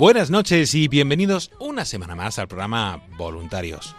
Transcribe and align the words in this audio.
Buenas 0.00 0.30
noches 0.30 0.74
y 0.74 0.88
bienvenidos 0.88 1.50
una 1.60 1.84
semana 1.84 2.14
más 2.14 2.38
al 2.38 2.48
programa 2.48 3.02
Voluntarios. 3.18 3.94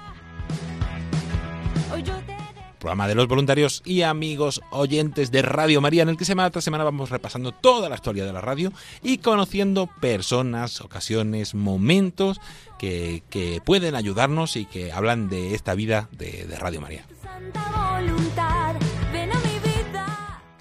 Programa 2.79 3.07
de 3.07 3.13
los 3.13 3.27
voluntarios 3.27 3.83
y 3.85 4.01
amigos 4.01 4.61
oyentes 4.71 5.29
de 5.29 5.43
Radio 5.43 5.79
María, 5.79 6.01
en 6.01 6.09
el 6.09 6.17
que 6.17 6.25
semana 6.25 6.49
tras 6.49 6.63
semana 6.63 6.83
vamos 6.83 7.11
repasando 7.11 7.51
toda 7.51 7.87
la 7.87 7.93
historia 7.93 8.25
de 8.25 8.33
la 8.33 8.41
radio 8.41 8.73
y 9.03 9.19
conociendo 9.19 9.91
personas, 10.01 10.81
ocasiones, 10.81 11.53
momentos 11.53 12.41
que, 12.79 13.21
que 13.29 13.61
pueden 13.63 13.93
ayudarnos 13.93 14.55
y 14.55 14.65
que 14.65 14.91
hablan 14.91 15.29
de 15.29 15.53
esta 15.53 15.75
vida 15.75 16.09
de, 16.13 16.47
de 16.47 16.55
Radio 16.55 16.81
María. 16.81 17.05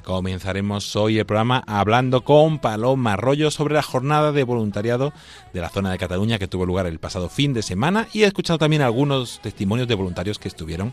Comenzaremos 0.04 0.96
hoy 0.96 1.18
el 1.18 1.26
programa 1.26 1.62
hablando 1.66 2.24
con 2.24 2.58
Paloma 2.58 3.12
Arroyo 3.12 3.50
sobre 3.50 3.74
la 3.74 3.82
jornada 3.82 4.32
de 4.32 4.44
voluntariado 4.44 5.12
de 5.52 5.60
la 5.60 5.68
zona 5.68 5.90
de 5.90 5.98
Cataluña 5.98 6.38
que 6.38 6.48
tuvo 6.48 6.66
lugar 6.66 6.86
el 6.86 6.98
pasado 6.98 7.28
fin 7.28 7.52
de 7.52 7.62
semana 7.62 8.08
y 8.12 8.22
he 8.22 8.26
escuchado 8.26 8.58
también 8.58 8.82
algunos 8.82 9.40
testimonios 9.40 9.88
de 9.88 9.94
voluntarios 9.94 10.38
que 10.38 10.48
estuvieron 10.48 10.92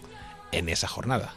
en 0.51 0.69
esa 0.69 0.87
jornada. 0.87 1.33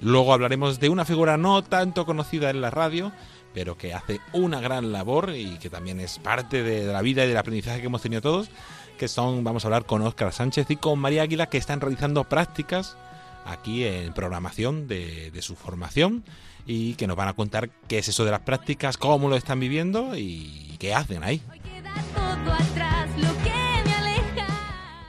Luego 0.00 0.34
hablaremos 0.34 0.80
de 0.80 0.90
una 0.90 1.04
figura 1.04 1.36
no 1.36 1.62
tanto 1.62 2.04
conocida 2.04 2.50
en 2.50 2.60
la 2.60 2.70
radio, 2.70 3.10
pero 3.54 3.78
que 3.78 3.94
hace 3.94 4.20
una 4.32 4.60
gran 4.60 4.92
labor 4.92 5.30
y 5.34 5.58
que 5.58 5.70
también 5.70 6.00
es 6.00 6.18
parte 6.18 6.62
de 6.62 6.84
la 6.92 7.00
vida 7.00 7.24
y 7.24 7.28
del 7.28 7.36
aprendizaje 7.38 7.80
que 7.80 7.86
hemos 7.86 8.02
tenido 8.02 8.20
todos, 8.20 8.50
que 8.98 9.08
son, 9.08 9.42
vamos 9.42 9.64
a 9.64 9.68
hablar 9.68 9.86
con 9.86 10.02
Óscar 10.02 10.32
Sánchez 10.32 10.70
y 10.70 10.76
con 10.76 10.98
María 10.98 11.22
Águila, 11.22 11.46
que 11.46 11.58
están 11.58 11.80
realizando 11.80 12.24
prácticas 12.24 12.96
aquí 13.44 13.84
en 13.84 14.12
programación 14.12 14.88
de, 14.88 15.30
su 15.40 15.56
formación 15.56 16.24
y 16.66 16.94
que 16.94 17.06
nos 17.06 17.16
van 17.16 17.28
a 17.28 17.34
contar 17.34 17.70
qué 17.88 17.98
es 17.98 18.08
eso 18.08 18.24
de 18.24 18.30
las 18.30 18.40
prácticas, 18.40 18.96
cómo 18.96 19.28
lo 19.28 19.36
están 19.36 19.60
viviendo 19.60 20.16
y 20.16 20.76
qué 20.78 20.94
hacen 20.94 21.22
ahí. 21.22 21.42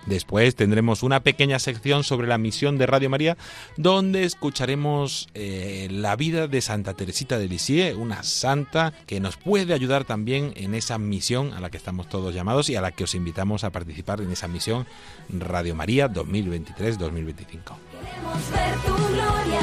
Después 0.05 0.55
tendremos 0.55 1.03
una 1.03 1.21
pequeña 1.21 1.59
sección 1.59 2.03
sobre 2.03 2.27
la 2.27 2.38
misión 2.38 2.77
de 2.77 2.85
Radio 2.85 3.09
María, 3.09 3.38
donde 3.77 4.23
escucharemos 4.23 5.29
eh, 5.33 5.88
la 5.89 6.16
vida 6.16 6.47
de 6.47 6.61
Santa 6.61 6.93
Teresita 6.93 7.39
de 7.39 7.47
Lisieux, 7.47 7.97
una 7.97 8.23
santa 8.23 8.94
que 9.05 9.19
nos 9.19 9.38
puede 9.38 9.73
ayudar 9.73 10.05
también 10.05 10.53
en 10.55 10.75
esa 10.75 10.97
misión 10.97 11.53
a 11.53 11.59
la 11.59 11.69
que 11.69 11.77
estamos 11.77 12.07
todos 12.09 12.33
llamados 12.33 12.69
y 12.69 12.75
a 12.75 12.81
la 12.81 12.91
que 12.91 13.03
os 13.03 13.15
invitamos 13.15 13.63
a 13.63 13.71
participar 13.71 14.21
en 14.21 14.31
esa 14.31 14.47
misión 14.47 14.85
Radio 15.29 15.75
María 15.75 16.09
2023-2025. 16.09 16.75
Queremos 16.77 18.51
ver 18.51 18.75
tu 18.85 18.95
gloria. 18.95 19.59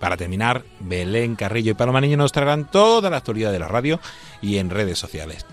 Para 0.00 0.16
terminar, 0.16 0.64
Belén 0.80 1.36
Carrillo 1.36 1.70
y 1.70 1.74
Paloma 1.74 2.00
Niño 2.00 2.16
nos 2.16 2.32
traerán 2.32 2.68
toda 2.68 3.08
la 3.08 3.18
actualidad 3.18 3.52
de 3.52 3.60
la 3.60 3.68
radio 3.68 4.00
y 4.40 4.56
en 4.56 4.70
redes 4.70 4.98
sociales. 4.98 5.46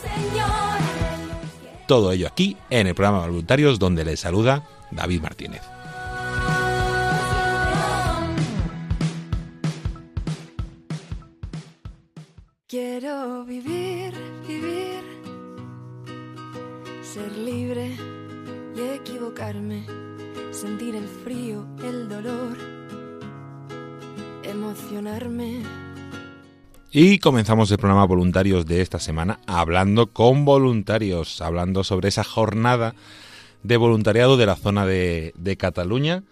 Señor. 0.00 0.75
Todo 1.86 2.10
ello 2.10 2.26
aquí 2.26 2.56
en 2.68 2.88
el 2.88 2.94
programa 2.94 3.20
Voluntarios, 3.20 3.78
donde 3.78 4.04
les 4.04 4.18
saluda 4.20 4.66
David 4.90 5.20
Martínez. 5.22 5.62
Quiero 12.66 13.44
vivir, 13.44 14.12
vivir, 14.48 15.04
ser 17.02 17.30
libre 17.38 17.96
y 18.74 18.80
equivocarme, 18.80 19.86
sentir 20.50 20.96
el 20.96 21.06
frío, 21.06 21.64
el 21.84 22.08
dolor, 22.08 22.58
emocionarme. 24.42 25.85
Y 26.98 27.18
comenzamos 27.18 27.70
el 27.70 27.76
programa 27.76 28.06
Voluntarios 28.06 28.64
de 28.64 28.80
esta 28.80 28.98
semana 28.98 29.38
hablando 29.46 30.06
con 30.06 30.46
voluntarios, 30.46 31.42
hablando 31.42 31.84
sobre 31.84 32.08
esa 32.08 32.24
jornada 32.24 32.94
de 33.62 33.76
voluntariado 33.76 34.38
de 34.38 34.46
la 34.46 34.56
zona 34.56 34.86
de, 34.86 35.34
de 35.36 35.58
Cataluña 35.58 36.22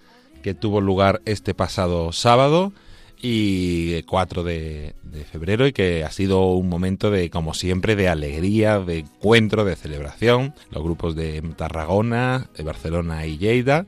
que 0.43 0.55
tuvo 0.55 0.81
lugar 0.81 1.21
este 1.27 1.53
pasado 1.53 2.13
sábado 2.13 2.73
y 3.21 4.05
4 4.05 4.43
de, 4.43 4.95
febrero 5.31 5.67
y 5.67 5.75
que 5.75 6.03
ha 6.03 6.11
sido 6.11 6.47
un 6.53 6.71
momento 6.71 7.11
de, 7.11 7.29
como 7.29 7.53
siempre, 7.53 7.95
de 7.95 8.09
alegría, 8.09 8.79
de 8.79 9.01
encuentro, 9.01 9.67
de 9.67 9.77
celebración. 9.77 10.55
Los 10.71 10.83
grupos 10.83 11.15
de 11.15 11.43
Tarragona, 11.59 12.49
de 12.57 12.65
Barcelona 12.65 13.27
y 13.27 13.37
Lleida 13.37 13.85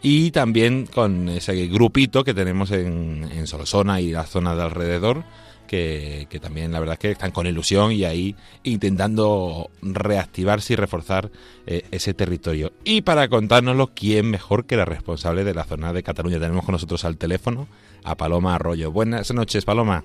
y 0.00 0.30
también 0.30 0.86
con 0.86 1.28
ese 1.28 1.66
grupito 1.66 2.22
que 2.22 2.34
tenemos 2.34 2.70
en, 2.70 3.28
en 3.32 3.48
Solsona 3.48 4.00
y 4.00 4.12
la 4.12 4.26
zona 4.26 4.54
de 4.54 4.62
alrededor 4.62 5.24
que, 5.70 6.26
que 6.28 6.40
también 6.40 6.72
la 6.72 6.80
verdad 6.80 6.94
es 6.94 6.98
que 6.98 7.10
están 7.12 7.30
con 7.30 7.46
ilusión 7.46 7.92
y 7.92 8.04
ahí 8.04 8.34
intentando 8.64 9.70
reactivarse 9.82 10.72
y 10.72 10.76
reforzar 10.76 11.30
eh, 11.68 11.82
ese 11.92 12.12
territorio. 12.12 12.72
Y 12.82 13.02
para 13.02 13.28
contárnoslo, 13.28 13.92
¿quién 13.94 14.28
mejor 14.32 14.64
que 14.64 14.74
la 14.76 14.84
responsable 14.84 15.44
de 15.44 15.54
la 15.54 15.62
zona 15.62 15.92
de 15.92 16.02
Cataluña? 16.02 16.40
Tenemos 16.40 16.64
con 16.64 16.72
nosotros 16.72 17.04
al 17.04 17.16
teléfono 17.18 17.68
a 18.02 18.16
Paloma 18.16 18.56
Arroyo. 18.56 18.90
Buenas 18.90 19.32
noches, 19.32 19.64
Paloma. 19.64 20.02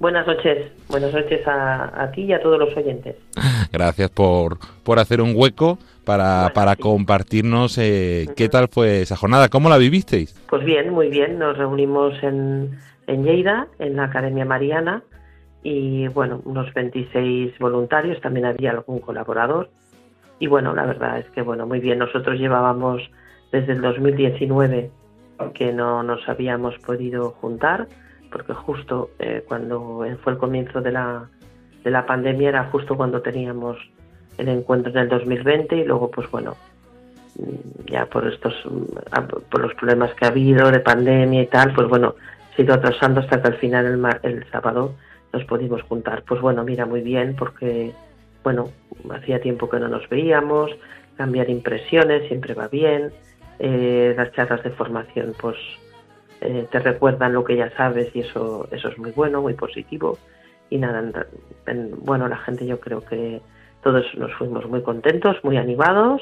Buenas 0.00 0.26
noches, 0.26 0.72
buenas 0.88 1.12
noches 1.14 1.46
a, 1.46 2.02
a 2.02 2.10
ti 2.10 2.22
y 2.24 2.32
a 2.32 2.42
todos 2.42 2.58
los 2.58 2.76
oyentes. 2.76 3.14
Gracias 3.72 4.10
por, 4.10 4.58
por 4.82 4.98
hacer 4.98 5.20
un 5.22 5.32
hueco 5.36 5.78
para, 6.04 6.40
Bueno, 6.40 6.54
para 6.54 6.74
sí. 6.74 6.82
compartirnos 6.82 7.78
eh, 7.78 8.26
qué 8.36 8.48
tal 8.48 8.68
fue 8.68 9.02
esa 9.02 9.16
jornada, 9.16 9.48
cómo 9.48 9.68
la 9.70 9.78
vivisteis. 9.78 10.34
Pues 10.50 10.64
bien, 10.64 10.90
muy 10.90 11.08
bien, 11.08 11.38
nos 11.38 11.56
reunimos 11.56 12.12
en, 12.22 12.76
en 13.06 13.24
Lleida, 13.24 13.68
en 13.78 13.96
la 13.96 14.04
Academia 14.04 14.44
Mariana, 14.44 15.02
y 15.62 16.08
bueno, 16.08 16.40
unos 16.44 16.72
26 16.74 17.58
voluntarios, 17.58 18.20
también 18.20 18.46
había 18.46 18.70
algún 18.70 19.00
colaborador, 19.00 19.70
y 20.38 20.46
bueno, 20.46 20.74
la 20.74 20.84
verdad 20.84 21.18
es 21.18 21.28
que 21.30 21.42
bueno, 21.42 21.66
muy 21.66 21.80
bien, 21.80 21.98
nosotros 21.98 22.38
llevábamos 22.38 23.02
desde 23.52 23.72
el 23.72 23.80
2019 23.80 24.90
que 25.54 25.72
no 25.72 26.02
nos 26.02 26.28
habíamos 26.28 26.78
podido 26.78 27.30
juntar, 27.30 27.88
porque 28.30 28.54
justo 28.54 29.10
eh, 29.18 29.44
cuando 29.46 30.04
fue 30.22 30.32
el 30.32 30.38
comienzo 30.38 30.80
de 30.80 30.92
la, 30.92 31.28
de 31.84 31.90
la 31.90 32.06
pandemia 32.06 32.48
era 32.48 32.64
justo 32.64 32.96
cuando 32.96 33.22
teníamos 33.22 33.78
el 34.38 34.48
encuentro 34.48 34.92
en 34.92 34.98
el 34.98 35.08
2020 35.08 35.76
y 35.76 35.84
luego 35.84 36.10
pues 36.10 36.30
bueno, 36.30 36.56
mm, 37.38 37.90
ya 37.90 38.06
por 38.06 38.26
estos 38.26 38.54
mm, 38.66 39.48
por 39.50 39.60
los 39.60 39.74
problemas 39.74 40.12
que 40.14 40.26
ha 40.26 40.28
habido 40.28 40.70
de 40.70 40.80
pandemia 40.80 41.42
y 41.42 41.46
tal, 41.46 41.72
pues 41.74 41.88
bueno, 41.88 42.14
se 42.56 42.62
ido 42.62 42.74
atrasando 42.74 43.20
hasta 43.20 43.40
que 43.40 43.48
al 43.48 43.56
final 43.58 43.86
el, 43.86 43.98
ma- 43.98 44.18
el 44.22 44.44
sábado 44.50 44.94
nos 45.32 45.44
pudimos 45.44 45.82
juntar. 45.82 46.22
Pues 46.26 46.40
bueno, 46.40 46.64
mira, 46.64 46.86
muy 46.86 47.02
bien, 47.02 47.36
porque 47.36 47.92
bueno, 48.42 48.70
hacía 49.10 49.40
tiempo 49.40 49.68
que 49.68 49.78
no 49.78 49.88
nos 49.88 50.08
veíamos, 50.08 50.70
cambiar 51.16 51.50
impresiones 51.50 52.26
siempre 52.28 52.54
va 52.54 52.68
bien, 52.68 53.12
eh, 53.58 54.14
las 54.16 54.32
charlas 54.32 54.62
de 54.62 54.70
formación 54.70 55.34
pues 55.40 55.56
eh, 56.40 56.66
te 56.70 56.78
recuerdan 56.78 57.32
lo 57.32 57.42
que 57.44 57.56
ya 57.56 57.70
sabes 57.76 58.14
y 58.14 58.20
eso, 58.20 58.68
eso 58.70 58.88
es 58.88 58.98
muy 58.98 59.10
bueno, 59.12 59.42
muy 59.42 59.54
positivo. 59.54 60.18
y 60.70 60.78
nada, 60.78 61.02
bueno, 62.00 62.28
la 62.28 62.36
gente 62.38 62.66
yo 62.66 62.80
creo 62.80 63.00
que 63.00 63.40
todos 63.82 64.04
nos 64.16 64.32
fuimos 64.34 64.66
muy 64.68 64.82
contentos, 64.82 65.36
muy 65.44 65.56
animados 65.56 66.20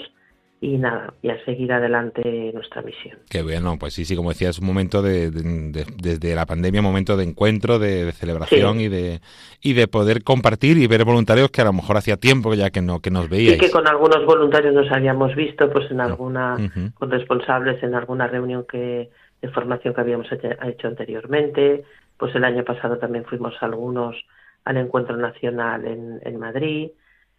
y 0.64 0.78
nada, 0.78 1.12
y 1.20 1.28
a 1.28 1.44
seguir 1.44 1.70
adelante 1.74 2.50
nuestra 2.54 2.80
misión. 2.80 3.18
Qué 3.28 3.42
bueno, 3.42 3.76
pues 3.78 3.92
sí, 3.92 4.06
sí, 4.06 4.16
como 4.16 4.30
decía, 4.30 4.48
es 4.48 4.58
un 4.58 4.66
momento 4.66 5.02
de, 5.02 5.30
desde 5.30 6.34
la 6.34 6.46
pandemia, 6.46 6.80
un 6.80 6.86
momento 6.86 7.18
de 7.18 7.24
encuentro, 7.24 7.78
de, 7.78 8.10
celebración 8.12 8.80
y 8.80 8.88
de 8.88 9.20
y 9.60 9.74
de 9.74 9.88
poder 9.88 10.24
compartir 10.24 10.78
y 10.78 10.86
ver 10.86 11.04
voluntarios 11.04 11.50
que 11.50 11.60
a 11.60 11.64
lo 11.64 11.74
mejor 11.74 11.98
hacía 11.98 12.16
tiempo 12.16 12.54
ya 12.54 12.70
que 12.70 12.80
no 12.80 13.00
que 13.00 13.10
nos 13.10 13.28
veíais. 13.28 13.58
Y 13.58 13.60
que 13.60 13.70
con 13.70 13.86
algunos 13.86 14.24
voluntarios 14.24 14.74
nos 14.74 14.90
habíamos 14.90 15.34
visto, 15.34 15.70
pues 15.70 15.90
en 15.90 16.00
alguna, 16.00 16.56
con 16.94 17.10
responsables 17.10 17.82
en 17.82 17.94
alguna 17.94 18.26
reunión 18.26 18.64
que 18.66 19.10
de 19.42 19.48
formación 19.50 19.92
que 19.92 20.00
habíamos 20.00 20.28
hecho 20.32 20.88
anteriormente, 20.88 21.84
pues 22.16 22.34
el 22.34 22.44
año 22.44 22.64
pasado 22.64 22.96
también 22.96 23.26
fuimos 23.26 23.54
algunos 23.60 24.16
al 24.64 24.78
encuentro 24.78 25.14
nacional 25.18 25.84
en, 25.84 26.20
en 26.24 26.38
Madrid 26.38 26.88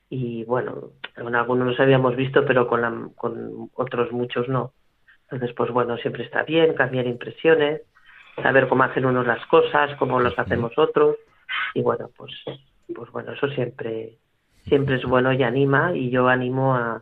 y 0.10 0.44
bueno, 0.44 0.92
con 1.16 1.36
algunos 1.36 1.68
nos 1.68 1.80
habíamos 1.80 2.16
visto, 2.16 2.46
pero 2.46 2.68
con, 2.68 3.12
con 3.16 3.70
otros 3.74 4.12
muchos 4.12 4.48
no. 4.48 4.72
Entonces, 5.24 5.56
pues 5.56 5.72
bueno, 5.72 5.98
siempre 5.98 6.24
está 6.24 6.44
bien 6.44 6.74
cambiar 6.76 7.08
impresiones, 7.08 7.82
saber 8.42 8.68
cómo 8.68 8.84
hacen 8.84 9.06
unos 9.06 9.26
las 9.26 9.44
cosas, 9.48 9.96
cómo 9.98 10.20
los 10.20 10.38
hacemos 10.38 10.78
otros, 10.78 11.16
y 11.74 11.82
bueno, 11.82 12.10
pues, 12.16 12.32
pues 12.94 13.12
bueno, 13.12 13.34
eso 13.34 13.48
siempre, 13.50 14.18
siempre 14.64 14.96
es 14.96 15.04
bueno 15.04 15.34
y 15.34 15.42
anima, 15.42 15.96
y 15.96 16.10
yo 16.10 16.28
animo 16.28 16.76
a, 16.76 17.02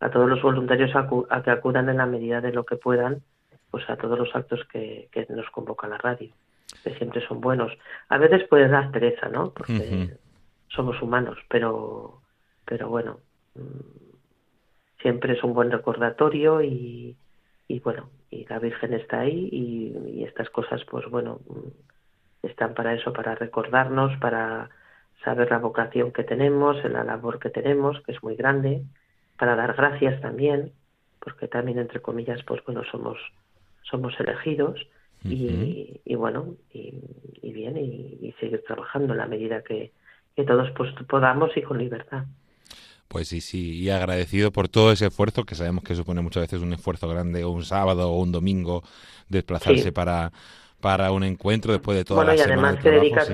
a 0.00 0.10
todos 0.10 0.28
los 0.28 0.40
voluntarios 0.40 0.94
a, 0.94 1.42
que 1.42 1.50
acudan 1.50 1.88
en 1.88 1.96
la 1.96 2.06
medida 2.06 2.40
de 2.40 2.52
lo 2.52 2.64
que 2.64 2.76
puedan, 2.76 3.22
pues 3.70 3.88
a 3.90 3.96
todos 3.96 4.18
los 4.18 4.34
actos 4.34 4.64
que, 4.72 5.08
que 5.10 5.26
nos 5.30 5.48
convoca 5.50 5.88
la 5.88 5.98
radio, 5.98 6.30
que 6.84 6.94
siempre 6.94 7.26
son 7.26 7.40
buenos. 7.40 7.72
A 8.08 8.18
veces 8.18 8.46
puede 8.48 8.68
dar 8.68 8.90
pereza, 8.90 9.28
¿no? 9.28 9.50
Porque 9.50 10.16
somos 10.68 11.00
humanos, 11.02 11.38
pero 11.48 12.20
pero 12.68 12.88
bueno, 12.88 13.20
mm, 13.54 15.00
siempre 15.00 15.32
es 15.32 15.42
un 15.42 15.54
buen 15.54 15.70
recordatorio 15.70 16.62
y, 16.62 17.16
y 17.66 17.80
bueno, 17.80 18.10
y 18.30 18.44
la 18.46 18.58
Virgen 18.58 18.92
está 18.92 19.20
ahí 19.20 19.48
y, 19.50 20.24
estas 20.24 20.50
cosas, 20.50 20.84
pues 20.90 21.06
bueno, 21.08 21.40
mm, 21.48 22.46
están 22.46 22.74
para 22.74 22.94
eso, 22.94 23.12
para 23.12 23.34
recordarnos, 23.34 24.16
para 24.18 24.68
saber 25.24 25.50
la 25.50 25.58
vocación 25.58 26.12
que 26.12 26.24
tenemos, 26.24 26.84
la 26.84 27.02
labor 27.02 27.38
que 27.38 27.50
tenemos, 27.50 28.00
que 28.02 28.12
es 28.12 28.22
muy 28.22 28.36
grande, 28.36 28.82
para 29.38 29.56
dar 29.56 29.74
gracias 29.74 30.20
también, 30.20 30.72
porque 31.18 31.48
también 31.48 31.78
entre 31.78 32.02
comillas, 32.02 32.42
pues 32.44 32.62
bueno, 32.64 32.82
somos 32.84 33.18
somos 33.82 34.12
elegidos 34.20 34.86
y, 35.24 36.00
y, 36.04 36.14
bueno, 36.14 36.56
y, 36.72 37.00
y 37.40 37.52
bien, 37.52 37.76
y, 37.78 38.34
seguir 38.38 38.62
trabajando 38.66 39.14
en 39.14 39.18
la 39.18 39.26
medida 39.26 39.62
que, 39.62 39.92
que 40.36 40.44
todos 40.44 40.70
pues, 40.72 40.92
podamos 41.08 41.56
y 41.56 41.62
con 41.62 41.78
libertad. 41.78 42.24
Pues 43.08 43.28
sí, 43.28 43.40
sí, 43.40 43.74
y 43.76 43.88
agradecido 43.88 44.52
por 44.52 44.68
todo 44.68 44.92
ese 44.92 45.06
esfuerzo, 45.06 45.44
que 45.44 45.54
sabemos 45.54 45.82
que 45.82 45.94
supone 45.94 46.20
muchas 46.20 46.42
veces 46.42 46.60
un 46.60 46.74
esfuerzo 46.74 47.08
grande, 47.08 47.42
o 47.42 47.50
un 47.50 47.64
sábado 47.64 48.10
o 48.10 48.20
un 48.20 48.32
domingo, 48.32 48.82
desplazarse 49.28 49.92
para, 49.92 50.30
para 50.80 51.10
un 51.10 51.24
encuentro 51.24 51.72
después 51.72 51.96
de 51.96 52.04
toda 52.04 52.24
bueno, 52.24 52.34
la 52.34 52.38
y 52.38 52.40
además 52.42 52.78
que 52.82 52.90
dedicas, 52.90 53.28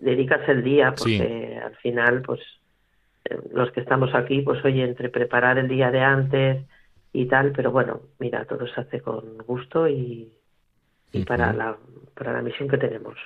dedicas 0.00 0.48
el 0.48 0.62
día, 0.62 0.94
porque 0.94 1.58
al 1.64 1.74
final, 1.76 2.22
pues 2.22 2.40
eh, 3.24 3.38
los 3.52 3.70
que 3.72 3.80
estamos 3.80 4.14
aquí, 4.14 4.42
pues 4.42 4.64
oye, 4.64 4.84
entre 4.84 5.08
preparar 5.08 5.58
el 5.58 5.68
día 5.68 5.90
de 5.90 6.00
antes 6.00 6.66
y 7.12 7.26
tal, 7.26 7.52
pero 7.52 7.70
bueno, 7.70 8.00
mira, 8.18 8.44
todo 8.44 8.66
se 8.66 8.80
hace 8.80 9.00
con 9.00 9.38
gusto 9.38 9.88
y, 9.88 10.32
y 11.12 11.24
para, 11.24 11.52
la, 11.52 11.76
para 12.14 12.32
la 12.32 12.42
misión 12.42 12.68
que 12.68 12.78
tenemos. 12.78 13.16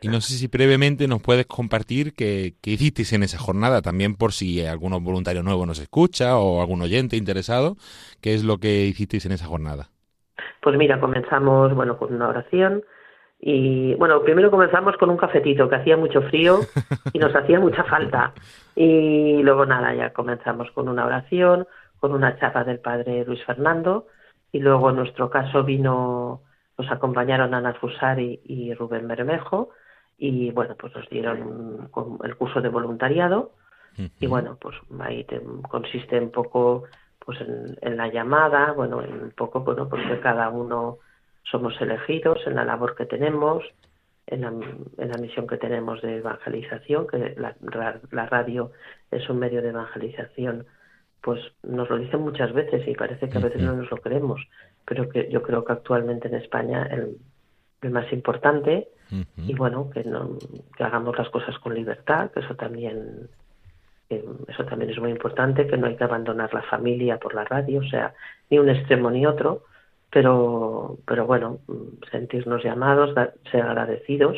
Y 0.00 0.08
no 0.08 0.20
sé 0.20 0.34
si 0.34 0.46
brevemente 0.46 1.08
nos 1.08 1.22
puedes 1.22 1.46
compartir 1.46 2.14
qué, 2.14 2.54
qué 2.62 2.70
hicisteis 2.70 3.12
en 3.12 3.22
esa 3.22 3.38
jornada, 3.38 3.82
también 3.82 4.14
por 4.14 4.32
si 4.32 4.64
algún 4.64 4.92
voluntario 5.02 5.42
nuevo 5.42 5.66
nos 5.66 5.80
escucha 5.80 6.38
o 6.38 6.60
algún 6.60 6.82
oyente 6.82 7.16
interesado, 7.16 7.76
qué 8.20 8.34
es 8.34 8.44
lo 8.44 8.58
que 8.58 8.84
hicisteis 8.86 9.26
en 9.26 9.32
esa 9.32 9.46
jornada. 9.46 9.88
Pues 10.60 10.76
mira, 10.76 11.00
comenzamos 11.00 11.74
bueno 11.74 11.98
con 11.98 12.14
una 12.14 12.28
oración 12.28 12.84
y 13.40 13.94
bueno, 13.94 14.22
primero 14.22 14.50
comenzamos 14.50 14.96
con 14.96 15.10
un 15.10 15.16
cafetito 15.16 15.68
que 15.68 15.76
hacía 15.76 15.96
mucho 15.96 16.22
frío 16.22 16.60
y 17.12 17.18
nos 17.18 17.34
hacía 17.34 17.60
mucha 17.60 17.84
falta. 17.84 18.32
Y 18.74 19.42
luego 19.42 19.66
nada, 19.66 19.94
ya 19.94 20.12
comenzamos 20.12 20.70
con 20.72 20.88
una 20.88 21.06
oración, 21.06 21.66
con 22.00 22.12
una 22.12 22.38
chapa 22.38 22.64
del 22.64 22.80
padre 22.80 23.24
Luis 23.24 23.44
Fernando 23.44 24.06
y 24.52 24.60
luego 24.60 24.90
en 24.90 24.96
nuestro 24.96 25.30
caso 25.30 25.64
vino 25.64 26.42
nos 26.76 26.90
acompañaron 26.90 27.54
Ana 27.54 27.74
Fusari 27.74 28.40
y 28.44 28.72
Rubén 28.74 29.08
Bermejo 29.08 29.70
y 30.18 30.50
bueno, 30.50 30.74
pues 30.76 30.94
nos 30.94 31.08
dieron 31.08 31.88
el 32.24 32.36
curso 32.36 32.60
de 32.60 32.68
voluntariado. 32.68 33.52
Y 34.20 34.28
bueno, 34.28 34.56
pues 34.60 34.76
ahí 35.00 35.26
consiste 35.68 36.20
un 36.20 36.30
poco 36.30 36.84
pues 37.18 37.38
en, 37.40 37.96
la 37.96 38.08
llamada, 38.08 38.72
bueno, 38.72 39.02
en 39.02 39.12
un 39.12 39.30
poco, 39.32 39.60
bueno, 39.60 39.88
porque 39.88 40.20
cada 40.20 40.50
uno 40.50 40.98
somos 41.42 41.80
elegidos 41.80 42.38
en 42.46 42.54
la 42.54 42.64
labor 42.64 42.94
que 42.94 43.06
tenemos, 43.06 43.64
en 44.26 44.42
la, 44.42 44.48
en 44.48 45.08
la 45.08 45.18
misión 45.18 45.48
que 45.48 45.56
tenemos 45.56 46.00
de 46.00 46.18
evangelización, 46.18 47.08
que 47.08 47.34
la, 47.36 47.56
la 48.12 48.26
radio 48.26 48.70
es 49.10 49.28
un 49.28 49.40
medio 49.40 49.62
de 49.62 49.70
evangelización, 49.70 50.66
pues 51.20 51.40
nos 51.64 51.90
lo 51.90 51.98
dicen 51.98 52.20
muchas 52.20 52.52
veces 52.52 52.86
y 52.86 52.94
parece 52.94 53.28
que 53.28 53.38
a 53.38 53.42
veces 53.42 53.62
no 53.62 53.74
nos 53.74 53.90
lo 53.90 53.96
creemos, 53.96 54.40
pero 54.84 55.08
que 55.08 55.28
yo 55.28 55.42
creo 55.42 55.64
que 55.64 55.72
actualmente 55.72 56.28
en 56.28 56.36
España 56.36 56.86
el, 56.90 57.18
el 57.82 57.90
más 57.90 58.12
importante 58.12 58.88
y 59.38 59.54
bueno 59.54 59.88
que 59.88 60.04
no 60.04 60.36
que 60.76 60.84
hagamos 60.84 61.16
las 61.16 61.30
cosas 61.30 61.58
con 61.60 61.74
libertad 61.74 62.30
que 62.30 62.40
eso 62.40 62.54
también 62.56 63.28
eso 64.10 64.64
también 64.64 64.90
es 64.90 64.98
muy 64.98 65.10
importante 65.10 65.66
que 65.66 65.78
no 65.78 65.86
hay 65.86 65.96
que 65.96 66.04
abandonar 66.04 66.52
la 66.52 66.62
familia 66.62 67.18
por 67.18 67.34
la 67.34 67.44
radio 67.44 67.80
o 67.80 67.84
sea 67.84 68.12
ni 68.50 68.58
un 68.58 68.68
extremo 68.68 69.10
ni 69.10 69.24
otro 69.24 69.64
pero 70.10 70.98
pero 71.06 71.26
bueno 71.26 71.60
sentirnos 72.10 72.62
llamados 72.62 73.14
ser 73.50 73.62
agradecidos 73.62 74.36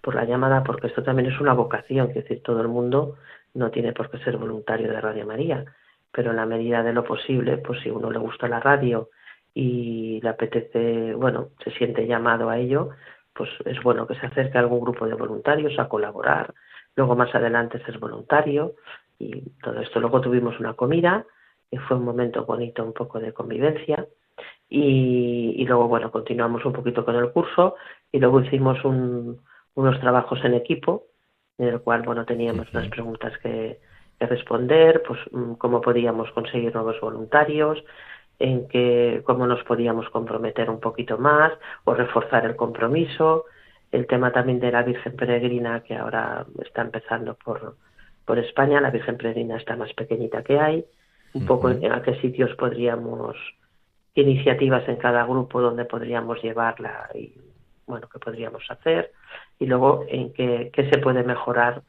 por 0.00 0.14
la 0.14 0.24
llamada 0.24 0.62
porque 0.62 0.86
esto 0.86 1.02
también 1.02 1.30
es 1.30 1.38
una 1.38 1.52
vocación 1.52 2.08
es 2.08 2.14
decir 2.14 2.42
todo 2.42 2.62
el 2.62 2.68
mundo 2.68 3.16
no 3.52 3.70
tiene 3.70 3.92
por 3.92 4.10
qué 4.10 4.18
ser 4.18 4.38
voluntario 4.38 4.88
de 4.88 5.00
Radio 5.00 5.26
María 5.26 5.64
pero 6.10 6.30
en 6.30 6.36
la 6.36 6.46
medida 6.46 6.82
de 6.82 6.94
lo 6.94 7.04
posible 7.04 7.58
pues 7.58 7.82
si 7.82 7.90
uno 7.90 8.10
le 8.10 8.18
gusta 8.18 8.48
la 8.48 8.60
radio 8.60 9.10
y 9.58 10.20
le 10.20 10.28
apetece, 10.28 11.14
bueno, 11.14 11.48
se 11.64 11.70
siente 11.70 12.06
llamado 12.06 12.50
a 12.50 12.58
ello, 12.58 12.90
pues 13.32 13.48
es 13.64 13.82
bueno 13.82 14.06
que 14.06 14.14
se 14.14 14.26
acerque 14.26 14.58
a 14.58 14.60
algún 14.60 14.80
grupo 14.80 15.06
de 15.06 15.14
voluntarios 15.14 15.78
a 15.78 15.88
colaborar. 15.88 16.52
Luego 16.94 17.16
más 17.16 17.34
adelante 17.34 17.82
ser 17.86 17.98
voluntario 17.98 18.74
y 19.18 19.48
todo 19.62 19.80
esto. 19.80 19.98
Luego 19.98 20.20
tuvimos 20.20 20.60
una 20.60 20.74
comida 20.74 21.24
y 21.70 21.78
fue 21.78 21.96
un 21.96 22.04
momento 22.04 22.44
bonito, 22.44 22.84
un 22.84 22.92
poco 22.92 23.18
de 23.18 23.32
convivencia. 23.32 24.06
Y, 24.68 25.54
y 25.56 25.64
luego, 25.64 25.88
bueno, 25.88 26.10
continuamos 26.10 26.62
un 26.66 26.74
poquito 26.74 27.02
con 27.06 27.16
el 27.16 27.32
curso 27.32 27.76
y 28.12 28.18
luego 28.18 28.42
hicimos 28.42 28.84
un, 28.84 29.40
unos 29.74 29.98
trabajos 30.00 30.44
en 30.44 30.52
equipo 30.52 31.04
en 31.56 31.68
el 31.68 31.80
cual, 31.80 32.02
bueno, 32.02 32.26
teníamos 32.26 32.70
unas 32.74 32.88
preguntas 32.88 33.32
que, 33.38 33.80
que 34.18 34.26
responder, 34.26 35.02
pues 35.08 35.18
mm, 35.32 35.54
cómo 35.54 35.80
podíamos 35.80 36.30
conseguir 36.32 36.74
nuevos 36.74 37.00
voluntarios, 37.00 37.82
en 38.38 38.68
que 38.68 39.22
cómo 39.24 39.46
nos 39.46 39.62
podíamos 39.64 40.08
comprometer 40.10 40.68
un 40.68 40.80
poquito 40.80 41.18
más 41.18 41.52
o 41.84 41.94
reforzar 41.94 42.44
el 42.44 42.56
compromiso, 42.56 43.44
el 43.92 44.06
tema 44.06 44.32
también 44.32 44.60
de 44.60 44.72
la 44.72 44.82
Virgen 44.82 45.16
Peregrina 45.16 45.82
que 45.82 45.96
ahora 45.96 46.46
está 46.64 46.82
empezando 46.82 47.34
por, 47.34 47.76
por 48.24 48.38
España, 48.38 48.80
la 48.80 48.90
Virgen 48.90 49.16
Peregrina 49.16 49.56
está 49.56 49.76
más 49.76 49.92
pequeñita 49.94 50.42
que 50.42 50.58
hay, 50.58 50.84
un 51.32 51.46
poco 51.46 51.70
en 51.70 51.92
a 51.92 52.02
qué 52.02 52.18
sitios 52.20 52.54
podríamos, 52.56 53.36
iniciativas 54.14 54.88
en 54.88 54.96
cada 54.96 55.24
grupo 55.24 55.60
donde 55.60 55.84
podríamos 55.84 56.42
llevarla 56.42 57.08
y 57.14 57.34
bueno, 57.86 58.08
qué 58.12 58.18
podríamos 58.18 58.62
hacer. 58.70 59.12
Y 59.58 59.66
luego 59.66 60.04
en 60.08 60.32
qué, 60.32 60.70
qué 60.72 60.90
se 60.90 60.98
puede 60.98 61.22
mejorar 61.22 61.82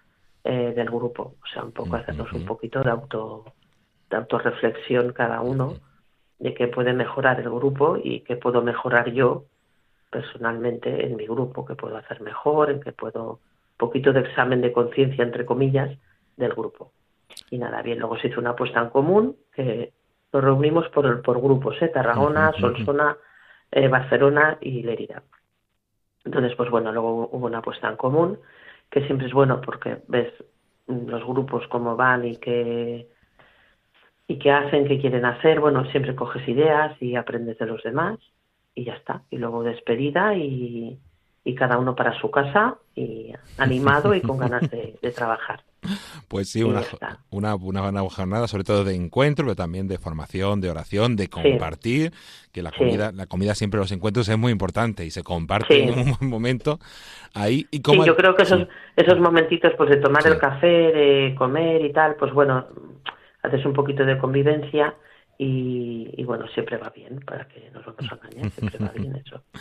eh, 0.43 0.73
del 0.75 0.89
grupo, 0.89 1.35
o 1.41 1.47
sea, 1.51 1.63
un 1.63 1.71
poco 1.71 1.95
hacernos 1.95 2.31
un 2.33 2.45
poquito 2.45 2.81
de 2.81 2.89
auto 2.89 3.45
de 4.09 4.15
autorreflexión 4.15 5.11
cada 5.11 5.41
uno 5.41 5.75
de 6.39 6.53
qué 6.53 6.67
puede 6.67 6.93
mejorar 6.93 7.39
el 7.39 7.49
grupo 7.49 7.97
y 8.01 8.21
qué 8.21 8.35
puedo 8.35 8.61
mejorar 8.61 9.11
yo 9.11 9.45
personalmente 10.09 11.05
en 11.05 11.15
mi 11.15 11.25
grupo, 11.25 11.65
qué 11.65 11.75
puedo 11.75 11.97
hacer 11.97 12.21
mejor, 12.21 12.71
en 12.71 12.79
qué 12.79 12.91
puedo 12.91 13.31
un 13.31 13.77
poquito 13.77 14.13
de 14.13 14.21
examen 14.21 14.61
de 14.61 14.71
conciencia 14.71 15.23
entre 15.23 15.45
comillas 15.45 15.97
del 16.37 16.53
grupo. 16.53 16.91
Y 17.51 17.57
nada, 17.57 17.81
bien, 17.81 17.99
luego 17.99 18.17
se 18.17 18.27
hizo 18.27 18.39
una 18.39 18.51
apuesta 18.51 18.79
en 18.79 18.89
común 18.89 19.35
que 19.53 19.93
nos 20.31 20.43
reunimos 20.43 20.87
por, 20.89 21.21
por 21.21 21.41
grupos, 21.41 21.81
¿eh? 21.81 21.89
Tarragona, 21.89 22.51
Solsona, 22.59 23.17
eh, 23.71 23.87
Barcelona 23.87 24.57
y 24.61 24.83
Lerida. 24.83 25.23
Entonces, 26.25 26.55
pues 26.55 26.69
bueno, 26.69 26.91
luego 26.91 27.29
hubo 27.31 27.45
una 27.45 27.59
apuesta 27.59 27.89
en 27.89 27.95
común, 27.95 28.39
que 28.89 29.05
siempre 29.05 29.27
es 29.27 29.33
bueno 29.33 29.61
porque 29.61 29.99
ves 30.07 30.33
los 30.87 31.23
grupos 31.25 31.67
cómo 31.67 31.95
van 31.95 32.25
y 32.25 32.37
qué, 32.37 33.07
y 34.27 34.37
qué 34.39 34.51
hacen, 34.51 34.87
qué 34.87 34.99
quieren 34.99 35.25
hacer. 35.25 35.59
Bueno, 35.59 35.89
siempre 35.91 36.15
coges 36.15 36.47
ideas 36.47 36.95
y 37.01 37.15
aprendes 37.15 37.57
de 37.57 37.65
los 37.65 37.81
demás 37.83 38.19
y 38.75 38.83
ya 38.83 38.93
está. 38.93 39.23
Y 39.29 39.37
luego 39.37 39.63
despedida 39.63 40.35
y, 40.35 40.99
y 41.47 41.55
cada 41.55 41.77
uno 41.77 41.95
para 41.95 42.19
su 42.19 42.29
casa 42.29 42.75
y 42.93 43.31
animado 43.57 44.13
y 44.13 44.19
con 44.19 44.37
ganas 44.37 44.69
de, 44.69 44.97
trabajar. 45.15 45.63
Pues 46.27 46.49
sí, 46.49 46.61
una, 46.61 46.81
una, 47.29 47.55
una, 47.55 48.01
jornada 48.09 48.49
sobre 48.49 48.65
todo 48.65 48.83
de 48.83 48.95
encuentro, 48.95 49.45
pero 49.45 49.55
también 49.55 49.87
de 49.87 49.97
formación, 49.97 50.59
de 50.59 50.69
oración, 50.69 51.15
de 51.15 51.29
compartir, 51.29 52.11
que 52.51 52.61
la 52.61 52.71
comida, 52.71 53.13
la 53.13 53.27
comida 53.27 53.55
siempre 53.55 53.79
los 53.79 53.93
encuentros 53.93 54.27
es 54.27 54.37
muy 54.37 54.51
importante 54.51 55.05
y 55.05 55.11
se 55.11 55.23
comparte 55.23 55.83
en 55.83 55.97
un 55.97 56.15
buen 56.17 56.29
momento 56.29 56.79
ahí. 57.33 57.65
Y 57.71 57.81
como 57.81 58.05
yo 58.05 58.17
creo 58.17 58.35
que 58.35 58.43
esos, 58.43 58.67
esos 58.97 59.17
momentitos 59.17 59.71
pues 59.77 59.89
de 59.89 59.97
tomar 59.97 60.27
el 60.27 60.37
café, 60.37 60.67
de 60.67 61.35
comer 61.37 61.85
y 61.85 61.93
tal, 61.93 62.15
pues 62.15 62.33
bueno, 62.33 62.67
haces 63.43 63.65
un 63.65 63.73
poquito 63.73 64.05
de 64.05 64.17
convivencia 64.17 64.95
y, 65.39 66.23
bueno, 66.23 66.47
siempre 66.47 66.77
va 66.77 66.89
bien, 66.89 67.19
para 67.19 67.47
que 67.47 67.69
no 67.71 67.81
nos 67.81 68.11
engañen, 68.11 68.51
siempre 68.51 68.79
va 68.79 68.91
bien 68.91 69.15
eso. 69.15 69.43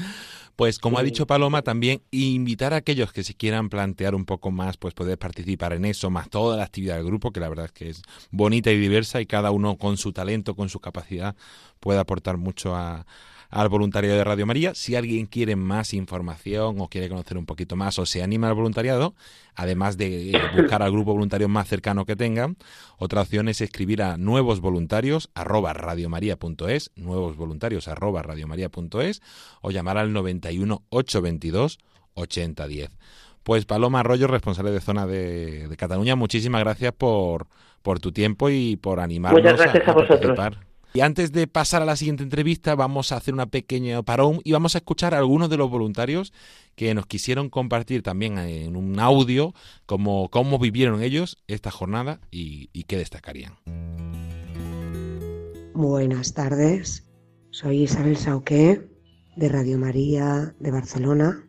Pues 0.56 0.78
como 0.78 0.98
ha 0.98 1.02
dicho 1.02 1.26
Paloma, 1.26 1.60
también 1.60 2.00
invitar 2.10 2.72
a 2.72 2.76
aquellos 2.76 3.12
que 3.12 3.22
se 3.22 3.34
quieran 3.34 3.68
plantear 3.68 4.14
un 4.14 4.24
poco 4.24 4.50
más, 4.50 4.78
pues 4.78 4.94
poder 4.94 5.18
participar 5.18 5.74
en 5.74 5.84
eso, 5.84 6.08
más 6.08 6.30
toda 6.30 6.56
la 6.56 6.62
actividad 6.62 6.96
del 6.96 7.04
grupo, 7.04 7.30
que 7.30 7.40
la 7.40 7.50
verdad 7.50 7.66
es 7.66 7.72
que 7.72 7.90
es 7.90 8.00
bonita 8.30 8.72
y 8.72 8.78
diversa 8.78 9.20
y 9.20 9.26
cada 9.26 9.50
uno 9.50 9.76
con 9.76 9.98
su 9.98 10.14
talento, 10.14 10.54
con 10.54 10.70
su 10.70 10.80
capacidad, 10.80 11.36
puede 11.78 11.98
aportar 11.98 12.38
mucho 12.38 12.74
a, 12.74 13.04
al 13.50 13.68
voluntariado 13.68 14.16
de 14.16 14.24
Radio 14.24 14.46
María. 14.46 14.74
Si 14.74 14.96
alguien 14.96 15.26
quiere 15.26 15.56
más 15.56 15.94
información 15.94 16.80
o 16.80 16.88
quiere 16.88 17.08
conocer 17.08 17.38
un 17.38 17.46
poquito 17.46 17.76
más 17.76 17.98
o 17.98 18.06
se 18.06 18.22
anima 18.22 18.48
al 18.48 18.54
voluntariado, 18.54 19.14
además 19.54 19.96
de 19.96 20.30
eh, 20.30 20.40
buscar 20.56 20.82
al 20.82 20.92
grupo 20.92 21.12
voluntario 21.12 21.48
más 21.48 21.68
cercano 21.68 22.04
que 22.04 22.16
tengan, 22.16 22.56
otra 22.98 23.22
opción 23.22 23.48
es 23.48 23.60
escribir 23.60 24.02
a 24.02 24.16
nuevos 24.16 24.60
voluntarios 24.60 25.30
arroba 25.34 25.72
radiomaria.es, 25.72 26.90
nuevos 26.96 27.36
voluntarios 27.36 27.88
arroba 27.88 28.22
radiomaria.es 28.22 29.22
o 29.60 29.70
llamar 29.70 29.98
al 29.98 30.12
91 30.12 30.82
822 30.88 31.78
8010. 32.14 32.90
Pues 33.42 33.64
Paloma 33.64 34.00
Arroyo, 34.00 34.26
responsable 34.26 34.72
de 34.72 34.80
zona 34.80 35.06
de, 35.06 35.72
Cataluña, 35.78 36.16
muchísimas 36.16 36.62
gracias 36.62 36.92
por, 36.92 37.46
por 37.82 38.00
tu 38.00 38.10
tiempo 38.10 38.50
y 38.50 38.74
por 38.74 38.98
animarnos 38.98 39.40
Muchas 39.40 39.60
gracias 39.60 39.86
a, 39.86 39.92
vosotros. 39.92 40.56
Y 40.94 41.00
antes 41.00 41.32
de 41.32 41.46
pasar 41.46 41.82
a 41.82 41.84
la 41.84 41.96
siguiente 41.96 42.22
entrevista, 42.22 42.74
vamos 42.74 43.12
a 43.12 43.16
hacer 43.16 43.34
una 43.34 43.46
pequeña 43.46 44.02
parón 44.02 44.40
y 44.44 44.52
vamos 44.52 44.74
a 44.74 44.78
escuchar 44.78 45.14
a 45.14 45.18
algunos 45.18 45.50
de 45.50 45.56
los 45.56 45.70
voluntarios 45.70 46.32
que 46.74 46.94
nos 46.94 47.06
quisieron 47.06 47.50
compartir 47.50 48.02
también 48.02 48.38
en 48.38 48.76
un 48.76 48.98
audio 48.98 49.54
cómo, 49.84 50.30
cómo 50.30 50.58
vivieron 50.58 51.02
ellos 51.02 51.38
esta 51.48 51.70
jornada 51.70 52.20
y, 52.30 52.70
y 52.72 52.84
qué 52.84 52.96
destacarían. 52.96 53.54
Buenas 55.74 56.32
tardes, 56.32 57.06
soy 57.50 57.82
Isabel 57.82 58.16
Sauqué 58.16 58.88
de 59.36 59.48
Radio 59.50 59.78
María 59.78 60.54
de 60.58 60.70
Barcelona. 60.70 61.46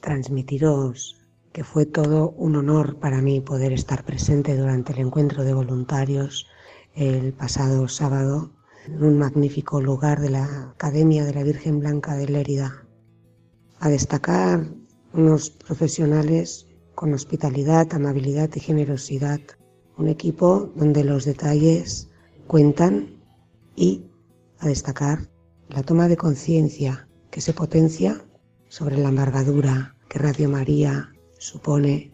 Transmitiros 0.00 1.24
que 1.54 1.62
fue 1.62 1.86
todo 1.86 2.30
un 2.30 2.56
honor 2.56 2.98
para 2.98 3.22
mí 3.22 3.40
poder 3.40 3.72
estar 3.72 4.04
presente 4.04 4.56
durante 4.56 4.92
el 4.92 4.98
encuentro 4.98 5.44
de 5.44 5.54
voluntarios 5.54 6.48
el 6.96 7.32
pasado 7.32 7.86
sábado 7.86 8.50
en 8.86 9.02
un 9.02 9.18
magnífico 9.18 9.80
lugar 9.80 10.20
de 10.20 10.30
la 10.30 10.70
Academia 10.70 11.24
de 11.24 11.34
la 11.34 11.42
Virgen 11.42 11.80
Blanca 11.80 12.14
de 12.16 12.28
Lérida. 12.28 12.86
A 13.80 13.88
destacar 13.88 14.68
unos 15.12 15.50
profesionales 15.50 16.66
con 16.94 17.12
hospitalidad, 17.14 17.92
amabilidad 17.92 18.50
y 18.54 18.60
generosidad. 18.60 19.40
Un 19.96 20.08
equipo 20.08 20.72
donde 20.76 21.04
los 21.04 21.24
detalles 21.24 22.08
cuentan 22.46 23.22
y 23.76 24.04
a 24.58 24.68
destacar 24.68 25.30
la 25.68 25.82
toma 25.82 26.08
de 26.08 26.16
conciencia 26.16 27.08
que 27.30 27.40
se 27.40 27.52
potencia 27.52 28.24
sobre 28.68 28.98
la 28.98 29.08
envergadura 29.08 29.96
que 30.08 30.18
Radio 30.18 30.48
María 30.48 31.10
supone 31.38 32.12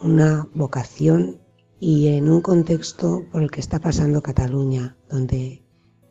una 0.00 0.48
vocación 0.54 1.40
y 1.78 2.08
en 2.08 2.28
un 2.28 2.40
contexto 2.40 3.24
por 3.30 3.42
el 3.42 3.50
que 3.50 3.60
está 3.60 3.80
pasando 3.80 4.22
Cataluña, 4.22 4.96
donde 5.08 5.61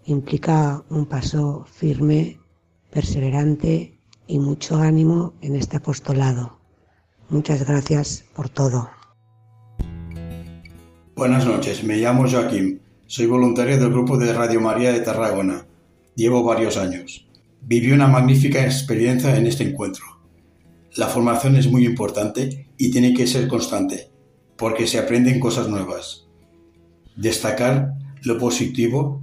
implica 0.05 0.84
un 0.89 1.05
paso 1.05 1.65
firme, 1.72 2.39
perseverante 2.91 4.00
y 4.27 4.39
mucho 4.39 4.77
ánimo 4.77 5.34
en 5.41 5.55
este 5.55 5.77
apostolado. 5.77 6.60
Muchas 7.29 7.65
gracias 7.65 8.25
por 8.36 8.50
todo. 8.50 8.89
Buenas 11.15 11.46
noches, 11.46 11.84
me 11.84 11.98
llamo 11.98 12.29
Joaquín, 12.29 12.81
soy 13.05 13.25
voluntario 13.25 13.77
del 13.77 13.91
grupo 13.91 14.17
de 14.17 14.34
Radio 14.34 14.62
María 14.62 14.91
de 14.91 15.01
Tarragona. 15.01 15.65
Llevo 16.15 16.43
varios 16.43 16.77
años. 16.77 17.27
Viví 17.62 17.91
una 17.91 18.08
magnífica 18.08 18.63
experiencia 18.65 19.36
en 19.38 19.48
este 19.48 19.63
encuentro. 19.63 20.05
La 20.96 21.08
formación 21.08 21.55
es 21.55 21.70
muy 21.70 21.86
importante 21.86 22.70
y 22.77 22.91
tiene 22.91 23.13
que 23.13 23.27
ser 23.27 23.48
constante, 23.48 24.10
porque 24.58 24.88
se 24.88 25.00
aprenden 25.00 25.39
cosas 25.39 25.70
nuevas. 25.70 26.27
Destacar 27.15 27.93
lo 28.24 28.38
positivo 28.38 29.22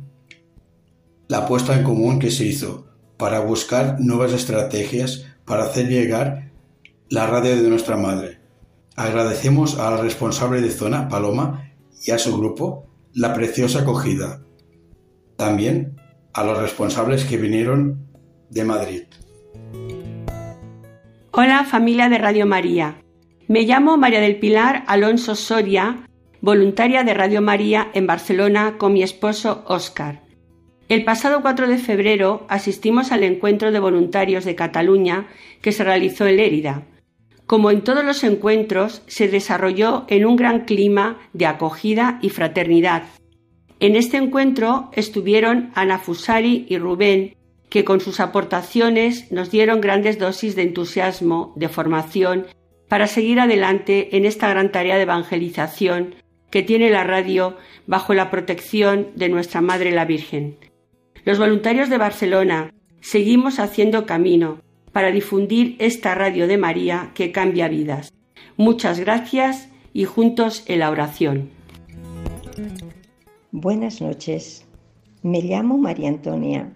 la 1.28 1.46
puesta 1.46 1.76
en 1.76 1.84
común 1.84 2.18
que 2.18 2.30
se 2.30 2.44
hizo 2.44 2.86
para 3.18 3.40
buscar 3.40 4.00
nuevas 4.00 4.32
estrategias 4.32 5.26
para 5.44 5.64
hacer 5.64 5.88
llegar 5.88 6.50
la 7.10 7.26
radio 7.26 7.62
de 7.62 7.68
nuestra 7.68 7.96
madre. 7.96 8.38
Agradecemos 8.96 9.78
a 9.78 9.90
la 9.90 9.98
responsable 9.98 10.62
de 10.62 10.70
zona, 10.70 11.08
Paloma, 11.08 11.70
y 12.04 12.12
a 12.12 12.18
su 12.18 12.36
grupo 12.36 12.86
la 13.12 13.34
preciosa 13.34 13.80
acogida. 13.80 14.40
También 15.36 16.00
a 16.32 16.44
los 16.44 16.58
responsables 16.58 17.24
que 17.24 17.36
vinieron 17.36 18.08
de 18.50 18.64
Madrid. 18.64 19.02
Hola 21.32 21.64
familia 21.64 22.08
de 22.08 22.18
Radio 22.18 22.46
María. 22.46 23.02
Me 23.48 23.62
llamo 23.62 23.96
María 23.96 24.20
del 24.20 24.38
Pilar 24.38 24.84
Alonso 24.86 25.34
Soria, 25.34 26.08
voluntaria 26.40 27.04
de 27.04 27.14
Radio 27.14 27.42
María 27.42 27.88
en 27.92 28.06
Barcelona 28.06 28.76
con 28.78 28.92
mi 28.92 29.02
esposo 29.02 29.64
Óscar. 29.66 30.27
El 30.88 31.04
pasado 31.04 31.42
4 31.42 31.68
de 31.68 31.76
febrero 31.76 32.46
asistimos 32.48 33.12
al 33.12 33.22
encuentro 33.22 33.72
de 33.72 33.78
voluntarios 33.78 34.46
de 34.46 34.54
Cataluña 34.54 35.26
que 35.60 35.70
se 35.70 35.84
realizó 35.84 36.26
en 36.26 36.38
Lérida. 36.38 36.86
Como 37.44 37.70
en 37.70 37.82
todos 37.82 38.02
los 38.06 38.24
encuentros, 38.24 39.02
se 39.06 39.28
desarrolló 39.28 40.06
en 40.08 40.24
un 40.24 40.36
gran 40.36 40.64
clima 40.64 41.18
de 41.34 41.44
acogida 41.44 42.18
y 42.22 42.30
fraternidad. 42.30 43.02
En 43.80 43.96
este 43.96 44.16
encuentro 44.16 44.90
estuvieron 44.94 45.72
Ana 45.74 45.98
Fusari 45.98 46.64
y 46.70 46.78
Rubén, 46.78 47.36
que 47.68 47.84
con 47.84 48.00
sus 48.00 48.18
aportaciones 48.18 49.30
nos 49.30 49.50
dieron 49.50 49.82
grandes 49.82 50.18
dosis 50.18 50.56
de 50.56 50.62
entusiasmo, 50.62 51.52
de 51.54 51.68
formación, 51.68 52.46
para 52.88 53.08
seguir 53.08 53.40
adelante 53.40 54.16
en 54.16 54.24
esta 54.24 54.48
gran 54.48 54.72
tarea 54.72 54.96
de 54.96 55.02
evangelización 55.02 56.14
que 56.50 56.62
tiene 56.62 56.88
la 56.88 57.04
radio 57.04 57.58
bajo 57.86 58.14
la 58.14 58.30
protección 58.30 59.08
de 59.16 59.28
nuestra 59.28 59.60
Madre 59.60 59.92
la 59.92 60.06
Virgen. 60.06 60.56
Los 61.28 61.38
voluntarios 61.38 61.90
de 61.90 61.98
Barcelona 61.98 62.72
seguimos 63.02 63.58
haciendo 63.58 64.06
camino 64.06 64.62
para 64.92 65.10
difundir 65.10 65.76
esta 65.78 66.14
radio 66.14 66.48
de 66.48 66.56
María 66.56 67.10
que 67.12 67.32
cambia 67.32 67.68
vidas. 67.68 68.14
Muchas 68.56 68.98
gracias 68.98 69.68
y 69.92 70.04
juntos 70.04 70.64
en 70.68 70.78
la 70.78 70.88
oración. 70.88 71.50
Buenas 73.52 74.00
noches. 74.00 74.64
Me 75.22 75.42
llamo 75.42 75.76
María 75.76 76.08
Antonia. 76.08 76.72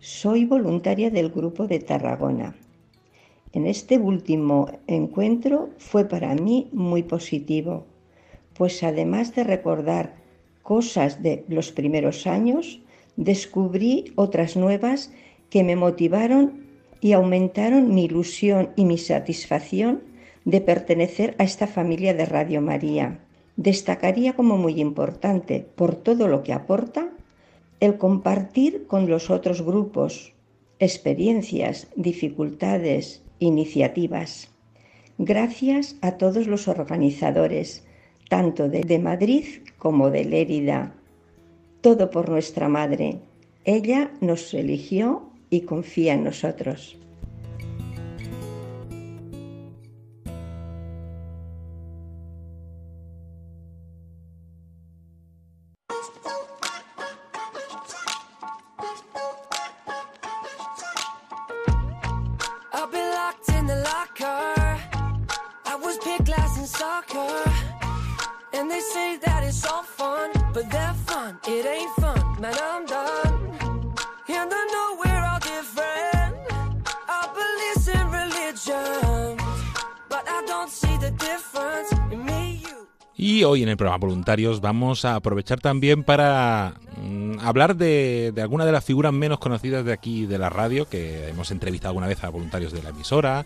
Soy 0.00 0.46
voluntaria 0.46 1.12
del 1.12 1.30
grupo 1.30 1.68
de 1.68 1.78
Tarragona. 1.78 2.56
En 3.52 3.68
este 3.68 3.98
último 3.98 4.68
encuentro 4.88 5.70
fue 5.78 6.06
para 6.06 6.34
mí 6.34 6.68
muy 6.72 7.04
positivo, 7.04 7.86
pues 8.54 8.82
además 8.82 9.32
de 9.36 9.44
recordar 9.44 10.16
cosas 10.62 11.22
de 11.22 11.44
los 11.46 11.70
primeros 11.70 12.26
años, 12.26 12.81
descubrí 13.16 14.12
otras 14.16 14.56
nuevas 14.56 15.12
que 15.50 15.64
me 15.64 15.76
motivaron 15.76 16.62
y 17.00 17.12
aumentaron 17.12 17.94
mi 17.94 18.04
ilusión 18.04 18.70
y 18.76 18.84
mi 18.84 18.98
satisfacción 18.98 20.02
de 20.44 20.60
pertenecer 20.60 21.34
a 21.38 21.44
esta 21.44 21.66
familia 21.66 22.14
de 22.14 22.26
Radio 22.26 22.60
María. 22.60 23.20
Destacaría 23.56 24.32
como 24.34 24.56
muy 24.56 24.80
importante, 24.80 25.66
por 25.74 25.94
todo 25.94 26.28
lo 26.28 26.42
que 26.42 26.52
aporta, 26.52 27.10
el 27.80 27.98
compartir 27.98 28.86
con 28.86 29.10
los 29.10 29.30
otros 29.30 29.62
grupos 29.62 30.32
experiencias, 30.78 31.88
dificultades, 31.96 33.22
iniciativas. 33.38 34.50
Gracias 35.18 35.96
a 36.00 36.12
todos 36.12 36.46
los 36.46 36.68
organizadores, 36.68 37.84
tanto 38.28 38.68
de, 38.68 38.98
Madrid 38.98 39.44
como 39.78 40.10
de 40.10 40.24
Lérida, 40.24 40.94
todo 41.82 42.10
por 42.10 42.30
nuestra 42.30 42.68
Madre. 42.68 43.18
Ella 43.64 44.10
nos 44.20 44.54
eligió 44.54 45.28
y 45.50 45.62
confía 45.62 46.14
en 46.14 46.24
nosotros. 46.24 46.96
Programa 83.82 83.98
Voluntarios 83.98 84.60
vamos 84.60 85.04
a 85.04 85.16
aprovechar 85.16 85.58
también 85.60 86.04
para 86.04 86.74
mm, 87.02 87.40
hablar 87.40 87.74
de, 87.76 88.30
de 88.32 88.40
alguna 88.42 88.64
de 88.64 88.70
las 88.72 88.84
figuras 88.84 89.12
menos 89.12 89.38
conocidas 89.40 89.84
de 89.84 89.92
aquí 89.92 90.24
de 90.26 90.38
la 90.38 90.48
radio, 90.50 90.88
que 90.88 91.28
hemos 91.28 91.50
entrevistado 91.50 91.90
alguna 91.90 92.06
vez 92.06 92.22
a 92.22 92.28
voluntarios 92.28 92.72
de 92.72 92.80
la 92.82 92.90
emisora, 92.90 93.44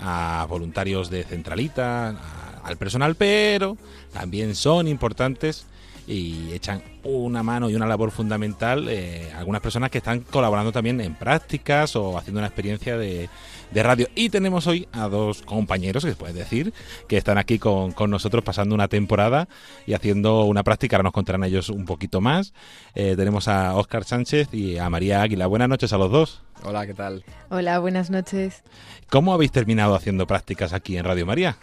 a 0.00 0.44
voluntarios 0.48 1.10
de 1.10 1.22
Centralita, 1.22 2.08
a- 2.10 2.60
al 2.64 2.76
personal, 2.76 3.14
pero 3.14 3.76
también 4.12 4.56
son 4.56 4.88
importantes 4.88 5.64
y 6.08 6.52
echan 6.54 6.82
una 7.04 7.42
mano 7.42 7.68
y 7.68 7.74
una 7.74 7.86
labor 7.86 8.10
fundamental 8.10 8.88
eh, 8.88 9.30
algunas 9.36 9.60
personas 9.60 9.90
que 9.90 9.98
están 9.98 10.20
colaborando 10.20 10.72
también 10.72 11.00
en 11.00 11.14
prácticas 11.14 11.94
o 11.96 12.16
haciendo 12.16 12.40
una 12.40 12.46
experiencia 12.46 12.96
de, 12.96 13.28
de 13.70 13.82
radio. 13.82 14.08
Y 14.14 14.30
tenemos 14.30 14.66
hoy 14.66 14.88
a 14.92 15.08
dos 15.08 15.42
compañeros, 15.42 16.04
que 16.04 16.10
se 16.10 16.16
puede 16.16 16.32
decir, 16.32 16.72
que 17.08 17.18
están 17.18 17.36
aquí 17.36 17.58
con, 17.58 17.92
con 17.92 18.10
nosotros 18.10 18.42
pasando 18.42 18.74
una 18.74 18.88
temporada 18.88 19.48
y 19.86 19.92
haciendo 19.92 20.44
una 20.44 20.64
práctica. 20.64 20.96
Ahora 20.96 21.04
nos 21.04 21.12
contarán 21.12 21.44
ellos 21.44 21.68
un 21.68 21.84
poquito 21.84 22.20
más. 22.22 22.54
Eh, 22.94 23.14
tenemos 23.16 23.46
a 23.46 23.76
Óscar 23.76 24.04
Sánchez 24.04 24.48
y 24.52 24.78
a 24.78 24.88
María 24.88 25.20
Águila. 25.20 25.46
Buenas 25.46 25.68
noches 25.68 25.92
a 25.92 25.98
los 25.98 26.10
dos. 26.10 26.42
Hola, 26.64 26.86
¿qué 26.86 26.94
tal? 26.94 27.24
Hola, 27.50 27.78
buenas 27.78 28.10
noches. 28.10 28.62
¿Cómo 29.10 29.34
habéis 29.34 29.52
terminado 29.52 29.94
haciendo 29.94 30.26
prácticas 30.26 30.72
aquí 30.72 30.96
en 30.96 31.04
Radio 31.04 31.26
María? 31.26 31.58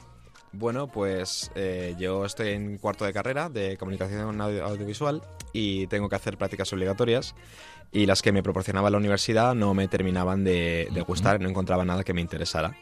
Bueno, 0.58 0.88
pues 0.88 1.52
eh, 1.56 1.96
yo 2.00 2.26
estoy 2.26 2.50
en 2.50 2.78
cuarto 2.78 3.04
de 3.06 3.14
carrera 3.14 3.50
de 3.50 3.78
comunicación 3.78 4.40
audio- 4.42 4.64
audiovisual 4.66 5.22
y 5.54 5.88
tengo 5.88 6.08
que 6.10 6.16
hacer 6.16 6.38
prácticas 6.38 6.72
obligatorias 6.74 7.36
y 7.92 8.06
las 8.06 8.22
que 8.22 8.32
me 8.32 8.42
proporcionaba 8.44 8.90
la 8.90 8.98
universidad 8.98 9.54
no 9.56 9.74
me 9.74 9.88
terminaban 9.88 10.44
de, 10.44 10.88
de 10.92 11.02
gustar, 11.02 11.40
no 11.42 11.50
encontraba 11.50 11.84
nada 11.86 12.04
que 12.04 12.14
me 12.14 12.22
interesara. 12.22 12.76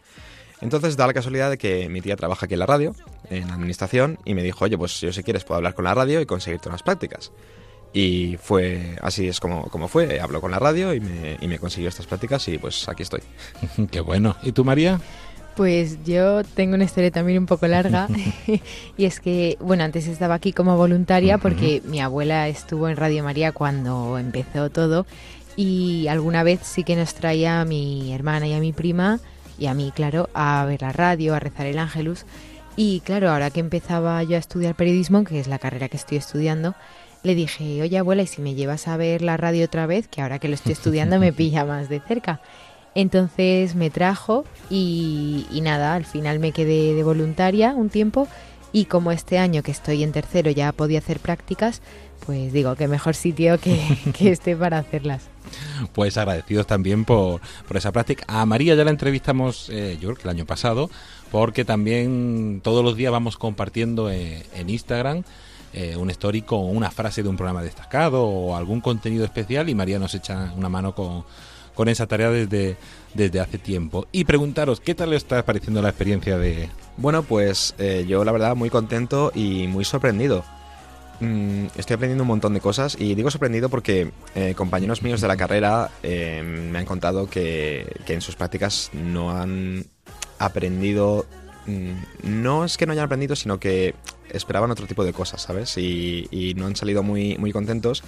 Entonces 0.61 0.95
da 0.95 1.07
la 1.07 1.13
casualidad 1.13 1.49
de 1.49 1.57
que 1.57 1.89
mi 1.89 1.99
tía 2.01 2.15
trabaja 2.15 2.45
aquí 2.45 2.53
en 2.53 2.59
la 2.59 2.65
radio, 2.65 2.95
en 3.29 3.49
administración, 3.51 4.17
y 4.23 4.33
me 4.33 4.43
dijo, 4.43 4.63
oye, 4.63 4.77
pues 4.77 5.01
yo 5.01 5.11
si 5.11 5.21
quieres 5.23 5.43
puedo 5.43 5.57
hablar 5.57 5.73
con 5.73 5.83
la 5.85 5.93
radio 5.93 6.21
y 6.21 6.25
conseguirte 6.25 6.69
unas 6.69 6.83
prácticas. 6.83 7.31
Y 7.91 8.37
fue 8.41 8.95
así 9.01 9.27
es 9.27 9.39
como, 9.39 9.67
como 9.69 9.87
fue, 9.87 10.19
habló 10.19 10.41
con 10.41 10.51
la 10.51 10.59
radio 10.59 10.93
y 10.93 10.99
me, 10.99 11.37
y 11.41 11.47
me 11.47 11.59
consiguió 11.59 11.89
estas 11.89 12.07
prácticas 12.07 12.47
y 12.47 12.57
pues 12.57 12.87
aquí 12.87 13.03
estoy. 13.03 13.21
Qué 13.91 13.99
bueno. 13.99 14.35
¿Y 14.41 14.51
tú, 14.51 14.63
María? 14.63 14.99
Pues 15.55 16.03
yo 16.03 16.43
tengo 16.43 16.75
una 16.75 16.83
historia 16.83 17.11
también 17.11 17.39
un 17.39 17.45
poco 17.45 17.67
larga 17.67 18.07
y 18.97 19.05
es 19.05 19.19
que, 19.19 19.57
bueno, 19.59 19.83
antes 19.83 20.07
estaba 20.07 20.35
aquí 20.35 20.53
como 20.53 20.77
voluntaria 20.77 21.37
porque 21.37 21.81
mi 21.85 21.99
abuela 21.99 22.47
estuvo 22.47 22.89
en 22.89 22.97
Radio 22.97 23.23
María 23.23 23.51
cuando 23.51 24.17
empezó 24.17 24.69
todo 24.69 25.05
y 25.55 26.07
alguna 26.07 26.43
vez 26.43 26.61
sí 26.63 26.83
que 26.83 26.95
nos 26.95 27.13
traía 27.13 27.61
a 27.61 27.65
mi 27.65 28.11
hermana 28.13 28.47
y 28.47 28.53
a 28.53 28.59
mi 28.59 28.73
prima 28.73 29.19
y 29.59 29.67
a 29.67 29.75
mí, 29.75 29.91
claro, 29.93 30.29
a 30.33 30.65
ver 30.65 30.81
la 30.81 30.91
radio, 30.91 31.35
a 31.35 31.39
rezar 31.39 31.67
el 31.67 31.77
ángelus 31.77 32.25
y 32.75 33.01
claro, 33.01 33.29
ahora 33.29 33.51
que 33.51 33.59
empezaba 33.59 34.23
yo 34.23 34.35
a 34.35 34.39
estudiar 34.39 34.75
periodismo, 34.75 35.23
que 35.23 35.39
es 35.39 35.47
la 35.47 35.59
carrera 35.59 35.89
que 35.89 35.97
estoy 35.97 36.17
estudiando, 36.17 36.73
le 37.21 37.35
dije, 37.35 37.81
oye 37.81 37.97
abuela, 37.97 38.23
¿y 38.23 38.27
si 38.27 38.41
me 38.41 38.55
llevas 38.55 38.87
a 38.87 38.97
ver 38.97 39.21
la 39.21 39.37
radio 39.37 39.65
otra 39.65 39.85
vez? 39.85 40.07
Que 40.07 40.21
ahora 40.21 40.39
que 40.39 40.47
lo 40.47 40.55
estoy 40.55 40.73
estudiando 40.73 41.19
me 41.19 41.31
pilla 41.33 41.65
más 41.65 41.87
de 41.87 41.99
cerca. 41.99 42.41
Entonces 42.95 43.75
me 43.75 43.89
trajo 43.89 44.45
y, 44.69 45.45
y 45.51 45.61
nada, 45.61 45.95
al 45.95 46.05
final 46.05 46.39
me 46.39 46.51
quedé 46.51 46.93
de 46.93 47.03
voluntaria 47.03 47.73
un 47.73 47.89
tiempo 47.89 48.27
y 48.73 48.85
como 48.85 49.11
este 49.11 49.37
año 49.37 49.63
que 49.63 49.71
estoy 49.71 50.03
en 50.03 50.11
tercero 50.11 50.51
ya 50.51 50.71
podía 50.71 50.99
hacer 50.99 51.19
prácticas, 51.19 51.81
pues 52.25 52.51
digo 52.51 52.75
que 52.75 52.87
mejor 52.87 53.15
sitio 53.15 53.59
que, 53.59 53.79
que 54.17 54.31
este 54.31 54.55
para 54.55 54.79
hacerlas. 54.79 55.29
Pues 55.93 56.17
agradecidos 56.17 56.65
también 56.67 57.05
por, 57.05 57.39
por 57.67 57.77
esa 57.77 57.91
práctica. 57.91 58.25
A 58.27 58.45
María 58.45 58.75
ya 58.75 58.83
la 58.83 58.91
entrevistamos, 58.91 59.69
eh, 59.69 59.97
yo 60.01 60.09
creo 60.09 60.15
que 60.15 60.23
el 60.23 60.29
año 60.29 60.45
pasado, 60.45 60.89
porque 61.31 61.63
también 61.65 62.61
todos 62.63 62.83
los 62.83 62.97
días 62.97 63.11
vamos 63.11 63.37
compartiendo 63.37 64.09
eh, 64.09 64.43
en 64.55 64.69
Instagram 64.69 65.23
eh, 65.73 65.95
un 65.95 66.09
story 66.09 66.41
con 66.43 66.75
una 66.75 66.91
frase 66.91 67.23
de 67.23 67.29
un 67.29 67.35
programa 67.35 67.61
destacado 67.61 68.23
o 68.25 68.55
algún 68.55 68.81
contenido 68.81 69.25
especial 69.25 69.69
y 69.69 69.75
María 69.75 69.99
nos 69.99 70.15
echa 70.15 70.53
una 70.55 70.69
mano 70.69 70.95
con, 70.95 71.25
con 71.75 71.89
esa 71.89 72.07
tarea 72.07 72.29
desde, 72.29 72.77
desde 73.13 73.39
hace 73.39 73.57
tiempo. 73.57 74.07
Y 74.11 74.25
preguntaros, 74.25 74.79
¿qué 74.79 74.95
tal 74.95 75.11
le 75.11 75.15
está 75.15 75.43
pareciendo 75.45 75.81
la 75.81 75.89
experiencia 75.89 76.37
de... 76.37 76.69
Bueno, 76.97 77.23
pues 77.23 77.73
eh, 77.77 78.05
yo 78.07 78.23
la 78.23 78.31
verdad 78.31 78.55
muy 78.55 78.69
contento 78.69 79.31
y 79.33 79.67
muy 79.67 79.83
sorprendido. 79.85 80.43
Mm, 81.19 81.67
estoy 81.75 81.95
aprendiendo 81.95 82.23
un 82.23 82.27
montón 82.27 82.53
de 82.53 82.59
cosas 82.59 82.97
y 82.99 83.15
digo 83.15 83.31
sorprendido 83.31 83.69
porque 83.69 84.11
eh, 84.35 84.53
compañeros 84.55 85.03
míos 85.03 85.21
de 85.21 85.27
la 85.27 85.37
carrera 85.37 85.89
eh, 86.01 86.43
me 86.43 86.79
han 86.79 86.85
contado 86.85 87.29
que, 87.29 87.95
que 88.05 88.13
en 88.13 88.21
sus 88.21 88.35
prácticas 88.35 88.91
no 88.93 89.31
han 89.31 89.85
aprendido... 90.39 91.25
mm, 91.65 91.91
no 92.23 92.65
es 92.65 92.77
que 92.77 92.85
no 92.85 92.91
hayan 92.91 93.05
aprendido, 93.05 93.35
sino 93.35 93.59
que 93.59 93.95
esperaban 94.29 94.71
otro 94.71 94.87
tipo 94.87 95.03
de 95.03 95.13
cosas, 95.13 95.41
¿sabes? 95.41 95.77
Y, 95.77 96.27
y 96.31 96.53
no 96.55 96.65
han 96.65 96.75
salido 96.75 97.03
muy, 97.03 97.37
muy 97.37 97.51
contentos. 97.51 98.03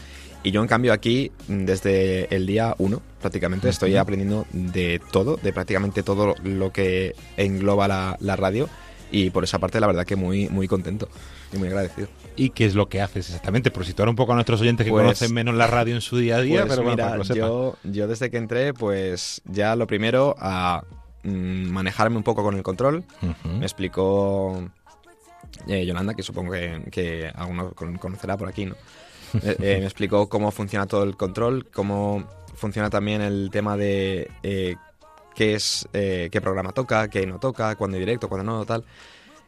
Y 0.46 0.52
yo, 0.52 0.62
en 0.62 0.68
cambio, 0.68 0.94
aquí, 0.94 1.32
mm, 1.48 1.66
desde 1.66 2.34
el 2.34 2.46
día 2.46 2.76
uno, 2.78 3.02
prácticamente, 3.20 3.68
estoy 3.68 3.96
aprendiendo 3.98 4.46
de 4.54 5.02
todo, 5.12 5.38
de 5.38 5.52
prácticamente 5.52 6.04
todo 6.04 6.36
lo 6.44 6.72
que 6.72 7.16
engloba 7.36 7.88
la, 7.88 8.16
la 8.20 8.36
radio. 8.36 8.70
Y 9.12 9.30
por 9.32 9.44
esa 9.44 9.60
parte, 9.60 9.80
la 9.80 9.88
verdad 9.88 10.06
que 10.06 10.16
muy, 10.16 10.48
muy 10.50 10.68
contento 10.68 11.08
y 11.54 11.58
muy 11.58 11.68
agradecido. 11.68 12.08
¿Y 12.36 12.50
qué 12.52 12.66
es 12.66 12.76
lo 12.76 12.90
que 12.90 13.02
haces 13.02 13.28
exactamente? 13.28 13.72
Por 13.72 13.86
situar 13.86 14.08
un 14.10 14.16
poco 14.16 14.34
a 14.34 14.36
nuestros 14.36 14.62
oyentes 14.62 14.84
que 14.86 14.92
Pues- 14.92 15.04
conocen 15.04 15.34
menos 15.34 15.56
la 15.56 15.68
radio 15.68 15.96
en 15.96 16.02
su 16.02 16.18
día 16.18 16.38
a 16.38 16.42
día, 16.42 16.62
Pues 16.62 16.70
pero 16.74 16.84
bueno, 16.84 16.96
mira, 16.98 17.04
para 17.06 17.14
que 17.14 17.18
lo 17.20 17.24
sepan. 17.26 17.40
yo, 17.50 17.78
yo 17.84 18.08
desde 18.08 18.30
que 18.30 18.38
entré, 18.38 18.74
pues 18.74 19.42
ya 19.46 19.76
lo 19.76 19.88
primero 19.88 20.36
a 20.40 20.84
mm, 21.24 21.70
manejarme 21.70 22.18
un 22.18 22.24
poco 22.24 22.44
con 22.44 22.56
el 22.56 22.64
control. 22.64 23.04
Me 23.58 23.66
explicó 23.66 24.64
eh, 25.68 25.86
Yolanda, 25.86 26.14
que 26.14 26.22
supongo 26.24 26.52
que, 26.52 26.84
que 26.92 27.32
alguno 27.34 27.72
con- 27.72 27.98
conocerá 27.98 28.38
por 28.38 28.48
aquí, 28.50 28.66
¿no? 28.66 28.76
Eh, 29.44 29.56
eh, 29.60 29.78
me 29.80 29.86
explicó 29.86 30.28
cómo 30.30 30.52
funciona 30.52 30.86
todo 30.88 31.04
el 31.04 31.16
control, 31.18 31.68
cómo 31.72 32.28
funciona 32.56 32.90
también 32.90 33.22
el 33.22 33.50
tema 33.52 33.76
de 33.78 34.30
eh, 34.44 34.76
qué 35.36 35.56
es, 35.56 35.88
eh, 35.94 36.30
qué 36.32 36.42
programa 36.42 36.72
toca, 36.72 37.10
qué 37.10 37.26
no 37.28 37.40
toca, 37.40 37.76
cuándo 37.76 37.98
directo, 37.98 38.28
cuándo 38.30 38.52
no, 38.52 38.66
tal. 38.66 38.84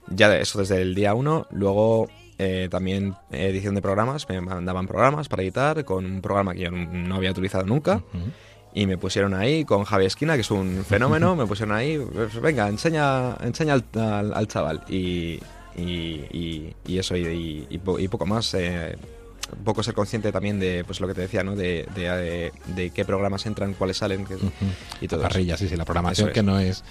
Ya 0.09 0.29
de 0.29 0.41
eso 0.41 0.59
desde 0.59 0.81
el 0.81 0.95
día 0.95 1.13
uno. 1.13 1.47
Luego 1.51 2.07
también 2.69 3.15
edición 3.31 3.73
de 3.75 3.81
programas, 3.81 4.29
me 4.29 4.39
mandaban 4.41 4.85
programas 4.87 5.27
para 5.27 5.41
editar 5.41 5.83
con 5.85 6.05
un 6.05 6.21
programa 6.21 6.53
que 6.53 6.61
yo 6.61 6.71
no 6.71 7.15
había 7.15 7.31
utilizado 7.31 7.65
nunca. 7.65 8.01
Y 8.73 8.85
me 8.85 8.97
pusieron 8.97 9.33
ahí 9.33 9.65
con 9.65 9.83
Javi 9.85 10.05
Esquina, 10.05 10.35
que 10.35 10.41
es 10.41 10.51
un 10.51 10.85
fenómeno, 10.87 11.35
me 11.35 11.45
pusieron 11.47 11.75
ahí, 11.75 11.97
pues, 11.97 12.39
venga, 12.39 12.67
enseña, 12.69 13.35
enseña 13.41 13.73
al, 13.73 13.83
al- 13.95 14.33
al 14.35 14.47
chaval. 14.47 14.83
Y, 14.87 15.39
y, 15.75 15.81
y- 16.31 16.75
y 16.85 16.97
eso, 16.99 17.15
y, 17.17 17.65
y 17.69 17.77
po- 17.79 17.97
y 17.99 18.07
poco 18.07 18.25
más. 18.27 18.53
eh, 18.53 18.95
un 19.57 19.63
poco 19.63 19.83
ser 19.83 19.93
consciente 19.93 20.31
también 20.31 20.59
de 20.59 20.83
pues 20.85 20.99
lo 20.99 21.07
que 21.07 21.13
te 21.13 21.21
decía, 21.21 21.43
¿no? 21.43 21.55
De, 21.55 21.87
de, 21.95 22.01
de- 22.03 22.51
de 22.75 22.89
qué 22.91 23.05
programas 23.05 23.45
entran, 23.45 23.73
cuáles 23.73 23.97
salen 23.97 24.25
que- 24.25 24.35
y 25.01 25.07
todo 25.07 25.21
la 25.21 25.27
eso. 25.27 25.33
parrilla, 25.33 25.57
sí, 25.57 25.67
sí, 25.69 25.75
la 25.75 25.85
programación 25.85 26.29
es. 26.29 26.33
que 26.33 26.43
no 26.43 26.59
es 26.59 26.83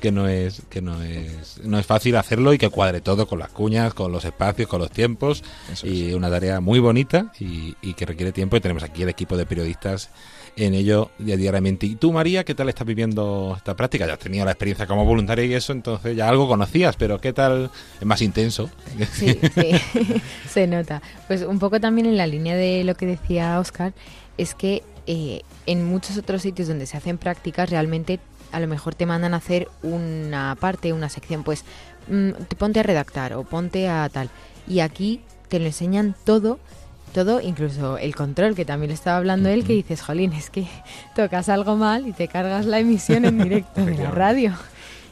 que 0.00 0.12
no 0.12 0.28
es 0.28 0.62
que 0.70 0.80
no 0.80 1.02
es 1.02 1.58
no 1.64 1.76
es 1.78 1.84
fácil 1.84 2.14
hacerlo 2.16 2.52
y 2.52 2.58
que 2.58 2.68
cuadre 2.70 3.00
todo 3.00 3.26
con 3.26 3.40
las 3.40 3.48
cuñas, 3.50 3.94
con 3.94 4.12
los 4.12 4.24
espacios, 4.24 4.68
con 4.68 4.80
los 4.80 4.90
tiempos 4.92 5.42
y 5.82 6.12
una 6.12 6.30
tarea 6.30 6.60
muy 6.60 6.78
bonita 6.78 7.32
y, 7.40 7.74
y 7.82 7.94
que 7.94 8.06
requiere 8.06 8.30
tiempo 8.32 8.56
y 8.56 8.60
tenemos 8.60 8.84
aquí 8.84 9.02
el 9.02 9.08
equipo 9.08 9.36
de 9.36 9.44
periodistas 9.44 10.10
en 10.58 10.74
ello 10.74 11.10
diariamente. 11.18 11.86
¿Y 11.86 11.94
tú, 11.94 12.12
María, 12.12 12.44
qué 12.44 12.54
tal 12.54 12.68
estás 12.68 12.86
viviendo 12.86 13.54
esta 13.56 13.76
práctica? 13.76 14.06
Ya 14.06 14.14
has 14.14 14.18
tenido 14.18 14.44
la 14.44 14.50
experiencia 14.52 14.86
como 14.86 15.04
voluntaria 15.04 15.44
y 15.44 15.54
eso, 15.54 15.72
entonces 15.72 16.16
ya 16.16 16.28
algo 16.28 16.48
conocías, 16.48 16.96
pero 16.96 17.20
¿qué 17.20 17.32
tal? 17.32 17.70
Es 18.00 18.06
más 18.06 18.20
intenso. 18.22 18.68
Sí, 19.12 19.38
sí, 19.54 20.20
se 20.48 20.66
nota. 20.66 21.00
Pues 21.28 21.42
un 21.42 21.58
poco 21.58 21.80
también 21.80 22.06
en 22.06 22.16
la 22.16 22.26
línea 22.26 22.56
de 22.56 22.82
lo 22.84 22.96
que 22.96 23.06
decía 23.06 23.58
Oscar, 23.60 23.92
es 24.36 24.54
que 24.54 24.82
eh, 25.06 25.42
en 25.66 25.84
muchos 25.84 26.16
otros 26.18 26.42
sitios 26.42 26.68
donde 26.68 26.86
se 26.86 26.96
hacen 26.96 27.18
prácticas 27.18 27.70
realmente 27.70 28.18
a 28.50 28.60
lo 28.60 28.66
mejor 28.66 28.94
te 28.94 29.06
mandan 29.06 29.34
a 29.34 29.38
hacer 29.38 29.68
una 29.82 30.56
parte, 30.58 30.92
una 30.92 31.08
sección, 31.08 31.44
pues 31.44 31.64
mm, 32.08 32.30
te 32.48 32.56
ponte 32.56 32.80
a 32.80 32.82
redactar 32.82 33.34
o 33.34 33.44
ponte 33.44 33.88
a 33.88 34.08
tal. 34.08 34.30
Y 34.66 34.80
aquí 34.80 35.20
te 35.48 35.58
lo 35.58 35.66
enseñan 35.66 36.16
todo, 36.24 36.58
todo, 37.08 37.40
incluso 37.40 37.98
el 37.98 38.14
control, 38.14 38.54
que 38.54 38.64
también 38.64 38.90
lo 38.90 38.94
estaba 38.94 39.16
hablando 39.16 39.48
él, 39.48 39.64
que 39.64 39.72
dices, 39.72 40.02
jolín, 40.02 40.32
es 40.32 40.50
que 40.50 40.66
tocas 41.16 41.48
algo 41.48 41.76
mal 41.76 42.06
y 42.06 42.12
te 42.12 42.28
cargas 42.28 42.66
la 42.66 42.78
emisión 42.78 43.24
en 43.24 43.42
directo 43.42 43.84
de 43.84 43.96
la 43.96 44.10
radio. 44.10 44.52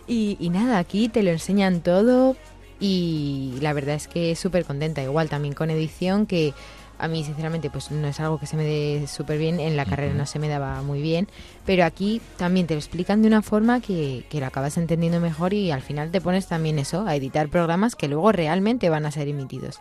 Y, 0.06 0.36
y 0.38 0.50
nada, 0.50 0.78
aquí 0.78 1.08
te 1.08 1.22
lo 1.22 1.30
enseñan 1.30 1.80
todo 1.80 2.36
y 2.78 3.54
la 3.60 3.72
verdad 3.72 3.96
es 3.96 4.06
que 4.06 4.36
súper 4.36 4.64
contenta. 4.64 5.02
Igual 5.02 5.28
también 5.28 5.54
con 5.54 5.70
edición 5.70 6.26
que 6.26 6.54
A 6.98 7.08
mí, 7.08 7.24
sinceramente, 7.24 7.68
pues 7.68 7.90
no 7.90 8.08
es 8.08 8.20
algo 8.20 8.38
que 8.38 8.46
se 8.46 8.56
me 8.56 8.64
dé 8.64 9.06
súper 9.06 9.38
bien. 9.38 9.60
En 9.60 9.76
la 9.76 9.84
carrera 9.84 10.14
no 10.14 10.24
se 10.24 10.38
me 10.38 10.48
daba 10.48 10.80
muy 10.82 11.02
bien. 11.02 11.28
Pero 11.66 11.84
aquí 11.84 12.22
también 12.38 12.66
te 12.66 12.74
lo 12.74 12.80
explican 12.80 13.20
de 13.20 13.28
una 13.28 13.42
forma 13.42 13.80
que, 13.80 14.24
que 14.30 14.40
lo 14.40 14.46
acabas 14.46 14.78
entendiendo 14.78 15.20
mejor 15.20 15.52
y 15.52 15.70
al 15.70 15.82
final 15.82 16.10
te 16.10 16.20
pones 16.22 16.46
también 16.46 16.78
eso, 16.78 17.06
a 17.06 17.14
editar 17.14 17.48
programas 17.48 17.96
que 17.96 18.08
luego 18.08 18.32
realmente 18.32 18.88
van 18.88 19.04
a 19.04 19.10
ser 19.10 19.28
emitidos. 19.28 19.80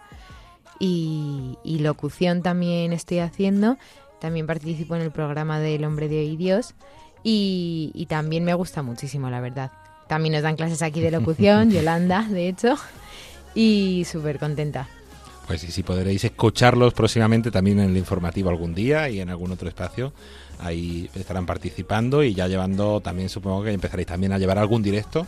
Y, 0.80 1.58
y 1.64 1.80
locución 1.80 2.42
también 2.42 2.94
estoy 2.94 3.20
haciendo. 3.20 3.78
También 4.20 4.48
participo 4.48 4.96
en 4.96 5.02
el 5.02 5.12
programa 5.12 5.60
del 5.60 5.84
Hombre 5.86 6.08
de 6.08 6.20
Hoy 6.20 6.36
Dios. 6.36 6.74
Y, 7.24 7.92
y 7.94 8.06
también 8.06 8.44
me 8.44 8.54
gusta 8.54 8.82
muchísimo, 8.82 9.30
la 9.30 9.42
verdad. 9.42 9.72
También 10.08 10.34
nos 10.34 10.44
dan 10.44 10.56
clases 10.56 10.82
aquí 10.82 11.02
de 11.02 11.12
locución, 11.12 11.72
Yolanda, 11.72 12.24
de 12.30 12.48
hecho. 12.48 12.76
Y 13.54 14.06
súper 14.06 14.38
contenta. 14.38 14.88
Pues 15.48 15.62
sí, 15.62 15.72
sí, 15.72 15.84
podréis 15.84 16.24
escucharlos 16.24 16.94
próximamente 16.94 17.52
también 17.52 17.80
en 17.80 17.92
el 17.92 17.98
informativo 17.98 18.50
algún 18.50 18.74
día 18.74 19.10
y 19.10 19.20
en 19.20 19.30
algún 19.30 19.52
otro 19.52 19.70
espacio. 19.70 20.12
Ahí 20.60 21.10
estarán 21.14 21.46
participando 21.46 22.24
y 22.24 22.34
ya 22.34 22.48
llevando 22.48 23.02
también, 23.02 23.30
supongo 23.30 23.64
que 23.64 23.72
empezaréis 23.72 24.08
también 24.08 24.32
a 24.32 24.40
llevar 24.40 24.58
algún 24.58 24.82
directo 24.82 25.28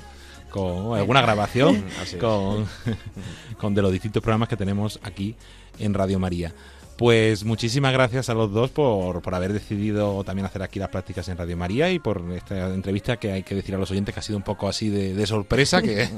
con 0.49 0.97
alguna 0.97 1.21
grabación 1.21 1.85
con, 2.19 2.67
con 3.57 3.73
de 3.73 3.81
los 3.81 3.91
distintos 3.91 4.21
programas 4.21 4.49
que 4.49 4.57
tenemos 4.57 4.99
aquí 5.03 5.35
en 5.79 5.93
Radio 5.93 6.19
María. 6.19 6.53
Pues 6.97 7.45
muchísimas 7.45 7.93
gracias 7.93 8.27
a 8.27 8.33
los 8.33 8.51
dos 8.51 8.71
por, 8.71 9.21
por 9.21 9.35
haber 9.35 9.53
decidido 9.53 10.23
también 10.23 10.47
hacer 10.47 10.63
aquí 10.63 10.79
las 10.79 10.89
prácticas 10.89 11.29
en 11.29 11.37
Radio 11.37 11.55
María 11.55 11.91
y 11.91 11.99
por 11.99 12.23
esta 12.31 12.73
entrevista 12.73 13.17
que 13.17 13.31
hay 13.31 13.43
que 13.43 13.53
decir 13.53 13.75
a 13.75 13.77
los 13.77 13.91
oyentes 13.91 14.15
que 14.15 14.19
ha 14.19 14.23
sido 14.23 14.37
un 14.37 14.43
poco 14.43 14.67
así 14.67 14.89
de, 14.89 15.13
de 15.13 15.27
sorpresa, 15.27 15.83
que 15.83 16.09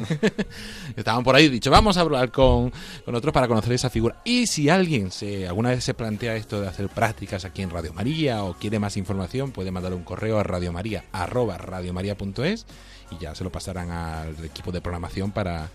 estaban 0.95 1.25
por 1.25 1.35
ahí 1.35 1.49
dicho, 1.49 1.69
vamos 1.69 1.97
a 1.97 2.01
hablar 2.01 2.31
con, 2.31 2.71
con 3.03 3.13
otros 3.13 3.33
para 3.33 3.49
conocer 3.49 3.73
esa 3.73 3.89
figura. 3.89 4.21
Y 4.23 4.47
si 4.47 4.69
alguien 4.69 5.11
se 5.11 5.49
alguna 5.49 5.71
vez 5.71 5.83
se 5.83 5.93
plantea 5.93 6.37
esto 6.37 6.61
de 6.61 6.69
hacer 6.69 6.87
prácticas 6.87 7.43
aquí 7.43 7.61
en 7.61 7.71
Radio 7.71 7.91
María 7.91 8.45
o 8.45 8.53
quiere 8.53 8.79
más 8.79 8.95
información, 8.95 9.51
puede 9.51 9.71
mandar 9.71 9.93
un 9.93 10.05
correo 10.05 10.39
a 10.39 10.43
radiomaria.es 10.43 12.65
y 13.11 13.17
ya 13.17 13.35
se 13.35 13.43
lo 13.43 13.51
pasarán 13.51 13.91
al 13.91 14.43
equipo 14.43 14.71
de 14.71 14.81
programación 14.81 15.31
para, 15.31 15.69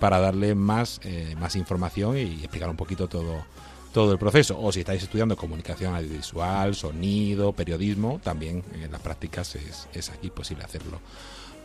para 0.00 0.18
darle 0.18 0.54
más, 0.54 1.00
eh, 1.04 1.34
más 1.38 1.56
información 1.56 2.16
y 2.18 2.40
explicar 2.40 2.68
un 2.68 2.76
poquito 2.76 3.08
todo 3.08 3.44
todo 3.94 4.12
el 4.12 4.18
proceso. 4.18 4.60
O 4.60 4.72
si 4.72 4.80
estáis 4.80 5.04
estudiando 5.04 5.36
comunicación 5.36 5.94
audiovisual, 5.94 6.74
sonido, 6.74 7.52
periodismo, 7.52 8.20
también 8.22 8.62
en 8.74 8.90
las 8.90 9.00
prácticas 9.00 9.54
es, 9.54 9.88
es 9.94 10.10
aquí 10.10 10.30
posible 10.30 10.64
hacerlo. 10.64 10.98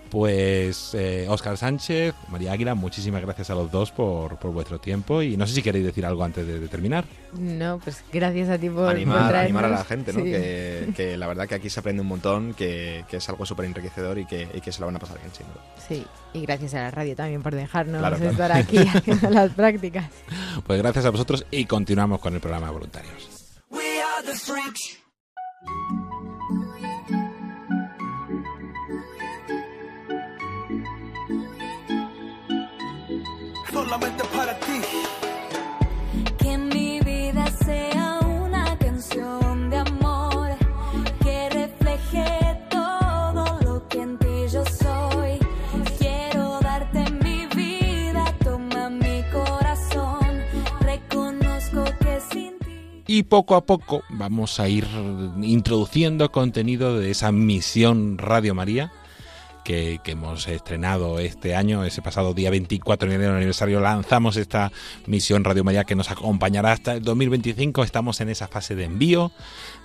Pues 0.10 0.96
eh, 0.96 1.28
Óscar 1.30 1.56
Sánchez, 1.58 2.16
María 2.30 2.52
Águila, 2.54 2.74
muchísimas 2.74 3.22
gracias 3.22 3.50
a 3.52 3.56
los 3.56 3.72
dos 3.72 3.92
por, 3.92 4.38
por 4.38 4.52
vuestro 4.52 4.80
tiempo 4.80 5.22
y 5.22 5.38
no 5.38 5.46
sé 5.46 5.54
si 5.54 5.62
queréis 5.62 5.86
decir 5.86 6.04
algo 6.06 6.24
antes 6.24 6.48
de, 6.48 6.60
de 6.60 6.68
terminar. 6.68 7.06
No, 7.34 7.80
pues 7.84 8.04
gracias 8.12 8.50
a 8.50 8.58
ti 8.58 8.70
por, 8.70 8.86
por 8.86 8.90
animar, 8.96 9.30
traernos. 9.30 9.44
animar 9.62 9.66
a 9.66 9.70
la 9.70 9.84
gente, 9.86 10.12
¿no? 10.14 10.20
Sí. 10.24 10.32
Que, 10.32 10.88
que 10.96 11.18
la 11.18 11.28
verdad 11.28 11.48
que 11.48 11.56
aquí 11.56 11.70
se 11.70 11.80
aprende 11.80 12.02
un 12.02 12.08
montón, 12.08 12.56
que, 12.56 13.06
que 13.08 13.18
es 13.18 13.30
algo 13.30 13.46
súper 13.46 13.66
enriquecedor 13.66 14.18
y 14.18 14.26
que, 14.26 14.48
y 14.54 14.62
que 14.62 14.72
se 14.72 14.80
la 14.80 14.88
van 14.88 14.96
a 14.96 15.00
pasar 15.00 15.20
bien, 15.20 15.32
sin 15.32 15.46
duda. 15.48 15.64
Sí, 15.88 16.06
y 16.34 16.42
gracias 16.42 16.74
a 16.74 16.78
la 16.82 16.92
radio 16.92 17.16
también 17.16 17.44
por 17.44 17.54
dejarnos 17.54 18.00
Claro, 18.00 18.18
claro. 18.18 18.32
estar 18.32 18.52
aquí 18.52 18.78
haciendo 18.94 19.30
las 19.30 19.52
prácticas. 19.54 20.10
Pues 20.66 20.80
gracias 20.82 21.06
a 21.06 21.12
vosotros 21.12 21.46
y 21.52 21.66
continuamos 21.66 22.20
con 22.20 22.34
el 22.34 22.40
programa 22.40 22.68
de 22.68 22.74
voluntarios. 22.74 23.30
We 23.70 24.02
are 24.02 24.26
the 24.26 24.36
Solamente 33.90 34.24
para 34.26 34.54
ti. 34.60 34.82
Que 36.38 36.58
mi 36.60 37.00
vida 37.00 37.48
sea 37.66 38.20
una 38.20 38.78
canción 38.78 39.72
de 39.72 39.78
amor 39.78 40.50
que 41.24 41.50
refleje 41.50 42.24
todo 42.70 43.60
lo 43.64 43.88
que 43.88 44.04
en 44.04 44.20
ti 44.20 44.48
yo 44.54 44.64
soy. 44.66 45.40
Quiero 45.98 46.60
darte 46.60 47.04
mi 47.24 47.48
vida, 47.48 48.32
toma 48.44 48.92
mi 48.92 49.24
corazón. 49.32 50.38
Reconozco 50.82 51.84
que 52.00 52.20
sin 52.32 52.60
ti. 52.60 53.04
Y 53.08 53.24
poco 53.24 53.56
a 53.56 53.66
poco 53.66 54.04
vamos 54.12 54.60
a 54.60 54.70
ir 54.70 54.86
introduciendo 55.42 56.32
contenido 56.32 57.00
de 57.00 57.10
esa 57.10 57.32
misión 57.32 58.20
Radio 58.20 58.54
María 58.54 58.92
que, 59.70 60.02
hemos 60.06 60.48
estrenado 60.48 61.20
este 61.20 61.54
año, 61.54 61.84
ese 61.84 62.02
pasado 62.02 62.34
día 62.34 62.50
24 62.50 63.08
de 63.08 63.16
enero 63.16 63.36
aniversario, 63.36 63.80
lanzamos 63.80 64.36
esta 64.36 64.72
misión 65.06 65.44
Radio 65.44 65.64
María 65.64 65.84
que 65.84 65.94
nos 65.94 66.10
acompañará 66.10 66.72
hasta 66.72 66.94
el 66.94 67.04
2025. 67.04 67.84
Estamos 67.84 68.20
en 68.20 68.30
esa 68.30 68.48
fase 68.48 68.74
de 68.74 68.86
envío, 68.86 69.32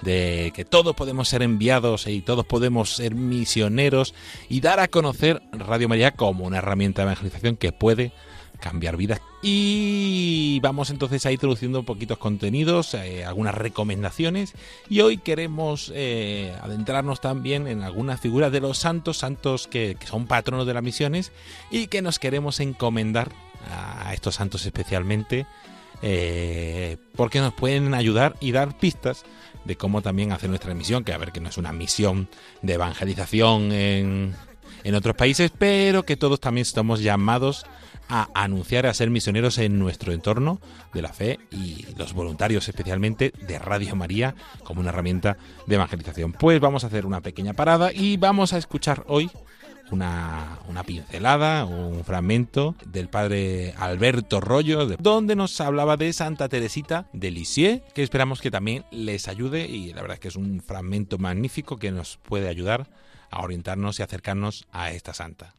de 0.00 0.52
que 0.54 0.64
todos 0.64 0.94
podemos 0.94 1.28
ser 1.28 1.42
enviados 1.42 2.06
y 2.06 2.22
todos 2.22 2.46
podemos 2.46 2.96
ser 2.96 3.14
misioneros 3.14 4.14
y 4.48 4.62
dar 4.62 4.80
a 4.80 4.88
conocer 4.88 5.42
Radio 5.52 5.86
María 5.86 6.12
como 6.12 6.46
una 6.46 6.58
herramienta 6.58 7.02
de 7.02 7.08
evangelización 7.08 7.56
que 7.56 7.72
puede 7.72 8.12
cambiar 8.60 8.96
vidas. 8.96 9.20
Y 9.42 10.58
vamos 10.62 10.90
entonces 10.90 11.24
a 11.26 11.30
ir 11.30 11.34
introduciendo 11.34 11.82
poquitos 11.82 12.18
contenidos, 12.18 12.94
eh, 12.94 13.24
algunas 13.24 13.54
recomendaciones. 13.54 14.54
Y 14.88 15.00
hoy 15.00 15.18
queremos 15.18 15.92
eh, 15.94 16.56
adentrarnos 16.62 17.20
también 17.20 17.66
en 17.66 17.82
algunas 17.82 18.20
figuras 18.20 18.52
de 18.52 18.60
los 18.60 18.78
santos, 18.78 19.18
santos 19.18 19.66
que, 19.66 19.96
son 20.06 20.26
patronos 20.26 20.66
de 20.66 20.74
las 20.74 20.82
misiones 20.82 21.32
y 21.70 21.88
que 21.88 22.02
nos 22.02 22.18
queremos 22.18 22.60
encomendar 22.60 23.32
a 23.70 24.12
estos 24.14 24.36
santos 24.36 24.64
especialmente. 24.66 25.46
eh, 26.02 26.96
porque 27.16 27.40
nos 27.40 27.54
pueden 27.54 27.94
ayudar 27.94 28.36
y 28.40 28.52
dar 28.52 28.76
pistas 28.76 29.24
de 29.64 29.76
cómo 29.76 30.02
también 30.02 30.32
hacer 30.32 30.50
nuestra 30.50 30.74
misión, 30.74 31.04
que 31.04 31.12
a 31.12 31.18
ver 31.18 31.32
que 31.32 31.40
no 31.40 31.48
es 31.48 31.56
una 31.56 31.72
misión 31.72 32.28
de 32.60 32.74
evangelización 32.74 33.72
en, 33.72 34.34
en 34.84 34.94
otros 34.94 35.16
países, 35.16 35.50
pero 35.56 36.04
que 36.04 36.16
todos 36.16 36.40
también 36.40 36.62
estamos 36.62 37.00
llamados 37.00 37.64
a 38.08 38.28
anunciar, 38.34 38.86
a 38.86 38.94
ser 38.94 39.10
misioneros 39.10 39.58
en 39.58 39.78
nuestro 39.78 40.12
entorno 40.12 40.60
de 40.92 41.02
la 41.02 41.12
fe 41.12 41.38
y 41.50 41.86
los 41.96 42.12
voluntarios 42.12 42.68
especialmente 42.68 43.32
de 43.46 43.58
Radio 43.58 43.96
María 43.96 44.34
como 44.62 44.80
una 44.80 44.90
herramienta 44.90 45.36
de 45.66 45.74
evangelización. 45.76 46.32
Pues 46.32 46.60
vamos 46.60 46.84
a 46.84 46.88
hacer 46.88 47.06
una 47.06 47.20
pequeña 47.22 47.54
parada 47.54 47.92
y 47.92 48.16
vamos 48.16 48.52
a 48.52 48.58
escuchar 48.58 49.04
hoy 49.08 49.30
una, 49.90 50.58
una 50.68 50.82
pincelada, 50.82 51.64
un 51.66 52.04
fragmento 52.04 52.74
del 52.86 53.08
padre 53.08 53.74
Alberto 53.78 54.40
Rollo, 54.40 54.86
de- 54.86 54.96
donde 54.98 55.36
nos 55.36 55.60
hablaba 55.60 55.96
de 55.96 56.12
Santa 56.12 56.48
Teresita 56.48 57.06
de 57.12 57.30
Lisieux, 57.30 57.82
que 57.94 58.02
esperamos 58.02 58.40
que 58.40 58.50
también 58.50 58.84
les 58.90 59.28
ayude 59.28 59.66
y 59.66 59.92
la 59.92 60.00
verdad 60.02 60.14
es 60.14 60.20
que 60.20 60.28
es 60.28 60.36
un 60.36 60.62
fragmento 60.62 61.18
magnífico 61.18 61.76
que 61.78 61.90
nos 61.92 62.18
puede 62.18 62.48
ayudar 62.48 62.88
a 63.30 63.42
orientarnos 63.42 63.98
y 63.98 64.02
acercarnos 64.02 64.66
a 64.72 64.90
esta 64.90 65.12
santa. 65.12 65.54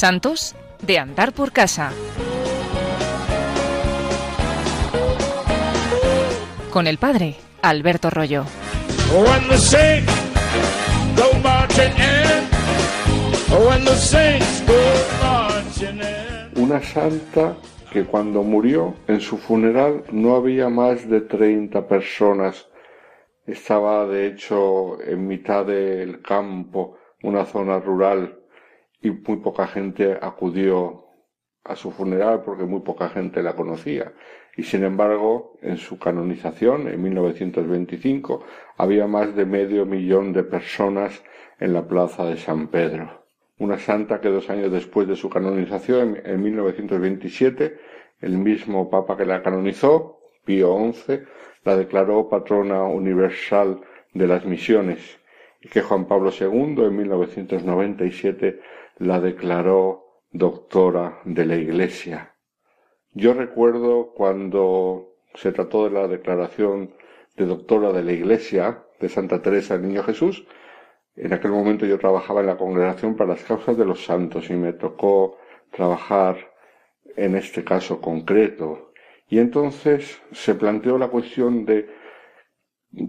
Santos 0.00 0.56
de 0.80 0.98
andar 0.98 1.34
por 1.34 1.52
casa. 1.52 1.92
Con 6.72 6.86
el 6.86 6.96
padre 6.96 7.36
Alberto 7.60 8.08
Rollo. 8.08 8.44
Marching 11.42 11.92
in. 11.98 12.48
Una 16.62 16.80
santa 16.80 17.58
que 17.92 18.06
cuando 18.06 18.42
murió 18.42 18.94
en 19.06 19.20
su 19.20 19.36
funeral 19.36 20.04
no 20.12 20.34
había 20.34 20.70
más 20.70 21.06
de 21.10 21.20
30 21.20 21.86
personas. 21.86 22.70
Estaba 23.46 24.06
de 24.06 24.28
hecho 24.28 24.98
en 25.02 25.26
mitad 25.26 25.66
del 25.66 26.22
campo, 26.22 26.96
una 27.22 27.44
zona 27.44 27.78
rural, 27.80 28.39
y 29.02 29.10
muy 29.10 29.38
poca 29.38 29.66
gente 29.66 30.18
acudió 30.20 31.06
a 31.64 31.76
su 31.76 31.90
funeral 31.90 32.42
porque 32.42 32.64
muy 32.64 32.80
poca 32.80 33.08
gente 33.08 33.42
la 33.42 33.54
conocía. 33.54 34.12
Y 34.56 34.62
sin 34.62 34.84
embargo, 34.84 35.58
en 35.62 35.76
su 35.76 35.98
canonización, 35.98 36.88
en 36.88 37.02
1925, 37.02 38.44
había 38.76 39.06
más 39.06 39.34
de 39.36 39.46
medio 39.46 39.86
millón 39.86 40.32
de 40.32 40.42
personas 40.42 41.22
en 41.58 41.72
la 41.72 41.86
plaza 41.86 42.24
de 42.24 42.36
San 42.36 42.68
Pedro. 42.68 43.26
Una 43.58 43.78
santa 43.78 44.20
que 44.20 44.28
dos 44.28 44.48
años 44.50 44.72
después 44.72 45.06
de 45.06 45.16
su 45.16 45.28
canonización, 45.28 46.18
en 46.24 46.42
1927, 46.42 47.78
el 48.20 48.38
mismo 48.38 48.90
papa 48.90 49.16
que 49.16 49.26
la 49.26 49.42
canonizó, 49.42 50.20
Pío 50.44 50.76
XI, 50.92 51.20
la 51.64 51.76
declaró 51.76 52.28
patrona 52.28 52.84
universal 52.84 53.82
de 54.14 54.26
las 54.26 54.44
misiones 54.46 55.20
y 55.60 55.68
que 55.68 55.82
Juan 55.82 56.06
Pablo 56.06 56.30
II 56.38 56.84
en 56.84 56.96
1997 56.96 58.60
la 59.00 59.18
declaró 59.18 60.20
doctora 60.30 61.20
de 61.24 61.46
la 61.46 61.56
Iglesia. 61.56 62.36
Yo 63.12 63.32
recuerdo 63.32 64.12
cuando 64.14 65.14
se 65.34 65.52
trató 65.52 65.84
de 65.84 65.90
la 65.90 66.06
declaración 66.06 66.94
de 67.34 67.46
doctora 67.46 67.92
de 67.92 68.04
la 68.04 68.12
Iglesia 68.12 68.84
de 69.00 69.08
Santa 69.08 69.40
Teresa 69.40 69.78
del 69.78 69.88
Niño 69.88 70.02
Jesús, 70.02 70.46
En 71.16 71.32
aquel 71.32 71.50
momento 71.50 71.86
yo 71.86 71.98
trabajaba 71.98 72.40
en 72.40 72.46
la 72.46 72.56
Congregación 72.56 73.16
para 73.16 73.30
las 73.30 73.42
Causas 73.42 73.76
de 73.76 73.84
los 73.84 74.04
Santos 74.04 74.48
y 74.48 74.54
me 74.54 74.72
tocó 74.74 75.38
trabajar 75.70 76.36
en 77.16 77.34
este 77.34 77.64
caso 77.64 78.00
concreto. 78.00 78.92
Y 79.28 79.38
entonces 79.38 80.22
se 80.32 80.54
planteó 80.54 80.98
la 80.98 81.08
cuestión 81.08 81.64
de 81.64 81.88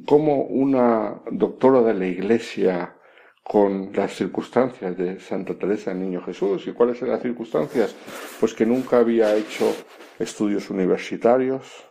cómo 0.07 0.43
una 0.43 1.21
doctora 1.31 1.81
de 1.81 1.93
la 1.93 2.07
Iglesia 2.07 2.95
con 3.43 3.91
las 3.93 4.13
circunstancias 4.15 4.97
de 4.97 5.19
Santa 5.19 5.55
Teresa 5.55 5.91
del 5.91 6.01
Niño 6.01 6.21
Jesús. 6.21 6.67
¿Y 6.67 6.73
cuáles 6.73 7.01
eran 7.01 7.15
las 7.15 7.21
circunstancias? 7.21 7.95
Pues 8.39 8.53
que 8.53 8.65
nunca 8.65 8.99
había 8.99 9.35
hecho 9.35 9.73
estudios 10.19 10.69
universitarios, 10.69 11.85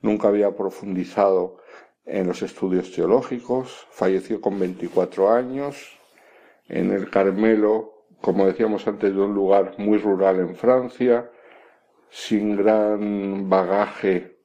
nunca 0.00 0.28
había 0.28 0.54
profundizado 0.54 1.58
en 2.04 2.26
los 2.26 2.42
estudios 2.42 2.92
teológicos, 2.92 3.86
falleció 3.90 4.40
con 4.40 4.58
24 4.58 5.30
años, 5.30 5.98
en 6.68 6.92
el 6.92 7.10
Carmelo, 7.10 8.06
como 8.20 8.46
decíamos 8.46 8.86
antes, 8.86 9.14
de 9.14 9.20
un 9.20 9.34
lugar 9.34 9.74
muy 9.78 9.98
rural 9.98 10.40
en 10.40 10.54
Francia, 10.54 11.30
sin 12.10 12.56
gran 12.56 13.48
bagaje 13.48 14.38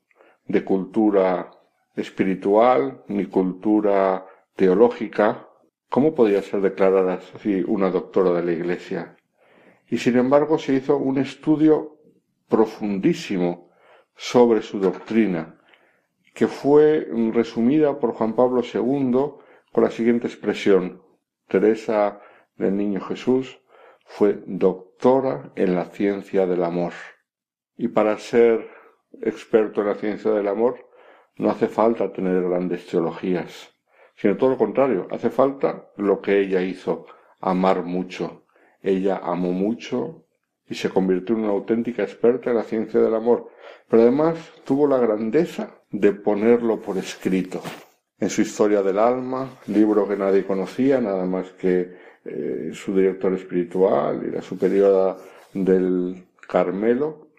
de 0.45 0.65
cultura 0.65 1.51
espiritual 1.95 3.03
ni 3.07 3.25
cultura 3.25 4.25
teológica, 4.55 5.48
¿cómo 5.89 6.15
podía 6.15 6.41
ser 6.41 6.61
declarada 6.61 7.19
así 7.35 7.63
una 7.67 7.89
doctora 7.89 8.31
de 8.33 8.43
la 8.43 8.51
Iglesia? 8.51 9.17
Y 9.87 9.97
sin 9.97 10.17
embargo 10.17 10.57
se 10.59 10.73
hizo 10.73 10.97
un 10.97 11.17
estudio 11.17 11.97
profundísimo 12.47 13.71
sobre 14.15 14.61
su 14.61 14.79
doctrina, 14.79 15.59
que 16.33 16.47
fue 16.47 17.07
resumida 17.33 17.99
por 17.99 18.13
Juan 18.13 18.35
Pablo 18.35 18.61
II 18.61 19.11
con 19.71 19.83
la 19.83 19.91
siguiente 19.91 20.27
expresión. 20.27 21.01
Teresa 21.47 22.21
del 22.55 22.77
Niño 22.77 23.01
Jesús 23.01 23.59
fue 24.05 24.41
doctora 24.45 25.51
en 25.55 25.75
la 25.75 25.85
ciencia 25.85 26.45
del 26.45 26.63
amor. 26.63 26.93
Y 27.77 27.87
para 27.87 28.17
ser 28.17 28.69
experto 29.21 29.81
en 29.81 29.87
la 29.87 29.95
ciencia 29.95 30.31
del 30.31 30.47
amor 30.47 30.89
no 31.37 31.49
hace 31.49 31.67
falta 31.67 32.11
tener 32.11 32.43
grandes 32.43 32.85
teologías, 32.87 33.73
sino 34.19 34.35
todo 34.35 34.49
lo 34.51 34.57
contrario, 34.57 35.07
hace 35.11 35.29
falta 35.29 35.85
lo 35.95 36.21
que 36.21 36.39
ella 36.39 36.61
hizo, 36.61 37.05
amar 37.39 37.83
mucho. 37.83 38.43
Ella 38.81 39.21
amó 39.23 39.53
mucho 39.53 40.25
y 40.67 40.75
se 40.75 40.89
convirtió 40.89 41.35
en 41.35 41.43
una 41.43 41.53
auténtica 41.53 42.03
experta 42.03 42.49
en 42.49 42.57
la 42.57 42.63
ciencia 42.63 42.99
del 42.99 43.15
amor, 43.15 43.47
pero 43.87 44.03
además 44.03 44.37
tuvo 44.65 44.87
la 44.87 44.97
grandeza 44.97 45.81
de 45.89 46.11
ponerlo 46.11 46.81
por 46.81 46.97
escrito. 46.97 47.61
En 48.19 48.29
su 48.29 48.41
Historia 48.41 48.81
del 48.83 48.99
Alma, 48.99 49.49
libro 49.67 50.05
que 50.05 50.17
nadie 50.17 50.45
conocía, 50.45 50.99
nada 50.99 51.25
más 51.25 51.51
que 51.51 51.95
eh, 52.25 52.71
su 52.73 52.93
director 52.93 53.33
espiritual 53.33 54.21
y 54.27 54.31
la 54.31 54.41
superiora 54.41 55.15
del 55.53 56.25
Carmelo, 56.45 57.29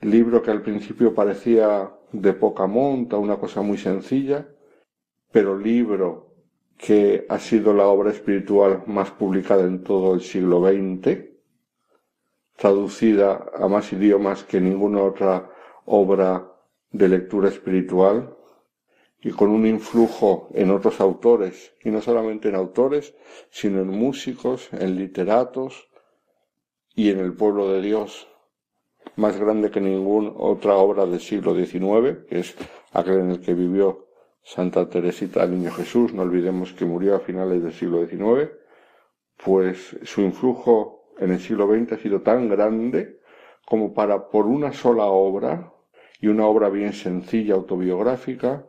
libro 0.00 0.42
que 0.42 0.52
al 0.52 0.62
principio 0.62 1.12
parecía 1.12 1.90
de 2.12 2.32
poca 2.34 2.68
monta, 2.68 3.16
una 3.16 3.36
cosa 3.36 3.62
muy 3.62 3.78
sencilla, 3.78 4.46
pero 5.32 5.58
libro 5.58 6.34
que 6.76 7.26
ha 7.28 7.38
sido 7.38 7.74
la 7.74 7.86
obra 7.86 8.10
espiritual 8.10 8.84
más 8.86 9.10
publicada 9.10 9.64
en 9.64 9.84
todo 9.84 10.14
el 10.14 10.22
siglo 10.22 10.60
XX, 10.60 11.30
traducida 12.56 13.50
a 13.54 13.68
más 13.68 13.92
idiomas 13.92 14.44
que 14.44 14.60
ninguna 14.60 15.02
otra 15.02 15.50
obra 15.84 16.50
de 16.90 17.08
lectura 17.08 17.48
espiritual 17.48 18.34
y 19.22 19.30
con 19.30 19.50
un 19.50 19.66
influjo 19.66 20.48
en 20.54 20.70
otros 20.70 21.00
autores, 21.00 21.74
y 21.84 21.90
no 21.90 22.00
solamente 22.00 22.48
en 22.48 22.54
autores, 22.54 23.14
sino 23.50 23.80
en 23.82 23.88
músicos, 23.88 24.72
en 24.72 24.96
literatos 24.96 25.88
y 26.94 27.10
en 27.10 27.18
el 27.18 27.34
pueblo 27.34 27.70
de 27.70 27.82
Dios, 27.82 28.28
más 29.16 29.38
grande 29.38 29.70
que 29.70 29.80
ninguna 29.80 30.30
otra 30.30 30.76
obra 30.76 31.04
del 31.04 31.20
siglo 31.20 31.54
XIX, 31.54 32.24
que 32.28 32.40
es 32.40 32.56
aquel 32.92 33.20
en 33.20 33.30
el 33.32 33.40
que 33.40 33.52
vivió 33.52 34.09
Santa 34.42 34.88
Teresita 34.88 35.40
del 35.46 35.58
Niño 35.58 35.70
Jesús, 35.72 36.12
no 36.12 36.22
olvidemos 36.22 36.72
que 36.72 36.84
murió 36.84 37.16
a 37.16 37.20
finales 37.20 37.62
del 37.62 37.72
siglo 37.72 38.06
XIX, 38.06 38.50
pues 39.42 39.98
su 40.02 40.22
influjo 40.22 41.14
en 41.18 41.32
el 41.32 41.40
siglo 41.40 41.66
XX 41.66 41.92
ha 41.92 41.98
sido 41.98 42.22
tan 42.22 42.48
grande 42.48 43.20
como 43.66 43.94
para 43.94 44.28
por 44.30 44.46
una 44.46 44.72
sola 44.72 45.04
obra, 45.04 45.72
y 46.20 46.28
una 46.28 46.46
obra 46.46 46.68
bien 46.68 46.92
sencilla 46.92 47.54
autobiográfica, 47.54 48.66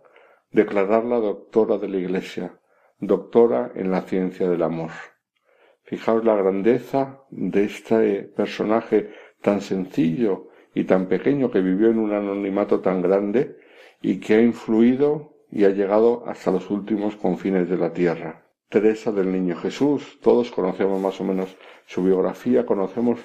declararla 0.52 1.18
doctora 1.18 1.78
de 1.78 1.90
la 1.90 1.98
Iglesia, 1.98 2.58
doctora 3.00 3.72
en 3.76 3.92
la 3.92 4.02
ciencia 4.02 4.50
del 4.50 4.64
amor. 4.64 4.92
Fijaos 5.84 6.24
la 6.24 6.36
grandeza 6.36 7.20
de 7.30 7.66
este 7.66 8.24
personaje 8.24 9.12
tan 9.42 9.62
sencillo 9.62 10.48
y 10.74 10.86
tan 10.86 11.08
pequeño 11.08 11.52
que 11.52 11.60
vivió 11.60 11.90
en 11.90 12.00
un 12.00 12.14
anonimato 12.14 12.80
tan 12.80 13.02
grande 13.02 13.58
y 14.02 14.20
que 14.20 14.36
ha 14.36 14.42
influido 14.42 15.31
y 15.52 15.66
ha 15.66 15.70
llegado 15.70 16.24
hasta 16.26 16.52
los 16.52 16.70
últimos 16.70 17.16
confines 17.16 17.70
de 17.70 17.78
la 17.78 17.92
tierra. 17.94 18.46
Teresa 18.70 19.12
del 19.12 19.32
Niño 19.32 19.58
Jesús, 19.58 20.20
todos 20.22 20.50
conocemos 20.50 21.00
más 21.02 21.20
o 21.20 21.26
menos 21.26 21.58
su 21.86 22.04
biografía, 22.04 22.66
conocemos 22.66 23.20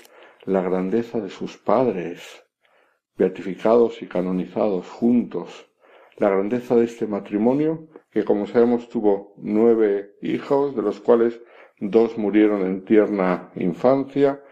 la 0.45 0.61
grandeza 0.61 1.21
de 1.21 1.31
sus 1.31 1.57
padres, 1.57 2.45
beatificados 3.17 4.03
y 4.03 4.07
canonizados 4.07 4.89
juntos, 4.89 5.71
la 6.17 6.31
grandeza 6.31 6.75
de 6.75 6.85
este 6.85 7.07
matrimonio, 7.07 7.87
que 8.11 8.25
como 8.25 8.47
sabemos 8.47 8.89
tuvo 8.89 9.35
nueve 9.37 10.17
hijos, 10.21 10.75
de 10.75 10.83
los 10.83 10.99
cuales 11.01 11.41
dos 11.79 12.19
murieron 12.19 12.63
en 12.63 12.85
tierna 12.85 13.53
infancia, 13.55 14.43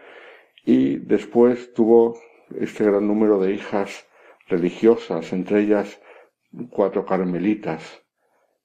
y 0.63 0.97
después 0.97 1.73
tuvo 1.73 2.17
este 2.57 2.85
gran 2.85 3.05
número 3.07 3.39
de 3.39 3.53
hijas 3.53 4.07
religiosas, 4.47 5.33
entre 5.33 5.61
ellas 5.61 5.99
cuatro 6.69 7.05
carmelitas. 7.05 8.03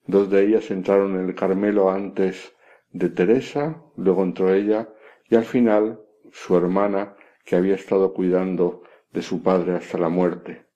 Dos 0.06 0.30
de 0.30 0.44
ellas 0.44 0.70
entraron 0.70 1.18
en 1.18 1.28
el 1.28 1.34
Carmelo 1.34 1.90
antes 1.90 2.54
de 2.90 3.10
Teresa, 3.10 3.82
luego 3.96 4.22
entró 4.22 4.52
ella, 4.52 4.88
y 5.28 5.36
al 5.36 5.44
final 5.44 6.00
su 6.32 6.56
hermana, 6.56 7.14
que 7.44 7.56
había 7.56 7.74
estado 7.74 8.12
cuidando 8.12 8.82
de 9.12 9.22
su 9.22 9.42
padre 9.42 9.74
hasta 9.74 9.98
la 9.98 10.08
muerte. 10.08 10.66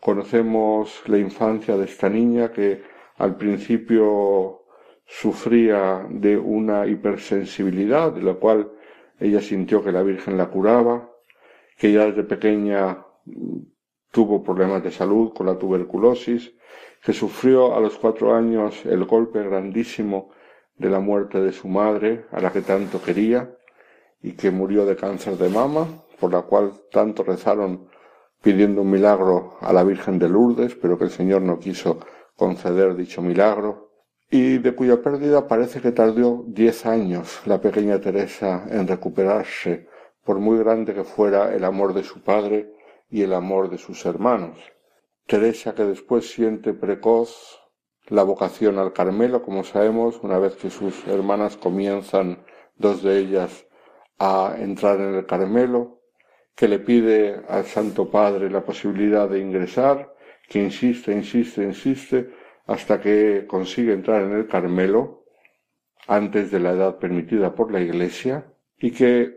Conocemos 0.00 1.02
la 1.06 1.18
infancia 1.18 1.76
de 1.76 1.84
esta 1.84 2.08
niña 2.08 2.52
que 2.52 2.82
al 3.16 3.36
principio 3.36 4.64
sufría 5.04 6.06
de 6.08 6.36
una 6.36 6.86
hipersensibilidad, 6.86 8.12
de 8.12 8.22
la 8.22 8.34
cual 8.34 8.70
ella 9.18 9.40
sintió 9.40 9.82
que 9.82 9.92
la 9.92 10.02
Virgen 10.02 10.36
la 10.36 10.50
curaba, 10.50 11.10
que 11.76 11.92
ya 11.92 12.06
desde 12.06 12.24
pequeña 12.24 13.04
tuvo 14.10 14.42
problemas 14.42 14.82
de 14.82 14.90
salud 14.90 15.32
con 15.34 15.46
la 15.46 15.58
tuberculosis, 15.58 16.52
que 17.04 17.12
sufrió 17.12 17.74
a 17.74 17.80
los 17.80 17.96
cuatro 17.98 18.34
años 18.34 18.84
el 18.84 19.04
golpe 19.04 19.42
grandísimo 19.42 20.30
de 20.76 20.90
la 20.90 21.00
muerte 21.00 21.40
de 21.40 21.52
su 21.52 21.68
madre, 21.68 22.26
a 22.30 22.40
la 22.40 22.52
que 22.52 22.62
tanto 22.62 23.02
quería, 23.02 23.54
y 24.22 24.32
que 24.32 24.50
murió 24.50 24.84
de 24.84 24.96
cáncer 24.96 25.36
de 25.36 25.48
mama, 25.48 25.86
por 26.18 26.32
la 26.32 26.42
cual 26.42 26.72
tanto 26.90 27.22
rezaron 27.22 27.88
pidiendo 28.42 28.82
un 28.82 28.90
milagro 28.90 29.56
a 29.60 29.72
la 29.72 29.84
Virgen 29.84 30.18
de 30.18 30.28
Lourdes, 30.28 30.74
pero 30.74 30.98
que 30.98 31.04
el 31.04 31.10
Señor 31.10 31.42
no 31.42 31.58
quiso 31.58 31.98
conceder 32.36 32.94
dicho 32.94 33.22
milagro, 33.22 33.90
y 34.30 34.58
de 34.58 34.74
cuya 34.74 35.02
pérdida 35.02 35.48
parece 35.48 35.80
que 35.80 35.92
tardó 35.92 36.44
diez 36.46 36.86
años 36.86 37.40
la 37.46 37.60
pequeña 37.60 38.00
Teresa 38.00 38.66
en 38.70 38.86
recuperarse, 38.86 39.88
por 40.24 40.38
muy 40.38 40.58
grande 40.58 40.94
que 40.94 41.04
fuera 41.04 41.54
el 41.54 41.64
amor 41.64 41.94
de 41.94 42.04
su 42.04 42.20
padre 42.22 42.70
y 43.10 43.22
el 43.22 43.32
amor 43.32 43.70
de 43.70 43.78
sus 43.78 44.04
hermanos. 44.06 44.58
Teresa 45.26 45.74
que 45.74 45.84
después 45.84 46.30
siente 46.30 46.72
precoz 46.72 47.60
la 48.06 48.22
vocación 48.22 48.78
al 48.78 48.92
Carmelo, 48.92 49.42
como 49.42 49.64
sabemos, 49.64 50.20
una 50.22 50.38
vez 50.38 50.56
que 50.56 50.70
sus 50.70 51.06
hermanas 51.06 51.56
comienzan, 51.56 52.44
dos 52.76 53.02
de 53.02 53.18
ellas, 53.18 53.66
a 54.18 54.56
entrar 54.58 55.00
en 55.00 55.14
el 55.14 55.26
Carmelo, 55.26 56.00
que 56.54 56.68
le 56.68 56.78
pide 56.78 57.42
al 57.48 57.64
Santo 57.66 58.10
Padre 58.10 58.50
la 58.50 58.64
posibilidad 58.64 59.28
de 59.28 59.40
ingresar, 59.40 60.14
que 60.48 60.62
insiste, 60.62 61.12
insiste, 61.12 61.62
insiste, 61.62 62.30
hasta 62.66 63.00
que 63.00 63.46
consigue 63.46 63.92
entrar 63.92 64.22
en 64.22 64.32
el 64.32 64.46
Carmelo 64.46 65.24
antes 66.06 66.50
de 66.50 66.60
la 66.60 66.72
edad 66.72 66.98
permitida 66.98 67.54
por 67.54 67.70
la 67.70 67.80
Iglesia, 67.80 68.46
y 68.78 68.90
que 68.92 69.36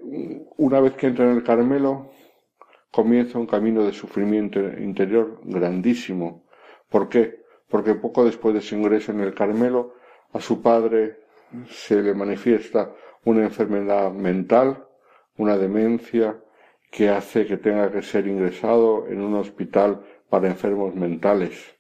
una 0.57 0.79
vez 0.79 0.93
que 0.93 1.07
entra 1.07 1.25
en 1.25 1.36
el 1.36 1.43
Carmelo 1.43 2.11
comienza 2.91 3.39
un 3.39 3.47
camino 3.47 3.84
de 3.86 3.93
sufrimiento 3.93 4.60
interior 4.60 5.39
grandísimo. 5.43 6.43
¿Por 6.89 7.08
qué? 7.10 7.41
Porque 7.69 7.95
poco 7.95 8.25
después 8.25 8.54
de 8.54 8.62
su 8.62 8.75
ingreso 8.75 9.12
en 9.12 9.21
el 9.21 9.34
Carmelo, 9.34 9.95
a 10.34 10.41
su 10.41 10.62
padre 10.62 11.19
se 11.69 12.01
le 12.01 12.13
manifiesta 12.13 12.93
una 13.23 13.43
enfermedad 13.43 14.12
mental, 14.12 14.86
una 15.38 15.58
demencia, 15.58 16.38
que 16.91 17.08
hace 17.08 17.45
que 17.45 17.58
tenga 17.58 17.89
que 17.89 18.01
ser 18.01 18.27
ingresado 18.27 19.08
en 19.08 19.21
un 19.21 19.36
hospital 19.36 20.01
para 20.30 20.49
enfermos 20.49 20.93
mentales. 20.93 21.77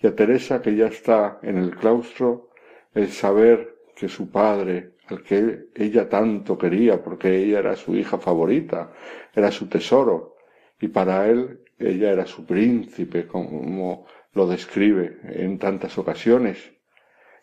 Y 0.00 0.06
a 0.06 0.16
Teresa, 0.16 0.62
que 0.62 0.74
ya 0.74 0.86
está 0.86 1.38
en 1.42 1.58
el 1.58 1.76
claustro, 1.76 2.48
el 2.94 3.08
saber 3.08 3.76
que 3.94 4.08
su 4.08 4.30
padre 4.30 4.94
al 5.08 5.22
que 5.22 5.66
ella 5.74 6.08
tanto 6.08 6.56
quería, 6.56 7.02
porque 7.02 7.36
ella 7.36 7.58
era 7.58 7.76
su 7.76 7.94
hija 7.94 8.16
favorita, 8.18 8.92
era 9.34 9.50
su 9.50 9.68
tesoro, 9.68 10.33
y 10.80 10.88
para 10.88 11.28
él 11.28 11.60
ella 11.78 12.12
era 12.12 12.26
su 12.26 12.46
príncipe, 12.46 13.26
como 13.26 14.06
lo 14.32 14.46
describe 14.46 15.18
en 15.24 15.58
tantas 15.58 15.98
ocasiones. 15.98 16.72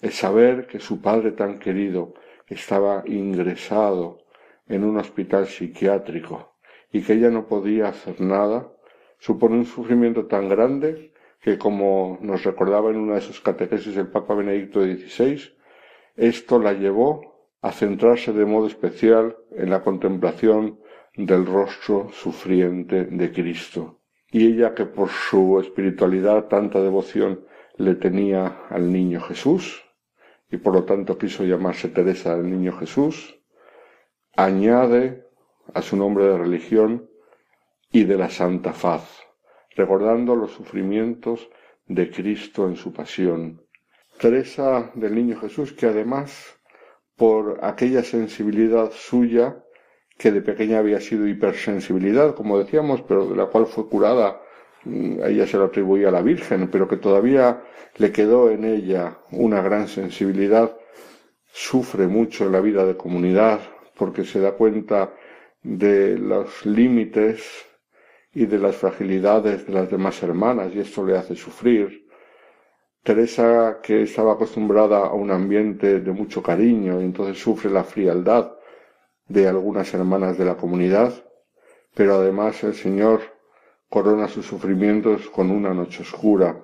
El 0.02 0.12
saber 0.12 0.68
que 0.68 0.80
su 0.80 1.02
padre 1.02 1.32
tan 1.32 1.60
querido 1.60 2.14
estaba 2.48 3.04
ingresado 3.06 4.20
en 4.68 4.84
un 4.84 4.98
hospital 4.98 5.48
psiquiátrico 5.48 6.56
y 6.92 7.02
que 7.02 7.14
ella 7.14 7.30
no 7.30 7.48
podía 7.48 7.90
hacer 7.90 8.20
nada, 8.20 8.72
supone 9.20 9.56
un 9.56 9.66
sufrimiento 9.66 10.26
tan 10.26 10.50
grande 10.50 11.14
que, 11.40 11.58
como 11.58 12.18
nos 12.22 12.44
recordaba 12.44 12.90
en 12.90 12.98
una 12.98 13.16
de 13.16 13.22
sus 13.22 13.40
catequesis 13.42 13.96
el 13.98 14.08
Papa 14.08 14.34
Benedicto 14.34 14.82
XVI, 14.82 15.54
esto 16.16 16.60
la 16.60 16.74
llevó 16.74 17.32
a 17.62 17.72
centrarse 17.72 18.34
de 18.34 18.46
modo 18.46 18.68
especial 18.68 19.38
en 19.52 19.70
la 19.70 19.82
contemplación 19.82 20.80
del 21.16 21.46
rostro 21.46 22.10
sufriente 22.12 23.06
de 23.06 23.32
Cristo. 23.32 24.00
Y 24.32 24.48
ella 24.48 24.74
que 24.74 24.86
por 24.86 25.10
su 25.10 25.60
espiritualidad 25.60 26.48
tanta 26.48 26.82
devoción 26.82 27.46
le 27.78 27.96
tenía 27.96 28.66
al 28.70 28.92
niño 28.92 29.20
Jesús, 29.22 29.84
y 30.52 30.58
por 30.58 30.74
lo 30.74 30.84
tanto 30.84 31.18
quiso 31.18 31.44
llamarse 31.44 31.90
Teresa 31.90 32.36
del 32.36 32.50
Niño 32.50 32.78
Jesús, 32.78 33.40
añade 34.36 35.26
a 35.74 35.82
su 35.82 35.96
nombre 35.96 36.26
de 36.26 36.38
religión 36.38 37.10
y 37.92 38.04
de 38.04 38.18
la 38.18 38.30
Santa 38.30 38.74
Faz, 38.74 39.22
recordando 39.76 40.36
los 40.36 40.52
sufrimientos 40.52 41.50
de 41.88 42.12
Cristo 42.12 42.68
en 42.68 42.76
su 42.76 42.92
pasión. 42.94 43.62
Teresa 44.20 44.92
del 44.96 45.16
Niño 45.16 45.40
Jesús, 45.40 45.74
que 45.74 45.88
además, 45.88 46.60
por 47.16 47.64
aquella 47.64 48.04
sensibilidad 48.04 48.92
suya, 48.92 49.64
que 50.22 50.32
de 50.32 50.42
pequeña 50.42 50.78
había 50.78 51.02
sido 51.02 51.28
hipersensibilidad, 51.28 52.36
como 52.36 52.60
decíamos, 52.60 53.02
pero 53.02 53.26
de 53.26 53.36
la 53.36 53.48
cual 53.48 53.66
fue 53.66 53.90
curada, 53.90 54.40
mm, 54.86 55.24
ella 55.24 55.48
se 55.48 55.58
lo 55.58 55.66
atribuía 55.66 56.10
a 56.10 56.12
la 56.12 56.22
Virgen, 56.22 56.70
pero 56.70 56.88
que 56.88 56.98
todavía 56.98 57.64
le 57.98 58.12
quedó 58.12 58.52
en 58.52 58.64
ella 58.64 59.18
una 59.32 59.62
gran 59.64 59.88
sensibilidad, 59.88 60.78
sufre 61.52 62.06
mucho 62.08 62.46
en 62.46 62.52
la 62.52 62.62
vida 62.62 62.86
de 62.86 62.96
comunidad, 62.96 63.62
porque 63.98 64.24
se 64.24 64.40
da 64.40 64.52
cuenta 64.52 65.12
de 65.64 66.20
los 66.20 66.66
límites 66.68 67.66
y 68.34 68.46
de 68.46 68.60
las 68.60 68.76
fragilidades 68.76 69.66
de 69.66 69.74
las 69.74 69.90
demás 69.90 70.22
hermanas 70.22 70.72
y 70.74 70.80
esto 70.82 71.04
le 71.04 71.18
hace 71.18 71.36
sufrir. 71.36 72.08
Teresa, 73.04 73.80
que 73.82 74.04
estaba 74.04 74.34
acostumbrada 74.34 75.00
a 75.00 75.14
un 75.14 75.32
ambiente 75.32 76.00
de 76.00 76.12
mucho 76.12 76.44
cariño 76.44 77.02
y 77.02 77.06
entonces 77.06 77.40
sufre 77.42 77.72
la 77.72 77.84
frialdad 77.84 78.61
de 79.32 79.48
algunas 79.48 79.94
hermanas 79.94 80.38
de 80.38 80.46
la 80.46 80.58
comunidad, 80.58 81.14
pero 81.94 82.16
además 82.16 82.64
el 82.64 82.74
Señor 82.74 83.22
corona 83.90 84.28
sus 84.28 84.46
sufrimientos 84.46 85.30
con 85.30 85.52
una 85.52 85.74
noche 85.74 86.04
oscura, 86.04 86.62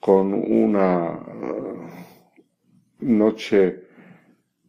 con 0.00 0.32
una 0.34 1.12
eh, 1.12 2.04
noche 3.00 3.86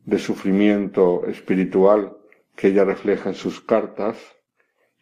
de 0.06 0.20
sufrimiento 0.20 1.26
espiritual 1.26 2.18
que 2.56 2.68
ella 2.68 2.84
refleja 2.84 3.30
en 3.30 3.36
sus 3.36 3.62
cartas 3.62 4.18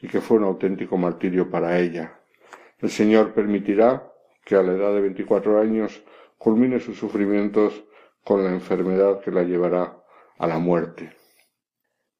y 0.02 0.08
que 0.08 0.22
fue 0.22 0.38
un 0.38 0.44
auténtico 0.44 0.98
martirio 0.98 1.50
para 1.50 1.80
ella. 1.80 2.20
El 2.80 2.90
Señor 2.90 3.34
permitirá 3.34 4.12
que 4.46 4.56
a 4.56 4.64
la 4.64 4.74
edad 4.74 4.94
de 4.94 5.02
24 5.02 5.60
años 5.60 6.02
culmine 6.38 6.80
sus 6.80 6.98
sufrimientos 6.98 7.84
con 8.24 8.44
la 8.44 8.52
enfermedad 8.52 9.20
que 9.22 9.32
la 9.32 9.44
llevará 9.44 9.98
a 10.38 10.48
la 10.48 10.58
muerte. 10.58 11.19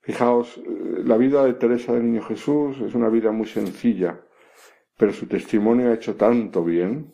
Fijaos, 0.10 0.58
eh, 0.58 1.04
la 1.06 1.18
vida 1.18 1.46
de 1.46 1.54
Teresa 1.54 1.94
del 1.94 2.12
Niño 2.12 2.24
Jesús 2.24 2.82
es 2.82 2.96
una 2.96 3.10
vida 3.10 3.32
muy 3.32 3.46
sencilla, 3.46 4.20
pero 4.98 5.14
su 5.14 5.28
testimonio 5.28 5.92
ha 5.92 5.94
hecho 5.94 6.16
tanto 6.16 6.64
bien. 6.64 7.14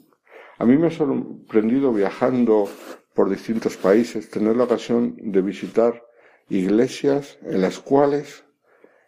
A 0.59 0.65
mí 0.65 0.77
me 0.77 0.87
ha 0.87 0.91
sorprendido 0.91 1.91
viajando 1.91 2.69
por 3.13 3.29
distintos 3.29 3.75
países 3.75 4.29
tener 4.29 4.55
la 4.55 4.63
ocasión 4.63 5.17
de 5.19 5.41
visitar 5.41 6.05
iglesias 6.47 7.37
en 7.41 7.59
las 7.59 7.79
cuales 7.79 8.45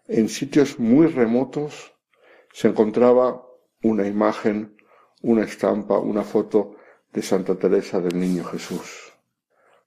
en 0.09 0.27
sitios 0.27 0.79
muy 0.79 1.07
remotos 1.07 1.93
se 2.51 2.67
encontraba 2.67 3.41
una 3.83 4.05
imagen, 4.05 4.75
una 5.21 5.43
estampa, 5.43 5.97
una 5.97 6.23
foto 6.23 6.75
de 7.13 7.21
Santa 7.21 7.55
Teresa 7.55 8.01
del 8.01 8.19
Niño 8.19 8.43
Jesús. 8.43 9.13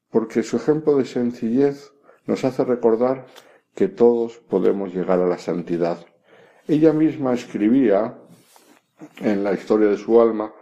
Porque 0.08 0.42
su 0.42 0.56
ejemplo 0.56 0.96
de 0.96 1.04
sencillez 1.04 1.92
nos 2.24 2.46
hace 2.46 2.64
recordar 2.64 3.26
que 3.74 3.88
todos 3.88 4.38
podemos 4.38 4.94
llegar 4.94 5.20
a 5.20 5.26
la 5.26 5.38
santidad. 5.38 6.04
Ella 6.66 6.92
misma 6.92 7.34
escribía 7.34 8.18
en 9.20 9.42
la 9.44 9.52
historia 9.52 9.88
de 9.88 9.96
su 9.96 10.20
alma 10.20 10.52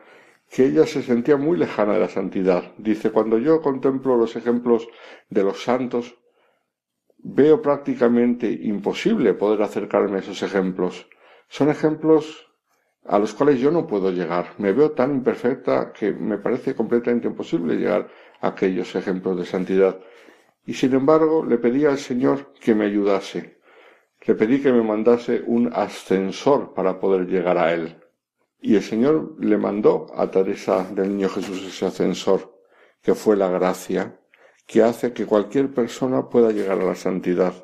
que 0.50 0.64
ella 0.64 0.86
se 0.86 1.02
sentía 1.02 1.36
muy 1.36 1.58
lejana 1.58 1.94
de 1.94 2.00
la 2.00 2.08
santidad. 2.08 2.72
Dice, 2.78 3.10
cuando 3.10 3.38
yo 3.38 3.60
contemplo 3.60 4.16
los 4.16 4.34
ejemplos 4.36 4.88
de 5.28 5.42
los 5.42 5.62
santos, 5.62 6.16
veo 7.18 7.60
prácticamente 7.60 8.50
imposible 8.50 9.34
poder 9.34 9.62
acercarme 9.62 10.16
a 10.16 10.20
esos 10.20 10.42
ejemplos. 10.42 11.08
Son 11.48 11.68
ejemplos 11.68 12.46
a 13.04 13.18
los 13.18 13.34
cuales 13.34 13.58
yo 13.60 13.70
no 13.70 13.86
puedo 13.86 14.10
llegar. 14.10 14.54
Me 14.58 14.72
veo 14.72 14.92
tan 14.92 15.12
imperfecta 15.12 15.92
que 15.92 16.12
me 16.12 16.38
parece 16.38 16.74
completamente 16.74 17.26
imposible 17.26 17.76
llegar 17.76 18.08
a 18.40 18.48
aquellos 18.48 18.94
ejemplos 18.94 19.38
de 19.38 19.46
santidad. 19.46 19.98
Y 20.68 20.74
sin 20.74 20.92
embargo 20.92 21.46
le 21.46 21.56
pedí 21.56 21.86
al 21.86 21.96
Señor 21.96 22.52
que 22.60 22.74
me 22.74 22.84
ayudase. 22.84 23.58
Le 24.26 24.34
pedí 24.34 24.60
que 24.60 24.70
me 24.70 24.82
mandase 24.82 25.42
un 25.46 25.72
ascensor 25.72 26.74
para 26.74 27.00
poder 27.00 27.26
llegar 27.26 27.56
a 27.56 27.72
Él. 27.72 27.96
Y 28.60 28.74
el 28.76 28.82
Señor 28.82 29.34
le 29.40 29.56
mandó 29.56 30.08
a 30.14 30.30
Teresa 30.30 30.86
del 30.92 31.08
Niño 31.08 31.30
Jesús 31.30 31.64
ese 31.66 31.86
ascensor, 31.86 32.60
que 33.00 33.14
fue 33.14 33.34
la 33.34 33.48
gracia, 33.48 34.20
que 34.66 34.82
hace 34.82 35.14
que 35.14 35.24
cualquier 35.24 35.72
persona 35.72 36.28
pueda 36.28 36.52
llegar 36.52 36.78
a 36.78 36.84
la 36.84 36.96
santidad. 36.96 37.54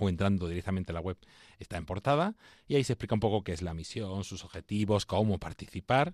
o 0.01 0.09
entrando 0.09 0.49
directamente 0.49 0.91
a 0.91 0.95
la 0.95 1.01
web 1.01 1.17
está 1.61 1.77
en 1.77 1.87
portada 1.87 2.35
y 2.67 2.75
ahí 2.75 2.83
se 2.83 2.95
explica 2.95 3.15
un 3.15 3.21
poco 3.21 3.45
qué 3.45 3.53
es 3.53 3.63
la 3.63 3.73
misión, 3.73 4.25
sus 4.25 4.45
objetivos, 4.45 5.07
cómo 5.07 5.39
participar 5.39 6.13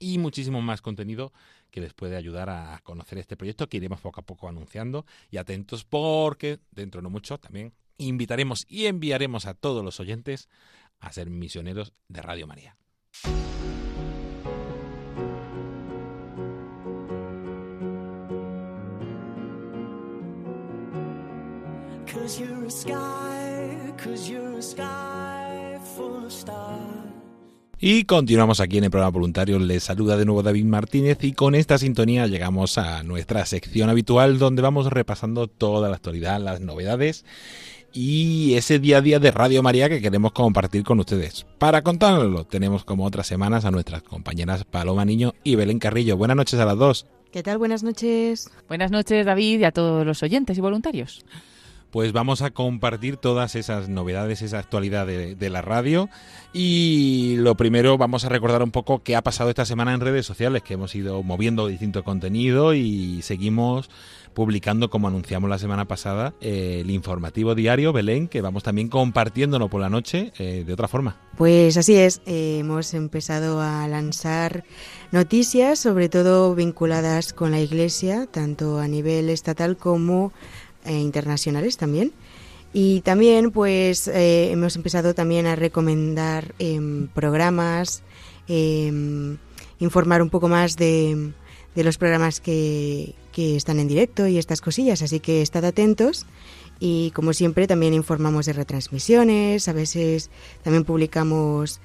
y 0.00 0.18
muchísimo 0.18 0.60
más 0.60 0.82
contenido 0.82 1.32
que 1.70 1.80
les 1.80 1.94
puede 1.94 2.16
ayudar 2.16 2.50
a 2.50 2.80
conocer 2.82 3.18
este 3.18 3.36
proyecto 3.36 3.68
que 3.68 3.76
iremos 3.76 4.00
poco 4.00 4.18
a 4.18 4.26
poco 4.26 4.48
anunciando. 4.48 5.06
Y 5.30 5.36
atentos 5.36 5.84
porque 5.84 6.58
dentro 6.72 7.00
de 7.00 7.04
no 7.04 7.10
mucho 7.10 7.38
también 7.38 7.72
invitaremos 7.98 8.64
y 8.68 8.86
enviaremos 8.86 9.46
a 9.46 9.54
todos 9.54 9.84
los 9.84 10.00
oyentes 10.00 10.48
a 11.02 11.12
ser 11.12 11.28
misioneros 11.28 11.92
de 12.08 12.22
Radio 12.22 12.46
María. 12.46 12.76
Cause 22.06 22.38
you're 22.38 22.66
a 22.66 22.70
sky, 22.70 23.92
cause 23.96 24.30
you're 24.30 24.58
a 24.58 24.62
sky 24.62 25.78
full 25.96 26.24
of 26.24 26.32
stars. 26.32 27.02
Y 27.84 28.04
continuamos 28.04 28.60
aquí 28.60 28.78
en 28.78 28.84
el 28.84 28.90
programa 28.90 29.10
voluntario. 29.10 29.58
Les 29.58 29.82
saluda 29.82 30.16
de 30.16 30.24
nuevo 30.24 30.44
David 30.44 30.66
Martínez 30.66 31.18
y 31.22 31.32
con 31.32 31.56
esta 31.56 31.78
sintonía 31.78 32.28
llegamos 32.28 32.78
a 32.78 33.02
nuestra 33.02 33.44
sección 33.44 33.90
habitual 33.90 34.38
donde 34.38 34.62
vamos 34.62 34.86
repasando 34.86 35.48
toda 35.48 35.88
la 35.88 35.96
actualidad, 35.96 36.40
las 36.40 36.60
novedades 36.60 37.24
y 37.92 38.54
ese 38.54 38.78
día 38.78 38.98
a 38.98 39.00
día 39.00 39.18
de 39.18 39.30
Radio 39.30 39.62
María 39.62 39.88
que 39.88 40.00
queremos 40.00 40.32
compartir 40.32 40.84
con 40.84 41.00
ustedes. 41.00 41.46
Para 41.58 41.82
contárnoslo 41.82 42.44
tenemos 42.44 42.84
como 42.84 43.04
otras 43.04 43.26
semanas 43.26 43.64
a 43.64 43.70
nuestras 43.70 44.02
compañeras 44.02 44.64
Paloma 44.64 45.04
Niño 45.04 45.34
y 45.44 45.56
Belén 45.56 45.78
Carrillo. 45.78 46.16
Buenas 46.16 46.36
noches 46.36 46.58
a 46.58 46.64
las 46.64 46.78
dos. 46.78 47.06
¿Qué 47.30 47.42
tal? 47.42 47.58
Buenas 47.58 47.82
noches. 47.82 48.50
Buenas 48.68 48.90
noches, 48.90 49.24
David, 49.24 49.60
y 49.60 49.64
a 49.64 49.72
todos 49.72 50.04
los 50.04 50.22
oyentes 50.22 50.58
y 50.58 50.60
voluntarios. 50.60 51.24
Pues 51.90 52.12
vamos 52.12 52.40
a 52.40 52.50
compartir 52.50 53.18
todas 53.18 53.54
esas 53.54 53.90
novedades, 53.90 54.40
esa 54.40 54.58
actualidad 54.58 55.06
de, 55.06 55.34
de, 55.34 55.50
la 55.50 55.60
radio. 55.60 56.08
Y 56.54 57.36
lo 57.36 57.54
primero, 57.54 57.98
vamos 57.98 58.24
a 58.24 58.30
recordar 58.30 58.62
un 58.62 58.70
poco 58.70 59.02
qué 59.02 59.14
ha 59.14 59.22
pasado 59.22 59.50
esta 59.50 59.66
semana 59.66 59.92
en 59.92 60.00
redes 60.00 60.24
sociales, 60.24 60.62
que 60.62 60.74
hemos 60.74 60.94
ido 60.94 61.22
moviendo 61.22 61.66
distinto 61.66 62.02
contenido 62.02 62.72
y 62.72 63.20
seguimos 63.20 63.90
publicando, 64.34 64.90
como 64.90 65.08
anunciamos 65.08 65.48
la 65.48 65.58
semana 65.58 65.86
pasada, 65.86 66.34
eh, 66.40 66.78
el 66.80 66.90
informativo 66.90 67.54
diario 67.54 67.92
Belén, 67.92 68.28
que 68.28 68.40
vamos 68.40 68.62
también 68.62 68.88
compartiéndolo 68.88 69.68
por 69.68 69.80
la 69.80 69.88
noche 69.88 70.32
eh, 70.38 70.64
de 70.66 70.72
otra 70.72 70.88
forma. 70.88 71.16
Pues 71.36 71.76
así 71.76 71.94
es, 71.94 72.20
eh, 72.26 72.58
hemos 72.60 72.94
empezado 72.94 73.60
a 73.60 73.86
lanzar 73.88 74.64
noticias, 75.10 75.78
sobre 75.78 76.08
todo 76.08 76.54
vinculadas 76.54 77.32
con 77.32 77.50
la 77.50 77.60
Iglesia, 77.60 78.26
tanto 78.30 78.78
a 78.78 78.88
nivel 78.88 79.28
estatal 79.28 79.76
como 79.76 80.32
internacionales 80.84 81.76
también. 81.76 82.12
Y 82.72 83.02
también 83.02 83.50
pues 83.50 84.08
hemos 84.12 84.76
empezado 84.76 85.14
también 85.14 85.46
a 85.46 85.54
recomendar 85.54 86.54
eh, 86.58 86.80
programas, 87.14 88.02
informar 89.78 90.22
un 90.22 90.30
poco 90.30 90.48
más 90.48 90.76
de, 90.76 91.32
de 91.74 91.84
los 91.84 91.98
programas 91.98 92.40
que, 92.40 93.14
que, 93.32 93.56
están 93.56 93.80
en 93.80 93.88
directo 93.88 94.26
y 94.26 94.38
estas 94.38 94.60
cosillas, 94.60 95.02
así 95.02 95.20
que 95.20 95.42
estad 95.42 95.64
atentos. 95.64 96.26
Y 96.78 97.12
como 97.12 97.32
siempre 97.32 97.66
también 97.66 97.94
informamos 97.94 98.46
de 98.46 98.52
retransmisiones, 98.54 99.68
a 99.68 99.72
veces 99.72 100.30
también 100.62 100.84
publicamos 100.84 101.80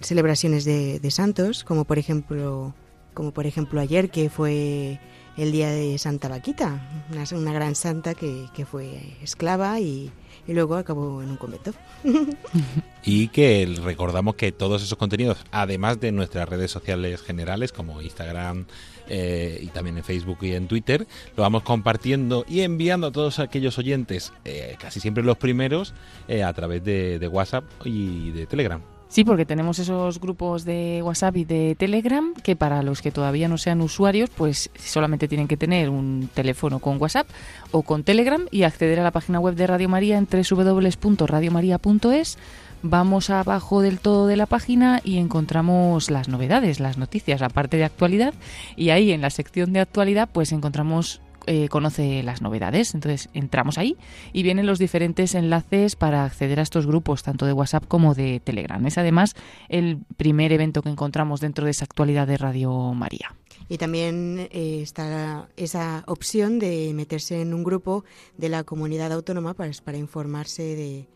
celebraciones 0.00 0.64
de, 0.64 1.00
de 1.00 1.10
santos, 1.10 1.64
como 1.64 1.84
por 1.84 1.98
ejemplo 1.98 2.74
como 3.14 3.32
por 3.32 3.46
ejemplo 3.46 3.80
ayer 3.80 4.10
que 4.10 4.30
fue 4.30 5.00
el 5.36 5.52
día 5.52 5.70
de 5.70 5.96
Santa 5.98 6.28
Vaquita, 6.28 7.06
una, 7.10 7.24
una 7.38 7.52
gran 7.52 7.74
santa 7.74 8.14
que, 8.14 8.46
que 8.54 8.66
fue 8.66 9.16
esclava 9.22 9.80
y, 9.80 10.10
y, 10.46 10.52
luego 10.52 10.76
acabó 10.76 11.22
en 11.22 11.30
un 11.30 11.36
convento. 11.36 11.72
y 13.04 13.28
que 13.28 13.72
recordamos 13.82 14.34
que 14.34 14.52
todos 14.52 14.82
esos 14.82 14.98
contenidos, 14.98 15.38
además 15.50 16.00
de 16.00 16.12
nuestras 16.12 16.48
redes 16.48 16.70
sociales 16.70 17.22
generales 17.22 17.72
como 17.72 18.02
Instagram 18.02 18.66
eh, 19.10 19.58
y 19.60 19.66
también 19.66 19.98
en 19.98 20.04
Facebook 20.04 20.38
y 20.42 20.54
en 20.54 20.68
Twitter, 20.68 21.06
lo 21.36 21.42
vamos 21.42 21.64
compartiendo 21.64 22.44
y 22.48 22.60
enviando 22.60 23.08
a 23.08 23.12
todos 23.12 23.40
aquellos 23.40 23.76
oyentes, 23.78 24.32
eh, 24.44 24.76
casi 24.78 25.00
siempre 25.00 25.24
los 25.24 25.36
primeros, 25.36 25.92
eh, 26.28 26.44
a 26.44 26.52
través 26.52 26.84
de, 26.84 27.18
de 27.18 27.28
WhatsApp 27.28 27.64
y 27.84 28.30
de 28.30 28.46
Telegram. 28.46 28.80
Sí, 29.10 29.24
porque 29.24 29.44
tenemos 29.44 29.78
esos 29.80 30.20
grupos 30.20 30.64
de 30.64 31.02
WhatsApp 31.02 31.36
y 31.38 31.44
de 31.44 31.74
Telegram 31.76 32.32
que 32.32 32.54
para 32.54 32.84
los 32.84 33.02
que 33.02 33.10
todavía 33.10 33.48
no 33.48 33.58
sean 33.58 33.80
usuarios, 33.80 34.30
pues 34.30 34.70
solamente 34.78 35.26
tienen 35.26 35.48
que 35.48 35.56
tener 35.56 35.90
un 35.90 36.30
teléfono 36.32 36.78
con 36.78 37.02
WhatsApp 37.02 37.26
o 37.72 37.82
con 37.82 38.04
Telegram 38.04 38.46
y 38.52 38.62
acceder 38.62 39.00
a 39.00 39.02
la 39.02 39.10
página 39.10 39.40
web 39.40 39.56
de 39.56 39.66
Radio 39.66 39.88
María 39.88 40.16
en 40.16 40.28
www.radiomaria.es. 40.30 42.38
Vamos 42.82 43.30
abajo 43.30 43.82
del 43.82 43.98
todo 43.98 44.28
de 44.28 44.36
la 44.36 44.46
página 44.46 45.00
y 45.02 45.18
encontramos 45.18 46.08
las 46.08 46.28
novedades, 46.28 46.78
las 46.78 46.96
noticias, 46.96 47.40
la 47.40 47.48
parte 47.48 47.78
de 47.78 47.84
actualidad 47.84 48.32
y 48.76 48.90
ahí 48.90 49.10
en 49.10 49.22
la 49.22 49.30
sección 49.30 49.72
de 49.72 49.80
actualidad 49.80 50.28
pues 50.32 50.52
encontramos 50.52 51.20
eh, 51.46 51.68
conoce 51.68 52.22
las 52.22 52.42
novedades. 52.42 52.94
Entonces 52.94 53.28
entramos 53.34 53.78
ahí 53.78 53.96
y 54.32 54.42
vienen 54.42 54.66
los 54.66 54.78
diferentes 54.78 55.34
enlaces 55.34 55.96
para 55.96 56.24
acceder 56.24 56.60
a 56.60 56.62
estos 56.62 56.86
grupos, 56.86 57.22
tanto 57.22 57.46
de 57.46 57.52
WhatsApp 57.52 57.86
como 57.86 58.14
de 58.14 58.40
Telegram. 58.40 58.84
Es 58.86 58.98
además 58.98 59.34
el 59.68 59.98
primer 60.16 60.52
evento 60.52 60.82
que 60.82 60.90
encontramos 60.90 61.40
dentro 61.40 61.64
de 61.64 61.72
esa 61.72 61.84
actualidad 61.84 62.26
de 62.26 62.36
Radio 62.36 62.72
María. 62.94 63.34
Y 63.68 63.78
también 63.78 64.48
eh, 64.50 64.80
está 64.82 65.48
esa 65.56 66.02
opción 66.06 66.58
de 66.58 66.92
meterse 66.94 67.40
en 67.40 67.54
un 67.54 67.62
grupo 67.62 68.04
de 68.36 68.48
la 68.48 68.64
comunidad 68.64 69.12
autónoma 69.12 69.54
para, 69.54 69.70
para 69.84 69.96
informarse 69.96 70.62
de, 70.62 71.08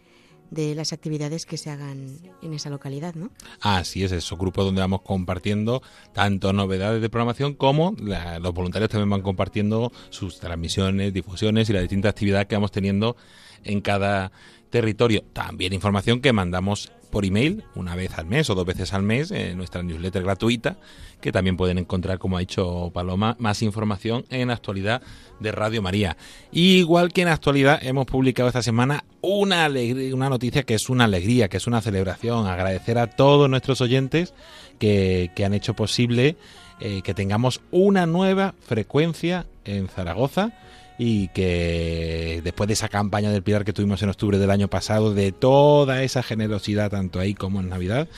de 0.55 0.75
las 0.75 0.93
actividades 0.93 1.47
que 1.47 1.57
se 1.57 1.71
hagan 1.71 2.19
en 2.43 2.55
esa 2.55 2.71
localidad, 2.71 3.15
¿no? 3.15 3.31
Así 3.61 4.05
es, 4.05 4.13
esos 4.13 4.39
grupos 4.39 4.65
donde 4.65 4.81
vamos 4.81 5.03
compartiendo 5.03 5.83
tanto 6.13 6.53
novedades 6.53 7.03
de 7.03 7.11
programación 7.11 7.55
como 7.55 7.95
la, 8.01 8.39
los 8.39 8.55
voluntarios 8.55 8.91
también 8.91 9.11
van 9.11 9.23
compartiendo 9.23 9.93
sus 10.11 10.39
transmisiones, 10.39 11.13
difusiones 11.13 11.69
y 11.69 11.73
las 11.73 11.83
distintas 11.83 12.11
actividades 12.11 12.47
que 12.47 12.55
vamos 12.55 12.73
teniendo 12.73 13.17
en 13.65 13.81
cada 13.81 14.33
territorio. 14.71 15.25
También 15.33 15.73
información 15.73 16.21
que 16.21 16.33
mandamos 16.33 16.93
por 17.15 17.25
email 17.25 17.63
una 17.77 17.95
vez 17.95 18.19
al 18.19 18.27
mes 18.27 18.51
o 18.51 18.57
dos 18.57 18.67
veces 18.67 18.93
al 18.93 19.05
mes 19.05 19.31
en 19.31 19.57
nuestra 19.57 19.85
newsletter 19.85 20.25
gratuita, 20.25 20.79
que 21.21 21.31
también 21.31 21.57
pueden 21.57 21.79
encontrar, 21.79 22.19
como 22.19 22.37
ha 22.37 22.41
dicho 22.41 22.91
Paloma, 22.93 23.37
más 23.39 23.63
información 23.63 24.25
en 24.31 24.51
actualidad 24.51 25.01
de 25.39 25.53
Radio 25.53 25.81
María. 25.81 26.17
igual 26.51 27.13
que 27.13 27.23
en 27.23 27.29
actualidad 27.29 27.79
hemos 27.83 28.07
publicado 28.07 28.49
esta 28.49 28.65
semana 28.65 29.05
una, 29.21 29.69
una 30.13 30.29
noticia 30.29 30.65
que 30.65 30.75
es 30.75 30.91
una 30.91 31.05
alegría, 31.05 31.49
que 31.49 31.59
es 31.59 31.69
una 31.69 31.81
celebración, 31.81 32.49
agradecer 32.49 32.99
a 32.99 33.07
todos 33.07 33.49
nuestros 33.49 33.81
oyentes 33.81 34.35
que, 34.81 35.31
que 35.37 35.45
han 35.45 35.55
hecho 35.55 35.75
posible 35.75 36.37
eh, 36.81 37.03
que 37.03 37.15
tengamos 37.15 37.61
una 37.71 38.07
nueva 38.07 38.57
frecuencia 38.67 39.47
en 39.65 39.87
Zaragoza 39.87 40.51
y 40.99 41.29
que 41.29 42.41
después 42.45 42.69
de 42.69 42.75
esa 42.75 42.89
campaña 42.89 43.31
del 43.31 43.43
Pilar 43.43 43.65
que 43.65 43.73
tuvimos 43.73 44.03
en 44.03 44.11
octubre 44.11 44.39
del 44.39 44.51
año 44.51 44.69
pasado, 44.69 45.15
de 45.15 45.33
toda 45.33 46.03
esa 46.03 46.23
generosidad, 46.23 46.91
tanto 46.91 47.19
ahí 47.21 47.35
como 47.35 47.61
en 47.61 47.69
Navidad, 47.69 48.09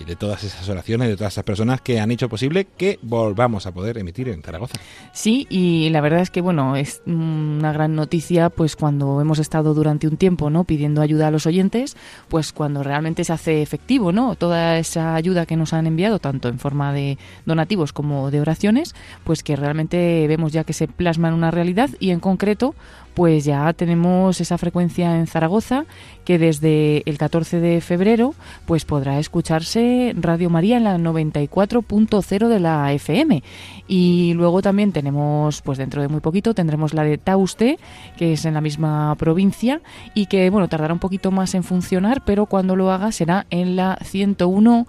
y 0.00 0.04
de 0.04 0.16
todas 0.16 0.44
esas 0.44 0.68
oraciones, 0.68 1.08
de 1.08 1.16
todas 1.16 1.34
esas 1.34 1.44
personas 1.44 1.80
que 1.80 2.00
han 2.00 2.10
hecho 2.10 2.28
posible 2.28 2.66
que 2.76 2.98
volvamos 3.02 3.66
a 3.66 3.72
poder 3.72 3.98
emitir 3.98 4.28
en 4.28 4.42
Zaragoza. 4.42 4.78
Sí, 5.12 5.46
y 5.50 5.88
la 5.90 6.00
verdad 6.00 6.20
es 6.20 6.30
que 6.30 6.40
bueno, 6.40 6.76
es 6.76 7.02
una 7.06 7.72
gran 7.72 7.94
noticia 7.94 8.50
pues 8.50 8.76
cuando 8.76 9.20
hemos 9.20 9.38
estado 9.38 9.74
durante 9.74 10.06
un 10.06 10.16
tiempo, 10.16 10.50
¿no? 10.50 10.64
pidiendo 10.64 11.02
ayuda 11.02 11.28
a 11.28 11.30
los 11.30 11.46
oyentes, 11.46 11.96
pues 12.28 12.52
cuando 12.52 12.82
realmente 12.82 13.24
se 13.24 13.32
hace 13.32 13.62
efectivo, 13.62 14.12
¿no? 14.12 14.34
Toda 14.36 14.78
esa 14.78 15.14
ayuda 15.14 15.46
que 15.46 15.56
nos 15.56 15.72
han 15.72 15.86
enviado 15.86 16.18
tanto 16.18 16.48
en 16.48 16.58
forma 16.58 16.92
de 16.92 17.18
donativos 17.46 17.92
como 17.92 18.30
de 18.30 18.40
oraciones, 18.40 18.94
pues 19.24 19.42
que 19.42 19.56
realmente 19.56 20.26
vemos 20.28 20.52
ya 20.52 20.64
que 20.64 20.72
se 20.72 20.88
plasma 20.88 21.28
en 21.28 21.34
una 21.34 21.50
realidad 21.50 21.90
y 21.98 22.10
en 22.10 22.20
concreto 22.20 22.74
pues 23.18 23.44
ya 23.44 23.72
tenemos 23.72 24.40
esa 24.40 24.58
frecuencia 24.58 25.18
en 25.18 25.26
Zaragoza 25.26 25.86
que 26.24 26.38
desde 26.38 27.02
el 27.04 27.18
14 27.18 27.58
de 27.58 27.80
febrero 27.80 28.32
pues 28.64 28.84
podrá 28.84 29.18
escucharse 29.18 30.14
Radio 30.16 30.50
María 30.50 30.76
en 30.76 30.84
la 30.84 30.96
94.0 30.98 32.46
de 32.46 32.60
la 32.60 32.92
FM 32.92 33.42
y 33.88 34.34
luego 34.34 34.62
también 34.62 34.92
tenemos 34.92 35.62
pues 35.62 35.78
dentro 35.78 36.00
de 36.00 36.06
muy 36.06 36.20
poquito 36.20 36.54
tendremos 36.54 36.94
la 36.94 37.02
de 37.02 37.18
Tauste 37.18 37.80
que 38.16 38.34
es 38.34 38.44
en 38.44 38.54
la 38.54 38.60
misma 38.60 39.16
provincia 39.16 39.80
y 40.14 40.26
que 40.26 40.48
bueno 40.50 40.68
tardará 40.68 40.94
un 40.94 41.00
poquito 41.00 41.32
más 41.32 41.56
en 41.56 41.64
funcionar 41.64 42.22
pero 42.24 42.46
cuando 42.46 42.76
lo 42.76 42.92
haga 42.92 43.10
será 43.10 43.46
en 43.50 43.74
la 43.74 43.98
101 44.00 44.86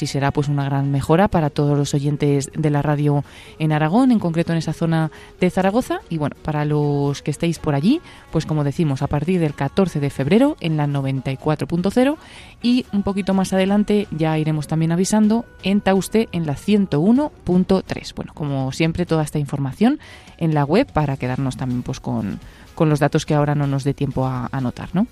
y 0.00 0.06
será 0.06 0.30
pues 0.30 0.48
una 0.48 0.64
gran 0.64 0.90
mejora 0.90 1.28
para 1.28 1.50
todos 1.50 1.76
los 1.76 1.92
oyentes 1.92 2.50
de 2.54 2.70
la 2.70 2.80
radio 2.80 3.24
en 3.58 3.72
Aragón, 3.72 4.10
en 4.10 4.18
concreto 4.18 4.52
en 4.52 4.58
esa 4.58 4.72
zona 4.72 5.10
de 5.38 5.50
Zaragoza 5.50 6.00
y 6.08 6.16
bueno, 6.16 6.34
para 6.42 6.64
los 6.64 7.20
que 7.20 7.30
estéis 7.30 7.58
por 7.58 7.74
allí, 7.74 8.00
pues 8.32 8.46
como 8.46 8.64
decimos, 8.64 9.02
a 9.02 9.06
partir 9.06 9.40
del 9.40 9.54
14 9.54 10.00
de 10.00 10.08
febrero 10.08 10.56
en 10.60 10.78
la 10.78 10.86
94.0 10.86 12.16
y 12.62 12.86
un 12.92 13.02
poquito 13.02 13.34
más 13.34 13.52
adelante 13.52 14.08
ya 14.10 14.38
iremos 14.38 14.66
también 14.66 14.92
avisando 14.92 15.44
en 15.62 15.82
Tauste 15.82 16.30
en 16.32 16.46
la 16.46 16.54
101.3. 16.54 18.14
Bueno, 18.14 18.32
como 18.32 18.72
siempre 18.72 19.04
toda 19.04 19.24
esta 19.24 19.38
información 19.38 19.98
en 20.38 20.54
la 20.54 20.64
web 20.64 20.90
para 20.90 21.18
quedarnos 21.18 21.58
también 21.58 21.82
pues 21.82 22.00
con, 22.00 22.40
con 22.74 22.88
los 22.88 22.98
datos 22.98 23.26
que 23.26 23.34
ahora 23.34 23.54
no 23.54 23.66
nos 23.66 23.84
dé 23.84 23.92
tiempo 23.92 24.26
a 24.26 24.48
anotar, 24.52 24.88
¿no? 24.94 25.06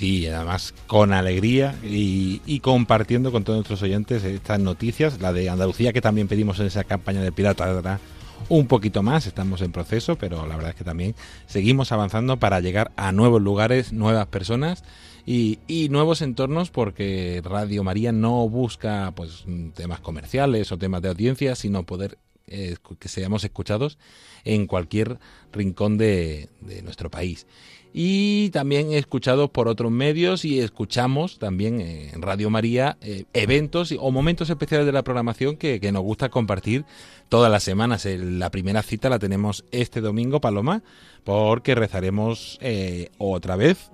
Sí, 0.00 0.26
además 0.26 0.72
con 0.86 1.12
alegría 1.12 1.78
y, 1.84 2.60
compartiendo 2.60 3.30
con 3.32 3.44
todos 3.44 3.58
nuestros 3.58 3.82
oyentes 3.82 4.24
estas 4.24 4.58
noticias. 4.58 5.20
La 5.20 5.30
de 5.34 5.50
Andalucía 5.50 5.92
que 5.92 6.00
también 6.00 6.26
pedimos 6.26 6.58
en 6.58 6.68
esa 6.68 6.84
campaña 6.84 7.20
de 7.20 7.30
pirata 7.32 8.00
un 8.48 8.66
poquito 8.66 9.02
más, 9.02 9.26
estamos 9.26 9.60
en 9.60 9.72
proceso, 9.72 10.16
pero 10.16 10.46
la 10.46 10.56
verdad 10.56 10.70
es 10.70 10.76
que 10.76 10.84
también 10.84 11.14
seguimos 11.44 11.92
avanzando 11.92 12.38
para 12.38 12.60
llegar 12.60 12.92
a 12.96 13.12
nuevos 13.12 13.42
lugares, 13.42 13.92
nuevas 13.92 14.26
personas 14.28 14.84
y, 15.26 15.58
nuevos 15.90 16.22
entornos 16.22 16.70
porque 16.70 17.42
Radio 17.44 17.84
María 17.84 18.10
no 18.10 18.48
busca 18.48 19.12
pues 19.14 19.44
temas 19.74 20.00
comerciales 20.00 20.72
o 20.72 20.78
temas 20.78 21.02
de 21.02 21.10
audiencia, 21.10 21.54
sino 21.54 21.84
poder 21.84 22.16
eh, 22.46 22.76
que 22.98 23.08
seamos 23.10 23.44
escuchados 23.44 23.98
en 24.44 24.66
cualquier 24.66 25.18
rincón 25.52 25.98
de 25.98 26.48
nuestro 26.82 27.10
país 27.10 27.46
y 27.92 28.50
también 28.50 28.92
escuchados 28.92 29.50
por 29.50 29.68
otros 29.68 29.90
medios 29.90 30.44
y 30.44 30.60
escuchamos 30.60 31.38
también 31.38 31.80
en 31.80 32.22
Radio 32.22 32.50
María 32.50 32.96
eh, 33.00 33.24
eventos 33.32 33.94
o 33.98 34.10
momentos 34.10 34.50
especiales 34.50 34.86
de 34.86 34.92
la 34.92 35.02
programación 35.02 35.56
que, 35.56 35.80
que, 35.80 35.92
nos 35.92 36.02
gusta 36.02 36.28
compartir 36.28 36.84
todas 37.28 37.50
las 37.50 37.62
semanas. 37.62 38.04
La 38.06 38.50
primera 38.50 38.82
cita 38.82 39.08
la 39.08 39.18
tenemos 39.18 39.64
este 39.70 40.00
domingo, 40.00 40.40
Paloma, 40.40 40.82
porque 41.24 41.74
rezaremos 41.74 42.58
eh, 42.60 43.10
otra 43.18 43.56
vez 43.56 43.90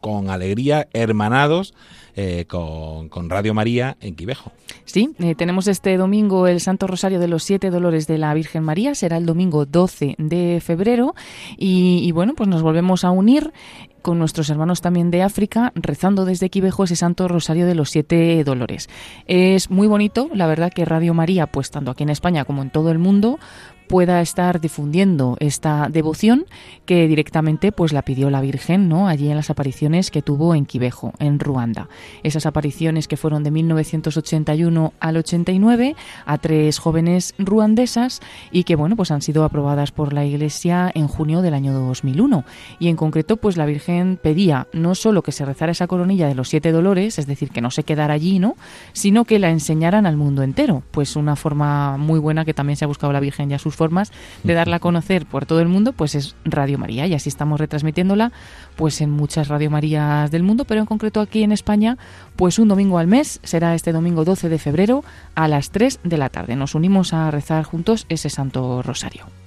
con 0.00 0.30
alegría, 0.30 0.88
hermanados, 0.92 1.74
eh, 2.16 2.46
con, 2.48 3.08
con, 3.08 3.30
Radio 3.30 3.54
María 3.54 3.96
en 4.00 4.16
Quivejo. 4.16 4.50
Sí, 4.84 5.10
eh, 5.20 5.34
tenemos 5.36 5.68
este 5.68 5.96
domingo 5.96 6.48
el 6.48 6.60
Santo 6.60 6.86
Rosario 6.86 7.20
de 7.20 7.28
los 7.28 7.44
Siete 7.44 7.70
Dolores 7.70 8.06
de 8.06 8.18
la 8.18 8.34
Virgen 8.34 8.64
María, 8.64 8.94
será 8.96 9.18
el 9.18 9.26
domingo 9.26 9.66
12 9.66 10.16
de 10.18 10.60
febrero 10.60 11.14
y, 11.56 12.10
bueno, 12.12 12.34
pues 12.34 12.48
nos 12.48 12.62
volvemos 12.62 13.04
a 13.04 13.12
unir 13.12 13.52
con 14.02 14.18
nuestros 14.18 14.50
hermanos 14.50 14.80
también 14.80 15.10
de 15.10 15.22
África, 15.22 15.72
rezando 15.76 16.24
desde 16.24 16.50
Quivejo 16.50 16.84
ese 16.84 16.96
Santo 16.96 17.28
Rosario 17.28 17.66
de 17.66 17.74
los 17.74 17.90
Siete 17.90 18.42
Dolores. 18.42 18.88
Es 19.26 19.70
muy 19.70 19.86
bonito, 19.86 20.28
la 20.32 20.46
verdad 20.46 20.72
que 20.72 20.84
Radio 20.84 21.14
María, 21.14 21.46
pues 21.46 21.70
tanto 21.70 21.90
aquí 21.90 22.02
en 22.02 22.10
España 22.10 22.44
como 22.44 22.62
en 22.62 22.70
todo 22.70 22.90
el 22.90 22.98
mundo, 22.98 23.38
pueda 23.88 24.20
estar 24.20 24.60
difundiendo 24.60 25.36
esta 25.40 25.88
devoción 25.90 26.46
que 26.86 27.08
directamente 27.08 27.72
pues 27.72 27.92
la 27.92 28.02
pidió 28.02 28.30
la 28.30 28.40
Virgen, 28.40 28.88
¿no? 28.88 29.08
Allí 29.08 29.28
en 29.28 29.36
las 29.36 29.50
apariciones 29.50 30.10
que 30.10 30.22
tuvo 30.22 30.54
en 30.54 30.66
Quivejo, 30.66 31.12
en 31.18 31.40
Ruanda. 31.40 31.88
Esas 32.22 32.46
apariciones 32.46 33.08
que 33.08 33.16
fueron 33.16 33.42
de 33.42 33.50
1981 33.50 34.92
al 35.00 35.16
89 35.16 35.96
a 36.26 36.38
tres 36.38 36.78
jóvenes 36.78 37.34
ruandesas 37.38 38.20
y 38.52 38.64
que 38.64 38.76
bueno, 38.76 38.94
pues 38.94 39.10
han 39.10 39.22
sido 39.22 39.44
aprobadas 39.44 39.90
por 39.90 40.12
la 40.12 40.24
Iglesia 40.24 40.90
en 40.94 41.08
junio 41.08 41.42
del 41.42 41.54
año 41.54 41.72
2001 41.72 42.44
y 42.78 42.88
en 42.88 42.96
concreto 42.96 43.36
pues 43.38 43.56
la 43.56 43.66
Virgen 43.66 44.18
pedía 44.22 44.68
no 44.72 44.94
solo 44.94 45.22
que 45.22 45.32
se 45.32 45.44
rezara 45.44 45.72
esa 45.72 45.86
coronilla 45.86 46.28
de 46.28 46.34
los 46.34 46.48
siete 46.48 46.70
dolores, 46.70 47.18
es 47.18 47.26
decir, 47.26 47.50
que 47.50 47.60
no 47.60 47.70
se 47.70 47.82
quedara 47.82 48.14
allí, 48.14 48.38
¿no? 48.38 48.56
sino 48.92 49.24
que 49.24 49.38
la 49.38 49.50
enseñaran 49.50 50.06
al 50.06 50.16
mundo 50.16 50.42
entero. 50.42 50.82
Pues 50.90 51.16
una 51.16 51.36
forma 51.36 51.96
muy 51.96 52.18
buena 52.18 52.44
que 52.44 52.54
también 52.54 52.76
se 52.76 52.84
ha 52.84 52.88
buscado 52.88 53.12
la 53.12 53.20
Virgen 53.20 53.48
ya 53.48 53.58
sus 53.58 53.76
formas 53.78 54.12
de 54.44 54.52
darla 54.52 54.76
a 54.76 54.80
conocer 54.80 55.24
por 55.24 55.46
todo 55.46 55.60
el 55.60 55.68
mundo, 55.68 55.94
pues 55.94 56.14
es 56.14 56.36
Radio 56.44 56.76
María 56.76 57.06
y 57.06 57.14
así 57.14 57.30
estamos 57.30 57.58
retransmitiéndola 57.58 58.32
pues 58.76 59.00
en 59.00 59.10
muchas 59.10 59.48
Radio 59.48 59.70
Marías 59.70 60.30
del 60.30 60.42
mundo, 60.42 60.64
pero 60.66 60.80
en 60.80 60.86
concreto 60.86 61.20
aquí 61.20 61.42
en 61.42 61.52
España, 61.52 61.96
pues 62.36 62.58
un 62.58 62.68
domingo 62.68 62.98
al 62.98 63.06
mes, 63.06 63.40
será 63.42 63.74
este 63.74 63.92
domingo 63.92 64.24
12 64.24 64.48
de 64.48 64.58
febrero 64.58 65.04
a 65.34 65.48
las 65.48 65.70
3 65.70 66.00
de 66.04 66.18
la 66.18 66.28
tarde. 66.28 66.56
Nos 66.56 66.74
unimos 66.74 67.14
a 67.14 67.30
rezar 67.30 67.64
juntos 67.64 68.04
ese 68.08 68.28
Santo 68.28 68.82
Rosario. 68.82 69.37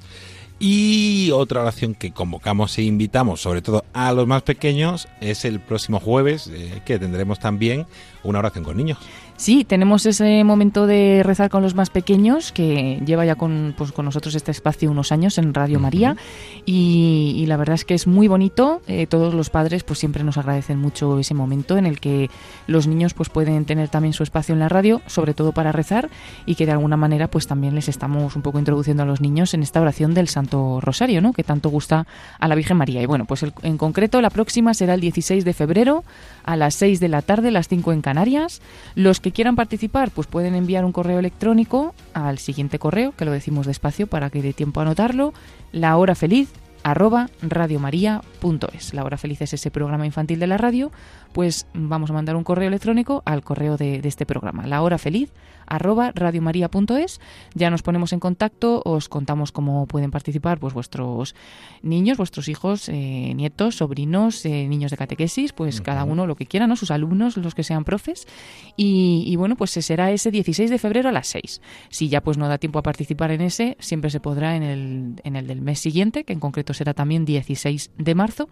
Y 0.64 1.32
otra 1.32 1.62
oración 1.62 1.96
que 1.96 2.12
convocamos 2.12 2.78
e 2.78 2.84
invitamos, 2.84 3.42
sobre 3.42 3.64
todo 3.64 3.84
a 3.94 4.14
los 4.14 4.28
más 4.28 4.44
pequeños, 4.44 5.08
es 5.20 5.44
el 5.44 5.60
próximo 5.60 6.00
jueves, 6.00 6.52
eh, 6.54 6.84
que 6.86 7.00
tendremos 7.00 7.40
también 7.40 7.88
una 8.24 8.38
oración 8.38 8.64
con 8.64 8.78
niños. 8.78 9.00
Sí, 9.42 9.64
tenemos 9.64 10.06
ese 10.06 10.44
momento 10.44 10.86
de 10.86 11.24
rezar 11.24 11.50
con 11.50 11.64
los 11.64 11.74
más 11.74 11.90
pequeños 11.90 12.52
que 12.52 13.02
lleva 13.04 13.26
ya 13.26 13.34
con, 13.34 13.74
pues, 13.76 13.92
con 13.92 14.06
nosotros 14.06 14.36
este 14.36 14.52
espacio 14.52 14.92
unos 14.92 15.12
años 15.12 15.40
en 15.40 15.56
Radio 15.56 15.80
María 15.80 16.16
y, 16.64 17.34
y, 17.36 17.48
la 17.48 17.58
verdad 17.58 17.74
es 17.74 17.84
que 17.84 17.96
es 17.96 18.06
muy 18.06 18.28
bonito. 18.28 18.84
Eh, 18.86 19.08
todos 19.08 19.34
los 19.34 19.50
padres 19.50 19.84
pues 19.84 19.98
siempre 19.98 20.24
nos 20.24 20.38
agradecen 20.38 20.78
mucho 20.78 21.18
ese 21.18 21.34
momento 21.34 21.76
en 21.76 21.88
el 21.88 22.00
que 22.00 22.30
los 22.68 22.86
niños 22.86 23.16
pues 23.16 23.30
pueden 23.30 23.66
tener 23.66 23.90
también 23.90 24.14
su 24.14 24.22
espacio 24.22 24.54
en 24.54 24.60
la 24.60 24.70
radio, 24.70 25.02
sobre 25.08 25.34
todo 25.34 25.54
para 25.54 25.72
rezar 25.72 26.12
y 26.46 26.54
que 26.54 26.68
de 26.68 26.74
alguna 26.74 26.96
manera 26.96 27.28
pues 27.28 27.48
también 27.48 27.74
les 27.74 27.90
estamos 27.90 28.36
un 28.36 28.44
poco 28.44 28.60
introduciendo 28.60 29.02
a 29.02 29.08
los 29.08 29.22
niños 29.22 29.56
en 29.56 29.64
esta 29.64 29.82
oración 29.82 30.14
del 30.14 30.28
Santo 30.28 30.51
Rosario, 30.82 31.22
¿no? 31.22 31.34
Que 31.34 31.44
tanto 31.44 31.70
gusta 31.70 32.06
a 32.40 32.48
la 32.48 32.56
Virgen 32.56 32.78
María. 32.78 33.02
Y 33.02 33.06
bueno, 33.06 33.26
pues 33.26 33.44
el, 33.44 33.54
en 33.64 33.78
concreto 33.78 34.22
la 34.22 34.30
próxima 34.30 34.74
será 34.74 34.94
el 34.94 35.02
16 35.02 35.46
de 35.46 35.54
febrero 35.54 36.04
a 36.44 36.56
las 36.56 36.76
6 36.76 37.00
de 37.00 37.08
la 37.08 37.22
tarde, 37.22 37.52
las 37.52 37.68
5 37.68 37.94
en 37.94 38.02
Canarias. 38.02 38.62
Los 38.96 39.20
que 39.20 39.32
quieran 39.32 39.56
participar, 39.56 40.12
pues 40.12 40.28
pueden 40.28 40.56
enviar 40.56 40.86
un 40.86 40.92
correo 40.92 41.20
electrónico 41.20 41.94
al 42.14 42.38
siguiente 42.38 42.80
correo, 42.80 43.14
que 43.16 43.26
lo 43.26 43.32
decimos 43.32 43.66
despacio 43.66 44.08
para 44.08 44.30
que 44.30 44.42
dé 44.42 44.54
tiempo 44.54 44.80
a 44.80 44.84
anotarlo, 44.84 45.34
la 45.72 45.98
hora 45.98 46.16
feliz 46.16 46.50
arroba 46.84 47.30
radiomaria.es. 47.42 48.94
La 48.94 49.04
hora 49.04 49.18
feliz 49.18 49.42
es 49.42 49.54
ese 49.54 49.72
programa 49.72 50.06
infantil 50.06 50.40
de 50.40 50.48
la 50.48 50.58
radio, 50.58 50.92
pues 51.34 51.68
vamos 51.74 52.10
a 52.10 52.14
mandar 52.14 52.36
un 52.36 52.44
correo 52.44 52.68
electrónico 52.68 53.24
al 53.26 53.44
correo 53.44 53.78
de, 53.78 54.02
de 54.02 54.08
este 54.10 54.26
programa, 54.26 54.68
la 54.68 54.82
hora 54.82 54.98
feliz 54.98 55.32
arroba 55.72 56.12
radiomaria.es. 56.14 57.22
Ya 57.54 57.70
nos 57.70 57.82
ponemos 57.82 58.12
en 58.12 58.20
contacto, 58.20 58.82
os 58.84 59.08
contamos 59.08 59.52
cómo 59.54 59.86
pueden 59.88 60.12
participar 60.12 60.60
pues 60.60 60.74
vuestros 60.74 61.34
niños, 61.82 62.18
vuestros 62.18 62.50
hijos, 62.50 62.90
eh, 62.90 63.34
nietos, 63.36 63.76
sobrinos, 63.76 64.46
eh, 64.46 64.68
niños 64.68 64.92
de 64.92 64.98
catequesis, 64.98 65.54
pues 65.54 65.78
uh 65.78 65.80
-huh. 65.80 65.86
cada 65.86 66.04
uno 66.04 66.28
lo 66.28 66.36
que 66.36 66.46
quiera, 66.46 66.68
¿no? 66.68 66.76
Sus 66.76 66.92
alumnos, 66.92 67.38
los 67.38 67.56
que 67.56 67.64
sean 67.64 67.86
profes. 67.86 68.28
Y, 68.76 69.24
y, 69.28 69.36
bueno, 69.38 69.56
pues 69.56 69.72
será 69.72 70.12
ese 70.12 70.30
16 70.30 70.70
de 70.70 70.78
febrero 70.78 71.08
a 71.08 71.12
las 71.14 71.28
6. 71.28 71.62
Si 71.90 72.10
ya 72.10 72.22
pues 72.22 72.38
no 72.38 72.50
da 72.50 72.58
tiempo 72.58 72.80
a 72.80 72.84
participar 72.84 73.32
en 73.32 73.42
ese, 73.42 73.78
siempre 73.80 74.10
se 74.10 74.20
podrá 74.20 74.58
en 74.58 74.64
el, 74.64 75.22
en 75.24 75.36
el 75.38 75.48
del 75.48 75.62
mes 75.62 75.80
siguiente, 75.80 76.26
que 76.26 76.34
en 76.34 76.42
concreto 76.42 76.74
será 76.74 76.94
también 76.94 77.24
16 77.24 77.92
de 77.98 78.16
marzo. 78.16 78.50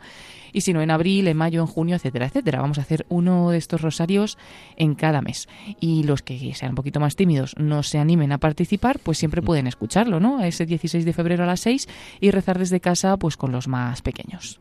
Y 0.53 0.61
si 0.61 0.73
no, 0.73 0.81
en 0.81 0.89
abril, 0.89 1.27
en 1.27 1.37
mayo, 1.37 1.61
en 1.61 1.67
junio, 1.67 1.95
etcétera, 1.95 2.27
etcétera. 2.27 2.61
Vamos 2.61 2.68
a 2.77 2.81
hacer 2.81 3.05
uno 3.09 3.51
de 3.51 3.57
estos 3.57 3.81
rosarios 3.81 4.37
en 4.75 4.95
cada 4.95 5.21
mes. 5.21 5.47
Y 5.79 6.03
los 6.03 6.21
que 6.21 6.53
sean 6.53 6.71
un 6.71 6.75
poquito 6.75 6.99
más 6.99 7.15
tímidos 7.15 7.55
no 7.57 7.83
se 7.83 7.97
animen 7.97 8.31
a 8.31 8.37
participar, 8.37 8.99
pues 8.99 9.17
siempre 9.17 9.41
pueden 9.41 9.67
escucharlo, 9.67 10.19
¿no? 10.19 10.43
Ese 10.43 10.65
16 10.65 11.05
de 11.05 11.13
febrero 11.13 11.43
a 11.43 11.47
las 11.47 11.61
6 11.61 11.87
y 12.19 12.31
rezar 12.31 12.59
desde 12.59 12.79
casa 12.79 13.17
pues 13.17 13.37
con 13.37 13.51
los 13.51 13.67
más 13.67 14.01
pequeños. 14.01 14.59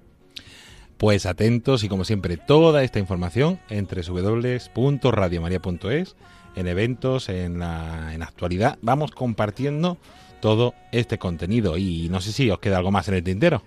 Pues 0.96 1.26
atentos 1.26 1.84
y 1.84 1.88
como 1.88 2.04
siempre 2.04 2.36
toda 2.36 2.82
esta 2.82 2.98
información 2.98 3.60
entre 3.68 4.02
www.radiomaria.es 4.02 6.16
en 6.56 6.66
eventos, 6.66 7.28
en 7.28 7.60
la 7.60 8.14
en 8.14 8.22
actualidad, 8.22 8.78
vamos 8.82 9.12
compartiendo 9.12 9.98
todo 10.40 10.74
este 10.92 11.18
contenido 11.18 11.76
y 11.76 12.08
no 12.10 12.20
sé 12.20 12.32
si 12.32 12.50
os 12.50 12.58
queda 12.58 12.78
algo 12.78 12.90
más 12.90 13.08
en 13.08 13.14
el 13.14 13.22
tintero. 13.22 13.62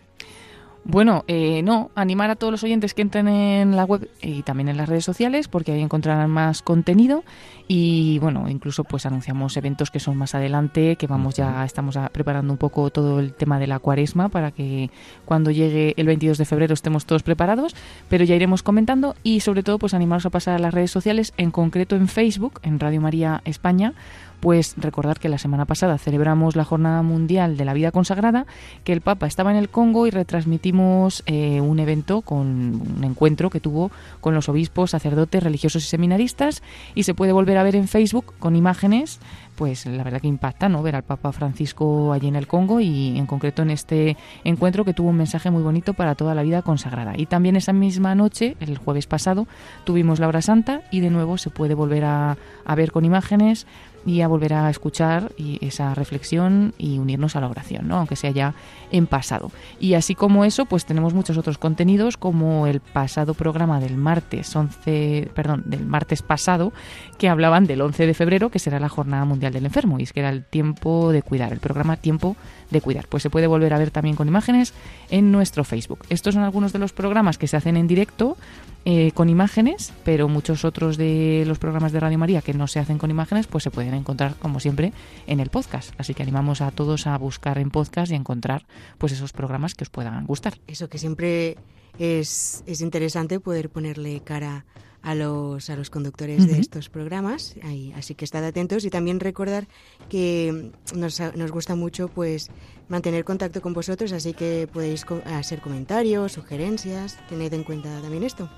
Bueno, 0.84 1.24
eh, 1.28 1.62
no, 1.62 1.92
animar 1.94 2.32
a 2.32 2.36
todos 2.36 2.50
los 2.50 2.64
oyentes 2.64 2.96
que 2.96 3.04
entren 3.04 3.28
en 3.28 3.76
la 3.76 3.86
web 3.86 4.10
y 4.20 4.42
también 4.42 4.68
en 4.68 4.78
las 4.78 4.90
redes 4.90 5.06
sociales 5.06 5.48
porque 5.48 5.74
ahí 5.74 5.82
encontrarán 5.82 6.32
más 6.32 6.64
contenido. 6.64 7.24
Y 7.68 8.18
bueno, 8.20 8.50
incluso 8.50 8.84
pues 8.84 9.06
anunciamos 9.06 9.56
eventos 9.58 9.92
que 9.92 10.00
son 10.00 10.18
más 10.18 10.34
adelante, 10.34 10.96
que 10.96 11.08
vamos 11.08 11.36
ya, 11.36 11.64
estamos 11.64 11.98
preparando 12.12 12.52
un 12.52 12.58
poco 12.58 12.90
todo 12.90 13.20
el 13.20 13.34
tema 13.34 13.60
de 13.60 13.68
la 13.68 13.80
cuaresma 13.80 14.30
para 14.30 14.52
que 14.52 14.90
cuando 15.24 15.52
llegue 15.52 15.94
el 15.98 16.08
22 16.08 16.40
de 16.40 16.46
febrero 16.46 16.74
estemos 16.74 17.06
todos 17.06 17.22
preparados, 17.22 17.76
pero 18.10 18.26
ya 18.26 18.36
iremos 18.36 18.64
comentando 18.64 19.16
y 19.24 19.42
sobre 19.42 19.64
todo 19.64 19.78
pues 19.78 19.94
animaros 19.94 20.26
a 20.26 20.32
pasar 20.32 20.56
a 20.56 20.60
las 20.60 20.74
redes 20.74 20.92
sociales, 20.92 21.32
en 21.38 21.52
concreto 21.52 21.96
en 21.96 22.08
Facebook, 22.08 22.60
en 22.64 22.80
Radio 22.80 23.00
María 23.00 23.42
España, 23.46 23.94
pues 24.42 24.74
recordar 24.78 25.20
que 25.20 25.30
la 25.30 25.38
semana 25.38 25.66
pasada 25.66 25.98
celebramos 25.98 26.56
la 26.56 26.66
Jornada 26.66 27.02
Mundial 27.04 27.56
de 27.56 27.64
la 27.64 27.74
Vida 27.74 27.92
Consagrada, 27.92 28.46
que 28.84 28.92
el 28.92 29.02
Papa 29.02 29.28
estaba 29.28 29.52
en 29.52 29.58
el 29.58 29.70
Congo 29.70 30.08
y 30.08 30.10
retransmitimos 30.10 31.24
eh, 31.28 31.62
un 31.62 31.80
evento 31.80 32.22
con 32.22 32.82
un 32.98 33.04
encuentro 33.04 33.50
que 33.50 33.60
tuvo 33.60 33.92
con 34.20 34.34
los 34.34 34.50
obispos, 34.50 34.92
sacerdotes, 34.92 35.44
religiosos 35.44 35.84
y 35.84 35.88
seminaristas 35.88 36.64
y 36.96 37.04
se 37.04 37.14
puede 37.14 37.32
volver 37.32 37.58
a 37.58 37.64
ver 37.64 37.76
en 37.76 37.88
Facebook 37.88 38.34
con 38.40 38.56
imágenes 38.56 39.20
pues 39.56 39.86
la 39.86 40.04
verdad 40.04 40.22
que 40.22 40.28
impacta, 40.28 40.70
¿no? 40.70 40.82
Ver 40.82 40.96
al 40.96 41.04
Papa 41.04 41.32
Francisco 41.32 42.14
allí 42.14 42.28
en 42.28 42.36
el 42.36 42.48
Congo 42.48 42.80
y 42.80 43.16
en 43.20 43.28
concreto 43.28 43.62
en 43.62 43.70
este 43.70 44.18
encuentro 44.44 44.86
que 44.86 44.94
tuvo 44.94 45.10
un 45.10 45.18
mensaje 45.18 45.52
muy 45.52 45.62
bonito 45.62 45.94
para 45.94 46.16
toda 46.16 46.34
la 46.34 46.42
vida 46.42 46.64
consagrada. 46.64 47.14
Y 47.16 47.28
también 47.28 47.56
esa 47.56 47.72
misma 47.72 48.16
noche, 48.16 48.56
el 48.60 48.80
jueves 48.80 49.06
pasado, 49.06 49.46
tuvimos 49.84 50.20
la 50.20 50.28
hora 50.28 50.42
santa 50.42 50.82
y 50.90 51.02
de 51.02 51.12
nuevo 51.12 51.38
se 51.38 51.52
puede 51.52 51.76
volver 51.76 52.06
a 52.06 52.38
ver 52.76 52.92
con 52.92 53.06
imágenes 53.06 53.68
y 54.06 54.22
a 54.22 54.28
volver 54.28 54.54
a 54.54 54.70
escuchar 54.70 55.32
y 55.38 55.64
esa 55.66 55.94
reflexión 55.94 56.74
y 56.78 56.98
unirnos 56.98 57.36
a 57.36 57.42
la 57.42 57.48
oración, 57.48 57.88
¿no? 57.88 57.98
aunque 57.98 58.16
sea 58.16 58.32
ya 58.32 58.54
en 58.92 59.08
pasado. 59.08 59.52
Y 59.80 59.94
así 59.94 60.16
como 60.16 60.46
eso, 60.46 60.66
pues 60.66 60.86
tenemos 60.86 61.14
muchos 61.14 61.38
otros 61.38 61.58
contenidos 61.58 62.18
como 62.18 62.68
el 62.68 62.80
pasado 62.80 63.34
programa 63.34 63.80
del 63.80 63.98
martes 63.98 64.56
11, 64.56 65.32
perdón, 65.34 65.64
del 65.66 65.86
martes 65.86 66.22
pasado 66.22 66.74
que 67.18 67.30
hablaban 67.30 67.66
del 67.66 67.82
11 67.82 68.08
de 68.08 68.14
febrero, 68.14 68.50
que 68.50 68.60
será 68.60 68.80
la 68.80 68.90
Jornada 68.90 69.26
Mundial 69.26 69.54
del 69.54 69.66
Enfermo 69.66 70.00
y 70.00 70.04
es 70.04 70.14
que 70.14 70.22
era 70.22 70.30
el 70.30 70.44
tiempo 70.44 71.12
de 71.12 71.22
cuidar, 71.22 71.54
el 71.54 71.60
programa 71.60 71.98
Tiempo 71.98 72.36
de 72.61 72.61
cuidar. 72.80 73.08
Pues 73.08 73.24
se 73.24 73.30
puede 73.30 73.48
volver 73.48 73.74
a 73.74 73.80
ver 73.80 73.92
también 73.92 74.16
con 74.16 74.30
imágenes 74.30 74.74
en 75.10 75.32
nuestro 75.32 75.66
Facebook. 75.66 76.06
Estos 76.08 76.36
son 76.36 76.44
algunos 76.44 76.72
de 76.72 76.80
los 76.80 76.94
programas 76.94 77.38
que 77.38 77.48
se 77.48 77.58
hacen 77.58 77.76
en 77.76 77.88
directo 77.88 78.38
eh, 78.86 79.12
con 79.12 79.30
imágenes, 79.30 79.94
pero 80.04 80.28
muchos 80.28 80.66
otros 80.66 80.98
de 80.98 81.44
los 81.46 81.60
programas 81.60 81.92
de 81.92 82.00
Radio 82.00 82.18
María 82.18 82.42
que 82.42 82.54
no 82.54 82.68
se 82.68 82.80
hacen 82.80 82.98
con 82.98 83.12
imágenes, 83.12 83.46
pues 83.46 83.64
se 83.64 83.72
pueden 83.72 83.94
encontrar, 83.94 84.36
como 84.36 84.60
siempre, 84.60 84.94
en 85.28 85.40
el 85.40 85.50
podcast. 85.50 85.94
Así 86.00 86.14
que 86.14 86.24
animamos 86.24 86.62
a 86.62 86.72
todos 86.72 87.08
a 87.08 87.18
buscar 87.18 87.58
en 87.58 87.70
podcast 87.70 88.12
y 88.12 88.16
a 88.16 88.18
encontrar 88.18 88.66
pues 88.98 89.12
esos 89.12 89.34
programas 89.34 89.76
que 89.76 89.84
os 89.84 89.90
puedan 89.90 90.26
gustar. 90.26 90.58
Eso 90.68 90.90
que 90.90 90.98
siempre 90.98 91.58
es, 92.00 92.64
es 92.66 92.82
interesante 92.82 93.40
poder 93.40 93.70
ponerle 93.70 94.22
cara 94.22 94.66
a 94.66 94.91
los, 95.16 95.70
a 95.70 95.76
los 95.76 95.90
conductores 95.90 96.46
de 96.48 96.60
estos 96.60 96.90
programas, 96.90 97.56
ahí, 97.64 97.92
así 97.98 98.14
que 98.16 98.24
estad 98.26 98.44
atentos 98.46 98.86
y 98.86 98.90
también 98.90 99.20
recordar 99.20 99.68
que 100.10 100.72
nos, 100.96 101.20
nos 101.36 101.52
gusta 101.52 101.76
mucho 101.76 102.08
pues 102.08 102.50
mantener 102.88 103.24
contacto 103.26 103.62
con 103.62 103.74
vosotros, 103.74 104.12
así 104.12 104.34
que 104.34 104.68
podéis 104.72 105.04
co- 105.06 105.22
hacer 105.26 105.60
comentarios, 105.62 106.34
sugerencias, 106.34 107.18
tened 107.30 107.54
en 107.54 107.64
cuenta 107.64 108.00
también 108.02 108.24
esto. 108.24 108.50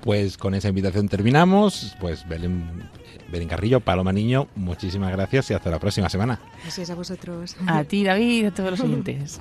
Pues 0.00 0.36
con 0.36 0.54
esa 0.54 0.68
invitación 0.68 1.08
terminamos. 1.08 1.94
Pues 2.00 2.28
Belén, 2.28 2.90
Belén 3.30 3.48
Carrillo, 3.48 3.80
Paloma 3.80 4.12
Niño, 4.12 4.48
muchísimas 4.54 5.10
gracias 5.12 5.50
y 5.50 5.54
hasta 5.54 5.70
la 5.70 5.78
próxima 5.78 6.10
semana. 6.10 6.40
Gracias 6.62 6.90
a 6.90 6.94
vosotros. 6.94 7.56
A 7.66 7.84
ti, 7.84 8.04
David, 8.04 8.42
y 8.42 8.46
a 8.46 8.50
todos 8.52 8.70
los 8.72 8.80
oyentes. 8.86 9.40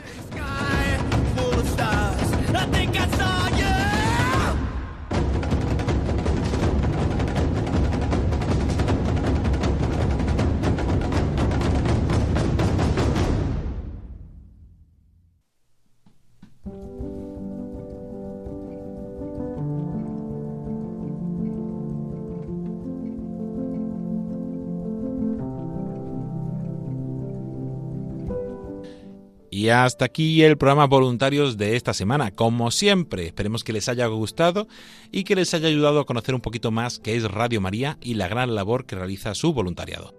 Y 29.64 29.70
hasta 29.70 30.03
aquí 30.03 30.43
el 30.43 30.57
programa 30.57 30.88
voluntarios 30.88 31.55
de 31.55 31.78
esta 31.78 31.93
semana. 31.93 32.32
Como 32.32 32.70
siempre, 32.70 33.28
esperemos 33.28 33.64
que 33.64 33.72
les 33.72 33.88
haya 33.88 34.05
gustado 34.07 34.68
y 35.09 35.24
que 35.24 35.38
les 35.38 35.53
haya 35.53 35.70
ayudado 35.70 36.01
a 36.01 36.05
conocer 36.05 36.36
un 36.36 36.41
poquito 36.41 36.70
más 36.70 36.99
qué 36.99 37.16
es 37.16 37.24
Radio 37.32 37.61
María 37.61 37.97
y 38.01 38.16
la 38.16 38.28
gran 38.28 38.55
labor 38.55 38.86
que 38.86 38.97
realiza 38.97 39.34
su 39.36 39.53
voluntariado. 39.53 40.14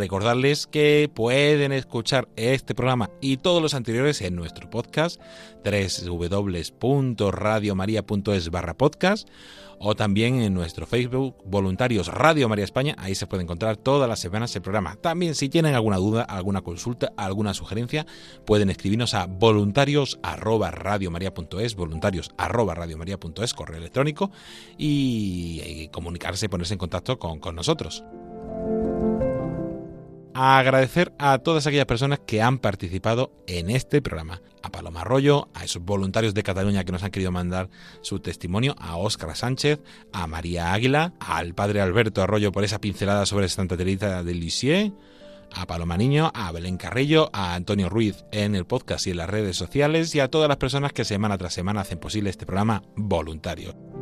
Recordarles 0.00 0.66
que 0.66 1.08
pueden 1.14 1.70
escuchar 1.72 2.26
este 2.36 2.74
programa 2.74 3.10
y 3.20 3.36
todos 3.36 3.60
los 3.60 3.74
anteriores 3.74 4.22
en 4.22 4.34
nuestro 4.34 4.70
podcast 4.70 5.20
www.radiomaria.es 5.62 8.50
barra 8.50 8.72
podcast 8.72 9.28
o 9.78 9.94
también 9.94 10.40
en 10.40 10.54
nuestro 10.54 10.86
Facebook 10.86 11.36
Voluntarios 11.44 12.08
Radio 12.08 12.48
María 12.48 12.64
España. 12.64 12.96
Ahí 12.98 13.14
se 13.14 13.26
puede 13.26 13.42
encontrar 13.42 13.76
todas 13.76 14.08
las 14.08 14.20
semanas 14.20 14.56
el 14.56 14.62
programa. 14.62 14.96
También 14.96 15.34
si 15.34 15.50
tienen 15.50 15.74
alguna 15.74 15.98
duda, 15.98 16.22
alguna 16.22 16.62
consulta, 16.62 17.12
alguna 17.18 17.52
sugerencia, 17.52 18.06
pueden 18.46 18.70
escribirnos 18.70 19.12
a 19.12 19.26
voluntarios 19.26 20.18
arroba 20.22 20.70
radiomaria.es, 20.70 21.74
voluntarios 21.74 22.30
arroba 22.38 22.74
radiomaria.es, 22.74 23.52
correo 23.52 23.76
electrónico 23.76 24.30
y, 24.78 25.60
y 25.62 25.88
comunicarse, 25.88 26.48
ponerse 26.48 26.72
en 26.72 26.78
contacto 26.78 27.18
con, 27.18 27.38
con 27.38 27.54
nosotros. 27.54 28.02
Agradecer 30.34 31.12
a 31.18 31.38
todas 31.38 31.66
aquellas 31.66 31.86
personas 31.86 32.20
que 32.20 32.40
han 32.40 32.58
participado 32.58 33.32
en 33.46 33.70
este 33.70 34.00
programa. 34.00 34.40
A 34.62 34.70
Paloma 34.70 35.00
Arroyo, 35.00 35.48
a 35.54 35.64
esos 35.64 35.82
voluntarios 35.82 36.34
de 36.34 36.42
Cataluña 36.42 36.84
que 36.84 36.92
nos 36.92 37.02
han 37.02 37.10
querido 37.10 37.32
mandar 37.32 37.70
su 38.02 38.20
testimonio, 38.20 38.76
a 38.78 38.96
Óscar 38.96 39.34
Sánchez, 39.34 39.80
a 40.12 40.26
María 40.26 40.72
Águila, 40.72 41.14
al 41.18 41.54
padre 41.54 41.80
Alberto 41.80 42.22
Arroyo 42.22 42.52
por 42.52 42.64
esa 42.64 42.80
pincelada 42.80 43.26
sobre 43.26 43.48
Santa 43.48 43.76
Teresa 43.76 44.22
de 44.22 44.34
Lisieux, 44.34 44.92
a 45.52 45.66
Paloma 45.66 45.96
Niño, 45.96 46.30
a 46.34 46.52
Belén 46.52 46.76
Carrillo, 46.76 47.30
a 47.32 47.54
Antonio 47.54 47.88
Ruiz 47.88 48.24
en 48.32 48.54
el 48.54 48.66
podcast 48.66 49.06
y 49.06 49.10
en 49.10 49.16
las 49.16 49.30
redes 49.30 49.56
sociales 49.56 50.14
y 50.14 50.20
a 50.20 50.28
todas 50.28 50.48
las 50.48 50.58
personas 50.58 50.92
que 50.92 51.04
semana 51.04 51.38
tras 51.38 51.54
semana 51.54 51.80
hacen 51.80 51.98
posible 51.98 52.30
este 52.30 52.46
programa 52.46 52.82
voluntario. 52.96 53.99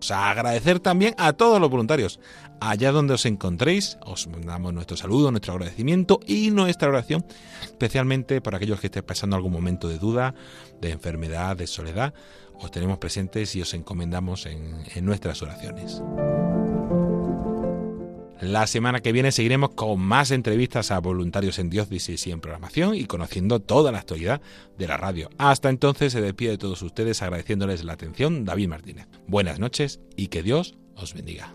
Os 0.00 0.10
agradecer 0.10 0.80
también 0.80 1.14
a 1.18 1.32
todos 1.32 1.60
los 1.60 1.70
voluntarios. 1.70 2.20
Allá 2.60 2.90
donde 2.90 3.14
os 3.14 3.26
encontréis, 3.26 3.98
os 4.04 4.28
damos 4.44 4.72
nuestro 4.72 4.96
saludo, 4.96 5.30
nuestro 5.30 5.52
agradecimiento 5.54 6.20
y 6.26 6.50
nuestra 6.50 6.88
oración, 6.88 7.24
especialmente 7.62 8.40
por 8.40 8.54
aquellos 8.54 8.80
que 8.80 8.86
estén 8.86 9.04
pasando 9.04 9.36
algún 9.36 9.52
momento 9.52 9.88
de 9.88 9.98
duda, 9.98 10.34
de 10.80 10.90
enfermedad, 10.90 11.56
de 11.56 11.66
soledad. 11.66 12.14
Os 12.54 12.70
tenemos 12.70 12.98
presentes 12.98 13.54
y 13.56 13.62
os 13.62 13.74
encomendamos 13.74 14.46
en, 14.46 14.84
en 14.94 15.04
nuestras 15.04 15.42
oraciones. 15.42 16.00
La 18.40 18.66
semana 18.66 19.00
que 19.00 19.12
viene 19.12 19.32
seguiremos 19.32 19.70
con 19.70 19.98
más 19.98 20.30
entrevistas 20.30 20.90
a 20.90 21.00
voluntarios 21.00 21.58
en 21.58 21.70
diócesis 21.70 22.26
y 22.26 22.32
en 22.32 22.40
programación 22.40 22.94
y 22.94 23.06
conociendo 23.06 23.60
toda 23.60 23.92
la 23.92 23.98
actualidad 23.98 24.42
de 24.76 24.86
la 24.86 24.98
radio. 24.98 25.30
Hasta 25.38 25.70
entonces 25.70 26.12
se 26.12 26.20
despide 26.20 26.50
de 26.50 26.58
todos 26.58 26.82
ustedes 26.82 27.22
agradeciéndoles 27.22 27.84
la 27.84 27.94
atención 27.94 28.44
David 28.44 28.68
Martínez. 28.68 29.06
Buenas 29.26 29.58
noches 29.58 30.00
y 30.16 30.28
que 30.28 30.42
Dios 30.42 30.74
os 30.96 31.14
bendiga. 31.14 31.54